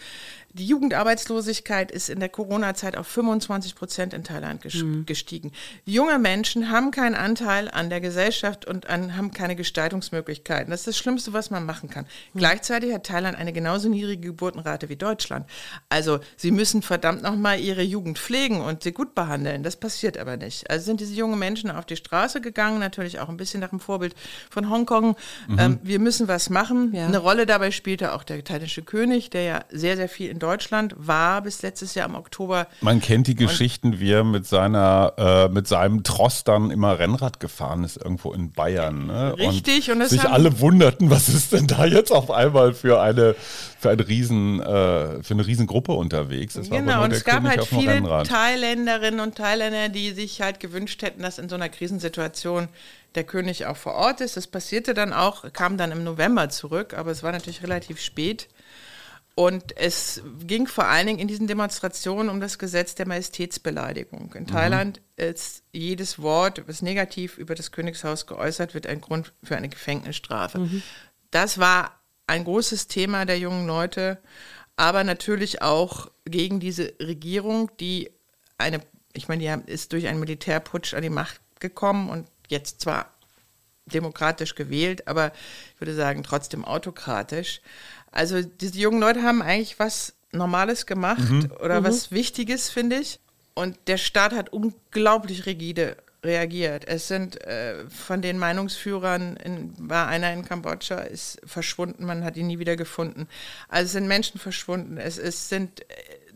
Die 0.57 0.65
Jugendarbeitslosigkeit 0.65 1.91
ist 1.91 2.09
in 2.09 2.19
der 2.19 2.29
Corona-Zeit 2.29 2.97
auf 2.97 3.05
25 3.07 3.75
Prozent 3.75 4.13
in 4.13 4.23
Thailand 4.23 4.65
mhm. 4.73 5.05
gestiegen. 5.05 5.51
Junge 5.85 6.17
Menschen 6.17 6.71
haben 6.71 6.89
keinen 6.89 7.13
Anteil 7.13 7.69
an 7.69 7.91
der 7.91 8.01
Gesellschaft 8.01 8.65
und 8.65 8.89
an, 8.89 9.15
haben 9.15 9.31
keine 9.31 9.55
Gestaltungsmöglichkeiten. 9.55 10.71
Das 10.71 10.81
ist 10.81 10.87
das 10.87 10.97
Schlimmste, 10.97 11.33
was 11.33 11.51
man 11.51 11.65
machen 11.65 11.89
kann. 11.89 12.05
Mhm. 12.33 12.39
Gleichzeitig 12.39 12.91
hat 12.91 13.05
Thailand 13.05 13.37
eine 13.37 13.53
genauso 13.53 13.87
niedrige 13.87 14.27
Geburtenrate 14.29 14.89
wie 14.89 14.95
Deutschland. 14.95 15.47
Also 15.89 16.19
sie 16.37 16.49
müssen 16.49 16.81
verdammt 16.81 17.21
nochmal 17.21 17.59
ihre 17.59 17.83
Jugend 17.83 18.17
pflegen 18.17 18.61
und 18.61 18.81
sie 18.81 18.93
gut 18.93 19.13
behandeln. 19.13 19.61
Das 19.61 19.75
passiert 19.75 20.17
aber 20.17 20.37
nicht. 20.37 20.71
Also 20.71 20.85
sind 20.85 21.01
diese 21.01 21.13
jungen 21.13 21.37
Menschen 21.37 21.69
auf 21.69 21.85
die 21.85 21.97
Straße 21.97 22.41
gegangen, 22.41 22.79
natürlich 22.79 23.19
auch 23.19 23.29
ein 23.29 23.37
bisschen 23.37 23.59
nach 23.59 23.69
dem 23.69 23.79
Vorbild 23.79 24.15
von 24.49 24.71
Hongkong. 24.71 25.15
Mhm. 25.47 25.59
Ähm, 25.59 25.79
wir 25.83 25.99
müssen 25.99 26.27
was 26.27 26.49
machen. 26.49 26.95
Ja. 26.95 27.05
Eine 27.05 27.19
Rolle 27.19 27.45
dabei 27.45 27.69
spielte 27.69 28.13
auch 28.13 28.23
der 28.23 28.43
thailändische 28.43 28.81
König, 28.81 29.29
der 29.29 29.43
ja 29.43 29.65
sehr, 29.69 29.95
sehr 29.95 30.09
viel 30.09 30.31
in 30.31 30.39
Deutschland 30.39 30.46
Deutschland 30.47 30.95
war 30.97 31.41
bis 31.41 31.61
letztes 31.61 31.93
Jahr 31.93 32.07
im 32.07 32.15
Oktober. 32.15 32.67
Man 32.79 33.01
kennt 33.01 33.27
die 33.27 33.35
Geschichten, 33.35 33.99
wie 33.99 34.13
er 34.13 34.23
mit 34.23 34.47
seiner, 34.47 35.13
äh, 35.17 35.49
mit 35.49 35.67
seinem 35.67 36.03
Tross 36.03 36.45
dann 36.45 36.71
immer 36.71 36.97
Rennrad 36.99 37.41
gefahren 37.41 37.83
ist, 37.83 37.97
irgendwo 37.97 38.31
in 38.31 38.53
Bayern. 38.53 39.07
Ne? 39.07 39.37
Richtig. 39.37 39.91
Und, 39.91 40.01
und 40.01 40.07
sich 40.07 40.23
alle 40.23 40.61
wunderten, 40.61 41.09
was 41.09 41.27
ist 41.27 41.51
denn 41.51 41.67
da 41.67 41.85
jetzt 41.85 42.13
auf 42.13 42.31
einmal 42.31 42.73
für 42.73 43.01
eine, 43.01 43.35
für 43.77 43.89
ein 43.89 43.99
Riesen, 43.99 44.61
äh, 44.61 45.21
für 45.21 45.33
eine 45.33 45.45
Riesengruppe 45.45 45.91
unterwegs. 45.91 46.53
Das 46.53 46.69
genau, 46.69 47.03
und 47.03 47.11
es 47.11 47.25
gab 47.25 47.43
halt 47.43 47.65
viele 47.65 48.01
Thailänderinnen 48.23 49.19
und 49.19 49.35
Thailänder, 49.35 49.89
die 49.89 50.11
sich 50.13 50.41
halt 50.41 50.61
gewünscht 50.61 51.01
hätten, 51.01 51.23
dass 51.23 51.39
in 51.39 51.49
so 51.49 51.55
einer 51.55 51.67
Krisensituation 51.67 52.69
der 53.15 53.25
König 53.25 53.65
auch 53.65 53.75
vor 53.75 53.95
Ort 53.95 54.21
ist. 54.21 54.37
Das 54.37 54.47
passierte 54.47 54.93
dann 54.93 55.11
auch, 55.11 55.51
kam 55.51 55.75
dann 55.77 55.91
im 55.91 56.05
November 56.05 56.47
zurück, 56.47 56.93
aber 56.93 57.11
es 57.11 57.21
war 57.21 57.33
natürlich 57.33 57.63
relativ 57.63 57.99
spät. 57.99 58.47
Und 59.39 59.77
es 59.77 60.23
ging 60.47 60.65
vor 60.65 60.85
allen 60.85 61.05
Dingen 61.05 61.19
in 61.19 61.27
diesen 61.27 61.45
Demonstrationen 61.45 62.29
um 62.29 62.41
das 62.41 62.57
Gesetz 62.57 62.95
der 62.95 63.07
Majestätsbeleidigung. 63.07 64.33
In 64.33 64.43
mhm. 64.43 64.47
Thailand 64.47 65.01
ist 65.15 65.61
jedes 65.71 66.19
Wort, 66.19 66.67
was 66.67 66.81
negativ 66.81 67.37
über 67.37 67.53
das 67.53 67.71
Königshaus 67.71 68.25
geäußert 68.25 68.73
wird, 68.73 68.87
ein 68.87 68.99
Grund 68.99 69.33
für 69.43 69.55
eine 69.55 69.69
Gefängnisstrafe. 69.69 70.57
Mhm. 70.57 70.81
Das 71.29 71.59
war 71.59 71.99
ein 72.25 72.45
großes 72.45 72.87
Thema 72.87 73.25
der 73.25 73.37
jungen 73.37 73.67
Leute, 73.67 74.17
aber 74.75 75.03
natürlich 75.03 75.61
auch 75.61 76.09
gegen 76.25 76.59
diese 76.59 76.95
Regierung, 76.99 77.69
die 77.79 78.09
eine, 78.57 78.81
ich 79.13 79.27
meine, 79.27 79.43
die 79.43 79.71
ist 79.71 79.93
durch 79.93 80.07
einen 80.07 80.19
Militärputsch 80.19 80.95
an 80.95 81.03
die 81.03 81.11
Macht 81.11 81.39
gekommen 81.59 82.09
und 82.09 82.27
jetzt 82.47 82.81
zwar 82.81 83.13
demokratisch 83.85 84.55
gewählt, 84.55 85.07
aber 85.07 85.31
ich 85.75 85.81
würde 85.81 85.93
sagen 85.93 86.23
trotzdem 86.23 86.65
autokratisch. 86.65 87.61
Also 88.11 88.41
diese 88.41 88.79
jungen 88.79 88.99
Leute 88.99 89.23
haben 89.23 89.41
eigentlich 89.41 89.79
was 89.79 90.13
Normales 90.31 90.85
gemacht 90.85 91.29
mhm. 91.29 91.51
oder 91.61 91.81
mhm. 91.81 91.85
was 91.85 92.11
Wichtiges, 92.11 92.69
finde 92.69 92.97
ich. 92.97 93.19
Und 93.53 93.77
der 93.87 93.97
Staat 93.97 94.33
hat 94.33 94.53
unglaublich 94.53 95.45
rigide 95.45 95.97
reagiert. 96.23 96.87
Es 96.87 97.07
sind 97.07 97.41
äh, 97.41 97.89
von 97.89 98.21
den 98.21 98.37
Meinungsführern, 98.37 99.37
in, 99.37 99.73
war 99.77 100.07
einer 100.07 100.31
in 100.33 100.45
Kambodscha, 100.45 100.99
ist 100.99 101.39
verschwunden, 101.45 102.05
man 102.05 102.23
hat 102.23 102.37
ihn 102.37 102.47
nie 102.47 102.59
wieder 102.59 102.75
gefunden. 102.75 103.27
Also 103.67 103.85
es 103.85 103.91
sind 103.93 104.07
Menschen 104.07 104.39
verschwunden. 104.39 104.97
Es, 104.97 105.17
es 105.17 105.49
sind 105.49 105.81
äh, 105.81 105.85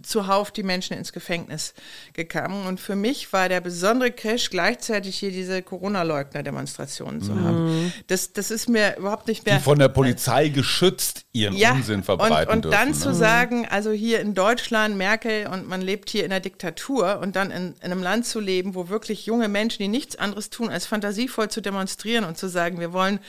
zuhauf 0.03 0.51
die 0.51 0.63
Menschen 0.63 0.97
ins 0.97 1.13
Gefängnis 1.13 1.73
gekommen. 2.13 2.65
Und 2.67 2.79
für 2.79 2.95
mich 2.95 3.31
war 3.33 3.49
der 3.49 3.61
besondere 3.61 4.11
Crash 4.11 4.49
gleichzeitig 4.49 5.17
hier 5.17 5.31
diese 5.31 5.61
Corona-Leugner-Demonstrationen 5.61 7.21
zu 7.21 7.39
haben. 7.39 7.93
Das, 8.07 8.33
das 8.33 8.51
ist 8.51 8.69
mir 8.69 8.97
überhaupt 8.97 9.27
nicht 9.27 9.45
mehr. 9.45 9.57
Die 9.57 9.63
von 9.63 9.79
der 9.79 9.89
Polizei 9.89 10.49
geschützt 10.49 11.25
ihren 11.33 11.55
ja, 11.55 11.73
Unsinn 11.73 12.03
verbreiten 12.03 12.51
und, 12.51 12.65
und 12.65 12.71
dann 12.71 12.89
dürfen. 12.89 13.01
zu 13.01 13.09
ne? 13.09 13.15
sagen, 13.15 13.67
also 13.69 13.91
hier 13.91 14.19
in 14.19 14.33
Deutschland, 14.33 14.97
Merkel 14.97 15.47
und 15.47 15.67
man 15.67 15.81
lebt 15.81 16.09
hier 16.09 16.23
in 16.23 16.29
der 16.29 16.39
Diktatur 16.39 17.19
und 17.19 17.35
dann 17.35 17.51
in, 17.51 17.73
in 17.75 17.91
einem 17.91 18.03
Land 18.03 18.25
zu 18.25 18.39
leben, 18.39 18.75
wo 18.75 18.89
wirklich 18.89 19.25
junge 19.25 19.47
Menschen, 19.47 19.81
die 19.81 19.87
nichts 19.87 20.15
anderes 20.15 20.49
tun, 20.49 20.69
als 20.69 20.85
fantasievoll 20.85 21.49
zu 21.49 21.61
demonstrieren 21.61 22.25
und 22.25 22.37
zu 22.37 22.47
sagen, 22.47 22.79
wir 22.79 22.93
wollen 22.93 23.19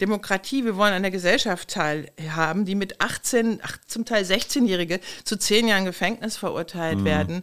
Demokratie, 0.00 0.64
wir 0.64 0.76
wollen 0.76 0.92
an 0.92 1.02
der 1.02 1.10
Gesellschaft 1.10 1.68
teilhaben, 1.70 2.64
die 2.64 2.74
mit 2.74 3.00
18, 3.00 3.60
ach, 3.62 3.78
zum 3.86 4.04
Teil 4.04 4.24
16-Jährige 4.24 5.00
zu 5.24 5.36
zehn 5.36 5.66
Jahren 5.66 5.84
Gefängnis 5.84 6.17
verurteilt 6.36 7.04
werden. 7.04 7.42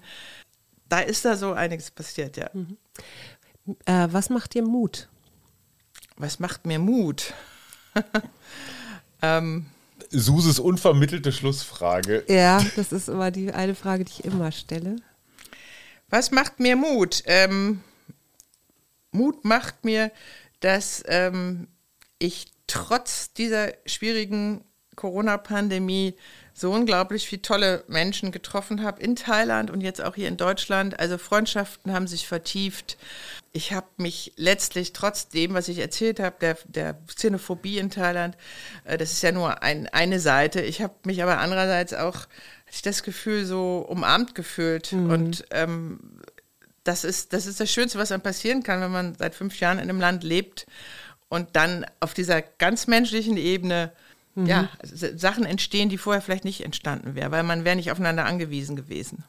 Da 0.89 0.99
ist 0.99 1.25
da 1.25 1.35
so 1.35 1.53
einiges 1.53 1.91
passiert, 1.91 2.37
ja. 2.37 2.49
Äh, 3.85 4.07
was 4.11 4.29
macht 4.29 4.53
dir 4.53 4.63
Mut? 4.63 5.09
Was 6.17 6.39
macht 6.39 6.65
mir 6.65 6.79
Mut? 6.79 7.33
ähm, 9.21 9.65
Suses 10.11 10.59
unvermittelte 10.59 11.31
Schlussfrage. 11.31 12.23
Ja, 12.27 12.63
das 12.75 12.91
ist 12.91 13.09
immer 13.09 13.31
die 13.31 13.51
eine 13.51 13.75
Frage, 13.75 14.05
die 14.05 14.11
ich 14.11 14.25
immer 14.25 14.51
stelle. 14.51 14.97
Was 16.09 16.31
macht 16.31 16.59
mir 16.59 16.75
Mut? 16.75 17.23
Ähm, 17.25 17.81
Mut 19.11 19.43
macht 19.43 19.83
mir, 19.83 20.11
dass 20.59 21.03
ähm, 21.07 21.67
ich 22.19 22.47
trotz 22.67 23.33
dieser 23.33 23.73
schwierigen 23.85 24.63
Corona-Pandemie 24.95 26.15
so 26.57 26.71
unglaublich 26.71 27.27
viele 27.27 27.41
tolle 27.41 27.83
Menschen 27.89 28.31
getroffen 28.31 28.81
habe 28.81 29.01
in 29.01 29.17
Thailand 29.17 29.69
und 29.69 29.81
jetzt 29.81 30.01
auch 30.01 30.15
hier 30.15 30.29
in 30.29 30.37
Deutschland. 30.37 30.97
Also 30.97 31.17
Freundschaften 31.17 31.91
haben 31.91 32.07
sich 32.07 32.29
vertieft. 32.29 32.97
Ich 33.51 33.73
habe 33.73 33.87
mich 33.97 34.31
letztlich 34.37 34.93
trotz 34.93 35.27
dem, 35.27 35.53
was 35.53 35.67
ich 35.67 35.79
erzählt 35.79 36.21
habe, 36.21 36.37
der, 36.39 36.57
der 36.63 36.97
Xenophobie 37.13 37.77
in 37.77 37.89
Thailand, 37.89 38.37
äh, 38.85 38.97
das 38.97 39.11
ist 39.11 39.21
ja 39.21 39.33
nur 39.33 39.63
ein, 39.63 39.89
eine 39.89 40.21
Seite. 40.21 40.61
Ich 40.61 40.81
habe 40.81 40.93
mich 41.03 41.21
aber 41.21 41.39
andererseits 41.39 41.93
auch, 41.93 42.15
hatte 42.15 42.71
ich 42.71 42.81
das 42.81 43.03
Gefühl, 43.03 43.45
so 43.45 43.85
umarmt 43.89 44.33
gefühlt 44.33 44.93
und 44.93 45.43
ähm, 45.51 46.21
das 46.85 47.03
ist, 47.03 47.33
das 47.33 47.47
ist 47.47 47.59
das 47.59 47.69
Schönste, 47.69 47.99
was 47.99 48.13
einem 48.13 48.21
passieren 48.21 48.63
kann, 48.63 48.79
wenn 48.79 48.91
man 48.91 49.15
seit 49.15 49.35
fünf 49.35 49.59
Jahren 49.59 49.77
in 49.79 49.89
einem 49.89 49.99
Land 49.99 50.23
lebt 50.23 50.67
und 51.27 51.57
dann 51.57 51.85
auf 51.99 52.13
dieser 52.13 52.41
ganz 52.41 52.87
menschlichen 52.87 53.35
Ebene 53.35 53.91
ja, 54.35 54.67
S- 54.81 55.05
Sachen 55.21 55.45
entstehen, 55.45 55.87
die 55.89 55.97
vorher 55.97 56.21
vielleicht 56.21 56.43
nicht 56.43 56.65
entstanden 56.65 57.15
wären, 57.15 57.31
weil 57.31 57.43
man 57.43 57.63
wäre 57.63 57.75
nicht 57.77 57.91
aufeinander 57.91 58.25
angewiesen 58.25 58.75
gewesen. 58.75 59.23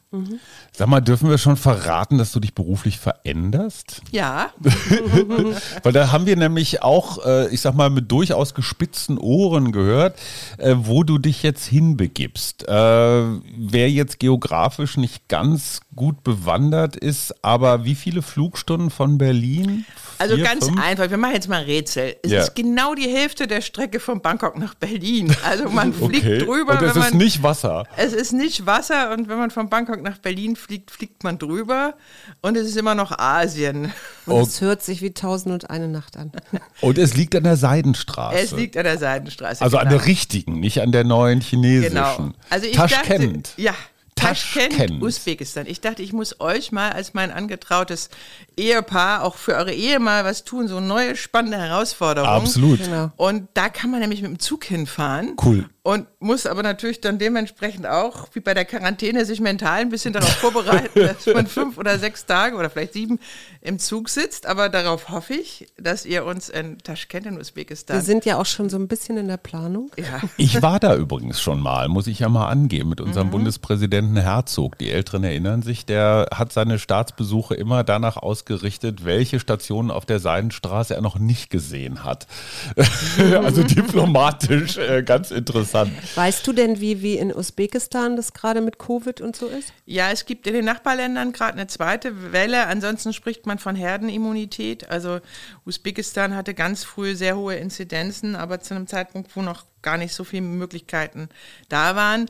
Sag 0.73 0.87
mal, 0.89 0.99
dürfen 1.01 1.29
wir 1.29 1.37
schon 1.37 1.55
verraten, 1.55 2.17
dass 2.17 2.31
du 2.33 2.39
dich 2.41 2.53
beruflich 2.53 2.99
veränderst? 2.99 4.01
Ja, 4.11 4.51
Weil 5.83 5.93
da 5.93 6.11
haben 6.11 6.25
wir 6.25 6.35
nämlich 6.35 6.81
auch, 6.83 7.25
äh, 7.25 7.47
ich 7.53 7.61
sag 7.61 7.73
mal, 7.75 7.89
mit 7.89 8.11
durchaus 8.11 8.53
gespitzten 8.53 9.17
Ohren 9.17 9.71
gehört, 9.71 10.17
äh, 10.57 10.75
wo 10.77 11.03
du 11.03 11.17
dich 11.17 11.43
jetzt 11.43 11.65
hinbegibst. 11.65 12.67
Äh, 12.67 12.71
wer 12.71 13.89
jetzt 13.89 14.19
geografisch 14.19 14.97
nicht 14.97 15.27
ganz 15.27 15.81
gut 15.95 16.23
bewandert 16.23 16.95
ist, 16.95 17.43
aber 17.43 17.85
wie 17.85 17.95
viele 17.95 18.21
Flugstunden 18.21 18.89
von 18.89 19.17
Berlin? 19.17 19.85
Also 20.19 20.35
Vier, 20.35 20.43
ganz 20.43 20.65
fünf? 20.65 20.81
einfach. 20.81 21.09
Wir 21.09 21.17
machen 21.17 21.33
jetzt 21.33 21.47
mal 21.47 21.57
ein 21.59 21.65
Rätsel. 21.65 22.15
Es 22.23 22.31
Ja. 22.31 22.39
ist 22.41 22.55
genau 22.55 22.95
die 22.95 23.07
Hälfte 23.09 23.47
der 23.47 23.61
Strecke 23.61 23.99
von 23.99 24.21
Bangkok 24.21 24.57
nach 24.57 24.73
Berlin. 24.75 25.35
Also 25.43 25.69
man 25.69 25.93
fliegt 25.93 26.25
Okay. 26.25 26.37
drüber. 26.39 26.73
Und 26.73 26.83
es 26.83 26.95
wenn 26.95 27.01
ist 27.03 27.09
man, 27.11 27.17
nicht 27.17 27.43
Wasser. 27.43 27.85
Es 27.95 28.13
ist 28.13 28.33
nicht 28.33 28.65
Wasser 28.65 29.11
und 29.11 29.29
wenn 29.29 29.37
man 29.37 29.51
von 29.51 29.69
Bangkok 29.69 30.01
nach 30.01 30.17
Berlin 30.17 30.55
fliegt, 30.55 30.91
fliegt 30.91 31.23
man 31.23 31.37
drüber 31.37 31.95
und 32.41 32.57
es 32.57 32.67
ist 32.67 32.77
immer 32.77 32.95
noch 32.95 33.11
Asien. 33.17 33.93
Und 34.25 34.33
Oh. 34.33 34.41
es 34.41 34.61
hört 34.61 34.83
sich 34.83 35.01
wie 35.01 35.11
Tausend 35.13 35.53
und 35.53 35.69
eine 35.69 35.87
Nacht 35.87 36.17
an. 36.17 36.31
Und 36.81 36.97
es 36.97 37.15
liegt 37.15 37.35
an 37.35 37.43
der 37.43 37.57
Seidenstraße. 37.57 38.37
Es 38.37 38.51
liegt 38.51 38.77
an 38.77 38.83
der 38.83 38.97
Seidenstraße. 38.97 39.61
also 39.63 39.77
an 39.77 39.87
genau. 39.87 39.97
der 39.99 40.07
richtigen, 40.07 40.59
nicht 40.59 40.81
an 40.81 40.91
der 40.91 41.03
neuen 41.03 41.41
chinesischen. 41.41 41.93
Genau. 41.95 42.31
Also 42.49 42.65
ich 42.67 42.75
Taschkent. 42.75 43.47
dachte, 43.47 43.61
ja, 43.61 43.73
Taschkent, 44.15 44.71
Taschkent. 44.73 45.01
Usbekistan. 45.03 45.65
Ich 45.67 45.79
dachte, 45.81 46.01
ich 46.01 46.11
muss 46.11 46.39
euch 46.39 46.71
mal 46.71 46.91
als 46.91 47.13
mein 47.13 47.31
angetrautes 47.31 48.09
Ehepaar 48.57 49.23
auch 49.23 49.35
für 49.35 49.55
eure 49.55 49.73
Ehe 49.73 49.99
mal 49.99 50.25
was 50.25 50.43
tun, 50.43 50.67
so 50.67 50.79
neue 50.79 51.15
spannende 51.15 51.57
Herausforderungen. 51.57 52.41
Absolut. 52.43 52.79
Genau. 52.83 53.11
Und 53.15 53.47
da 53.53 53.69
kann 53.69 53.91
man 53.91 53.99
nämlich 53.99 54.21
mit 54.21 54.31
dem 54.31 54.39
Zug 54.39 54.65
hinfahren. 54.65 55.35
Cool. 55.43 55.65
Und 55.83 56.05
muss 56.19 56.45
aber 56.45 56.63
natürlich 56.63 56.99
dann 56.99 57.17
dementsprechend 57.17 57.87
auch, 57.87 58.27
wie 58.33 58.41
bei 58.41 58.53
der 58.53 58.65
Quarantäne, 58.65 59.23
sich 59.23 59.39
mental 59.39 59.79
ein 59.79 59.89
bisschen 59.89 60.11
darauf 60.11 60.33
vorbereiten, 60.33 60.89
dass 60.99 61.25
man 61.33 61.47
fünf 61.47 61.77
oder 61.77 61.97
sechs 61.97 62.25
Tage 62.25 62.57
oder 62.57 62.69
vielleicht 62.69 62.91
sieben 62.91 63.19
im 63.61 63.79
Zug 63.79 64.09
sitzt. 64.09 64.47
Aber 64.47 64.67
darauf 64.67 65.07
hoffe 65.09 65.35
ich, 65.35 65.67
dass 65.77 66.05
ihr 66.05 66.25
uns 66.25 66.49
in 66.49 66.77
Taschkent 66.79 67.25
in 67.27 67.39
Usbekistan. 67.39 67.95
Wir 67.95 68.03
sind 68.03 68.25
ja 68.25 68.37
auch 68.37 68.45
schon 68.45 68.69
so 68.69 68.75
ein 68.77 68.89
bisschen 68.89 69.15
in 69.17 69.29
der 69.29 69.37
Planung. 69.37 69.91
ja. 69.97 70.19
Ich 70.37 70.61
war 70.61 70.79
da 70.79 70.95
übrigens 70.95 71.39
schon 71.39 71.61
mal, 71.61 71.87
muss 71.87 72.07
ich 72.07 72.19
ja 72.19 72.27
mal 72.29 72.47
angeben, 72.49 72.89
mit 72.89 72.99
Mhm. 72.99 73.05
unserem 73.05 73.29
Bundespräsidenten 73.31 74.17
Herzog. 74.17 74.77
Die 74.79 74.91
Älteren 74.91 75.23
erinnern 75.23 75.61
sich, 75.61 75.85
der 75.85 76.27
hat 76.33 76.51
seine 76.51 76.79
Staatsbesuche 76.79 77.55
immer 77.55 77.83
danach 77.85 78.17
ausgerichtet, 78.17 78.46
welche 78.49 79.39
Stationen 79.39 79.91
auf 79.91 80.05
der 80.05 80.19
Seidenstraße 80.19 80.95
er 80.95 81.01
noch 81.01 81.19
nicht 81.19 81.49
gesehen 81.49 82.03
hat. 82.03 82.27
also 83.43 83.63
diplomatisch 83.63 84.77
äh, 84.77 85.03
ganz 85.03 85.31
interessant. 85.31 85.91
Weißt 86.15 86.45
du 86.47 86.53
denn, 86.53 86.79
wie, 86.79 87.01
wie 87.01 87.17
in 87.17 87.33
Usbekistan 87.33 88.15
das 88.15 88.33
gerade 88.33 88.61
mit 88.61 88.79
Covid 88.79 89.21
und 89.21 89.35
so 89.35 89.47
ist? 89.47 89.73
Ja, 89.85 90.11
es 90.11 90.25
gibt 90.25 90.47
in 90.47 90.53
den 90.53 90.65
Nachbarländern 90.65 91.31
gerade 91.31 91.53
eine 91.53 91.67
zweite 91.67 92.31
Welle. 92.31 92.67
Ansonsten 92.67 93.13
spricht 93.13 93.45
man 93.45 93.59
von 93.59 93.75
Herdenimmunität. 93.75 94.89
Also 94.89 95.19
Usbekistan 95.65 96.35
hatte 96.35 96.53
ganz 96.53 96.83
früh 96.83 97.15
sehr 97.15 97.37
hohe 97.37 97.55
Inzidenzen, 97.55 98.35
aber 98.35 98.59
zu 98.59 98.75
einem 98.75 98.87
Zeitpunkt, 98.87 99.35
wo 99.35 99.41
noch 99.41 99.65
gar 99.81 99.97
nicht 99.97 100.13
so 100.13 100.23
viele 100.23 100.43
Möglichkeiten 100.43 101.29
da 101.69 101.95
waren. 101.95 102.27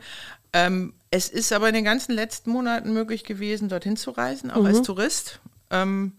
Ähm, 0.54 0.94
es 1.10 1.30
ist 1.30 1.54
aber 1.54 1.70
in 1.70 1.76
den 1.76 1.86
ganzen 1.86 2.14
letzten 2.14 2.52
Monaten 2.52 2.92
möglich 2.94 3.24
gewesen, 3.24 3.70
dorthin 3.70 3.96
zu 3.96 4.12
reisen, 4.12 4.52
auch 4.52 4.66
als 4.66 4.82
Tourist. 4.82 5.40
Ähm, 5.72 6.14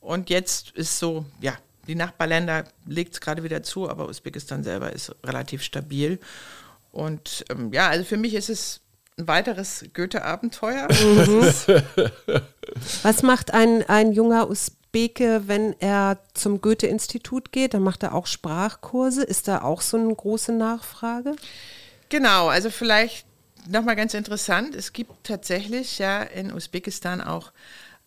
und 0.00 0.30
jetzt 0.30 0.70
ist 0.70 0.98
so, 0.98 1.24
ja, 1.40 1.54
die 1.86 1.94
Nachbarländer 1.94 2.64
legt 2.86 3.14
es 3.14 3.20
gerade 3.20 3.42
wieder 3.42 3.62
zu, 3.62 3.88
aber 3.88 4.08
Usbekistan 4.08 4.62
selber 4.64 4.92
ist 4.92 5.14
relativ 5.24 5.62
stabil. 5.62 6.18
Und 6.92 7.44
ähm, 7.50 7.72
ja, 7.72 7.88
also 7.88 8.04
für 8.04 8.16
mich 8.16 8.34
ist 8.34 8.48
es 8.50 8.80
ein 9.18 9.26
weiteres 9.28 9.84
Goethe-Abenteuer. 9.94 10.88
Ist- 10.90 11.66
Was 13.02 13.22
macht 13.22 13.52
ein, 13.52 13.82
ein 13.88 14.12
junger 14.12 14.48
Usbeke, 14.48 15.42
wenn 15.46 15.74
er 15.80 16.18
zum 16.34 16.60
Goethe-Institut 16.60 17.52
geht? 17.52 17.74
Dann 17.74 17.82
macht 17.82 18.02
er 18.02 18.14
auch 18.14 18.26
Sprachkurse. 18.26 19.22
Ist 19.22 19.48
da 19.48 19.62
auch 19.62 19.80
so 19.80 19.96
eine 19.96 20.14
große 20.14 20.52
Nachfrage? 20.52 21.36
Genau, 22.08 22.48
also 22.48 22.70
vielleicht 22.70 23.26
nochmal 23.68 23.96
ganz 23.96 24.12
interessant, 24.14 24.74
es 24.74 24.92
gibt 24.92 25.12
tatsächlich 25.24 25.98
ja 25.98 26.22
in 26.22 26.52
Usbekistan 26.52 27.20
auch 27.20 27.52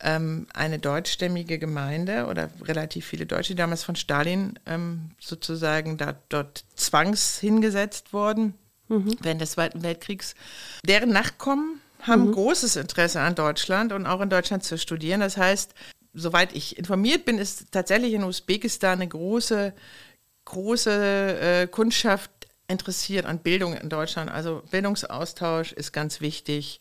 ähm, 0.02 0.48
eine 0.54 0.80
deutschstämmige 0.80 1.60
Gemeinde 1.60 2.28
oder 2.28 2.50
relativ 2.64 3.06
viele 3.06 3.26
Deutsche, 3.26 3.54
die 3.54 3.58
damals 3.58 3.84
von 3.84 3.96
Stalin 3.96 4.60
ähm, 4.66 5.12
sozusagen 5.20 5.98
da, 5.98 6.16
dort 6.30 6.66
zwangs 6.76 7.40
hingesetzt 7.40 8.14
wurden 8.14 8.54
während 8.88 9.42
des 9.42 9.52
Zweiten 9.52 9.82
Weltkriegs. 9.82 10.36
Deren 10.86 11.10
Nachkommen 11.10 11.82
haben 12.02 12.32
großes 12.32 12.76
Interesse 12.76 13.20
an 13.22 13.34
Deutschland 13.34 13.94
und 13.94 14.06
auch 14.06 14.22
in 14.22 14.30
Deutschland 14.30 14.64
zu 14.64 14.78
studieren. 14.78 15.22
Das 15.22 15.38
heißt, 15.38 15.74
soweit 16.14 16.56
ich 16.56 16.78
informiert 16.78 17.26
bin, 17.26 17.40
ist 17.40 17.72
tatsächlich 17.72 18.14
in 18.14 18.24
Usbekistan 18.24 19.00
eine 19.00 19.08
große, 19.08 19.74
große 20.46 21.40
äh, 21.40 21.68
Kundschaft 21.68 22.30
interessiert 22.68 23.26
an 23.26 23.40
Bildung 23.40 23.76
in 23.76 23.90
Deutschland. 23.90 24.32
Also 24.32 24.64
Bildungsaustausch 24.72 25.72
ist 25.72 25.92
ganz 25.92 26.22
wichtig. 26.22 26.80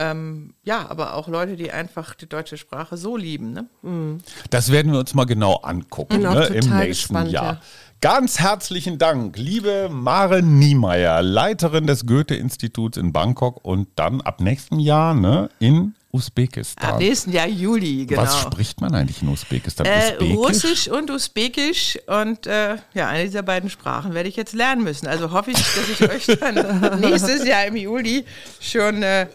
Ähm, 0.00 0.54
ja, 0.62 0.88
aber 0.88 1.14
auch 1.14 1.28
Leute, 1.28 1.56
die 1.56 1.70
einfach 1.70 2.14
die 2.14 2.26
deutsche 2.26 2.56
Sprache 2.56 2.96
so 2.96 3.18
lieben. 3.18 3.52
Ne? 3.52 4.18
Das 4.48 4.72
werden 4.72 4.92
wir 4.92 4.98
uns 4.98 5.12
mal 5.12 5.26
genau 5.26 5.56
angucken 5.56 6.22
ne, 6.22 6.46
im 6.46 6.54
nächsten 6.54 6.86
gespannt, 6.86 7.30
Jahr. 7.30 7.44
ja. 7.44 7.60
Ganz 8.00 8.40
herzlichen 8.40 8.96
Dank, 8.96 9.36
liebe 9.36 9.90
Maren 9.92 10.58
Niemeyer, 10.58 11.20
Leiterin 11.20 11.86
des 11.86 12.06
Goethe-Instituts 12.06 12.96
in 12.96 13.12
Bangkok 13.12 13.62
und 13.62 13.88
dann 13.96 14.22
ab 14.22 14.40
nächstem 14.40 14.78
Jahr 14.78 15.12
ne, 15.12 15.50
in 15.58 15.94
Usbekistan. 16.10 16.92
Ab 16.94 16.98
nächsten 16.98 17.30
Jahr 17.30 17.46
Juli, 17.46 18.06
genau. 18.06 18.22
Was 18.22 18.40
spricht 18.40 18.80
man 18.80 18.94
eigentlich 18.94 19.20
in 19.20 19.28
Usbekistan? 19.28 19.84
Äh, 19.84 20.14
Usbekisch? 20.14 20.36
Russisch 20.36 20.88
und 20.88 21.10
Usbekisch 21.10 21.98
und 22.06 22.46
äh, 22.46 22.76
ja, 22.94 23.08
eine 23.08 23.24
dieser 23.24 23.42
beiden 23.42 23.68
Sprachen 23.68 24.14
werde 24.14 24.30
ich 24.30 24.36
jetzt 24.36 24.54
lernen 24.54 24.82
müssen. 24.82 25.06
Also 25.06 25.30
hoffe 25.30 25.50
ich, 25.50 25.58
dass 25.58 25.88
ich 25.90 26.10
euch 26.10 26.38
dann 26.38 27.00
nächstes 27.00 27.46
Jahr 27.46 27.66
im 27.66 27.76
Juli 27.76 28.24
schon 28.60 29.02
äh, 29.02 29.26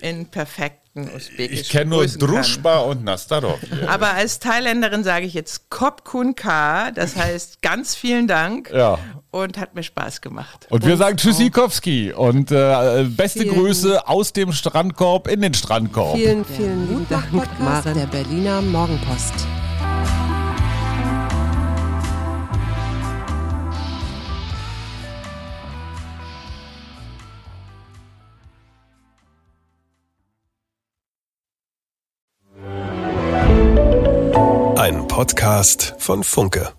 in 0.00 0.26
perfekten 0.26 1.10
usbekisch 1.14 1.60
Ich 1.60 1.68
kenne 1.68 1.90
nur. 1.90 2.06
Druschba 2.06 2.78
und 2.80 3.04
Nastarov. 3.04 3.58
Aber 3.86 4.14
als 4.14 4.38
Thailänderin 4.38 5.04
sage 5.04 5.26
ich 5.26 5.34
jetzt 5.34 5.68
Kop 5.70 6.04
Kun 6.04 6.34
Ka, 6.34 6.90
das 6.90 7.16
heißt 7.16 7.60
ganz 7.62 7.94
vielen 7.94 8.26
Dank 8.26 8.70
Ja. 8.74 8.98
und 9.30 9.58
hat 9.58 9.74
mir 9.74 9.82
Spaß 9.82 10.20
gemacht. 10.22 10.66
Und 10.70 10.84
wir 10.86 10.96
sagen 10.96 11.16
Tschüssikowski 11.16 12.12
und 12.12 12.50
äh, 12.50 13.04
beste 13.08 13.40
Vielen- 13.42 13.54
Grüße 13.54 14.08
aus 14.08 14.32
dem 14.32 14.52
Strandkorb 14.52 15.28
in 15.28 15.42
den 15.42 15.54
Strandkorb. 15.54 16.16
Vielen, 16.16 16.44
vielen 16.44 16.88
lieben 16.88 17.06
Dank, 17.10 17.32
Maren, 17.60 17.94
der 17.94 18.06
Berliner 18.06 18.62
Morgenpost. 18.62 19.34
Podcast 35.16 35.94
von 35.96 36.22
Funke. 36.22 36.75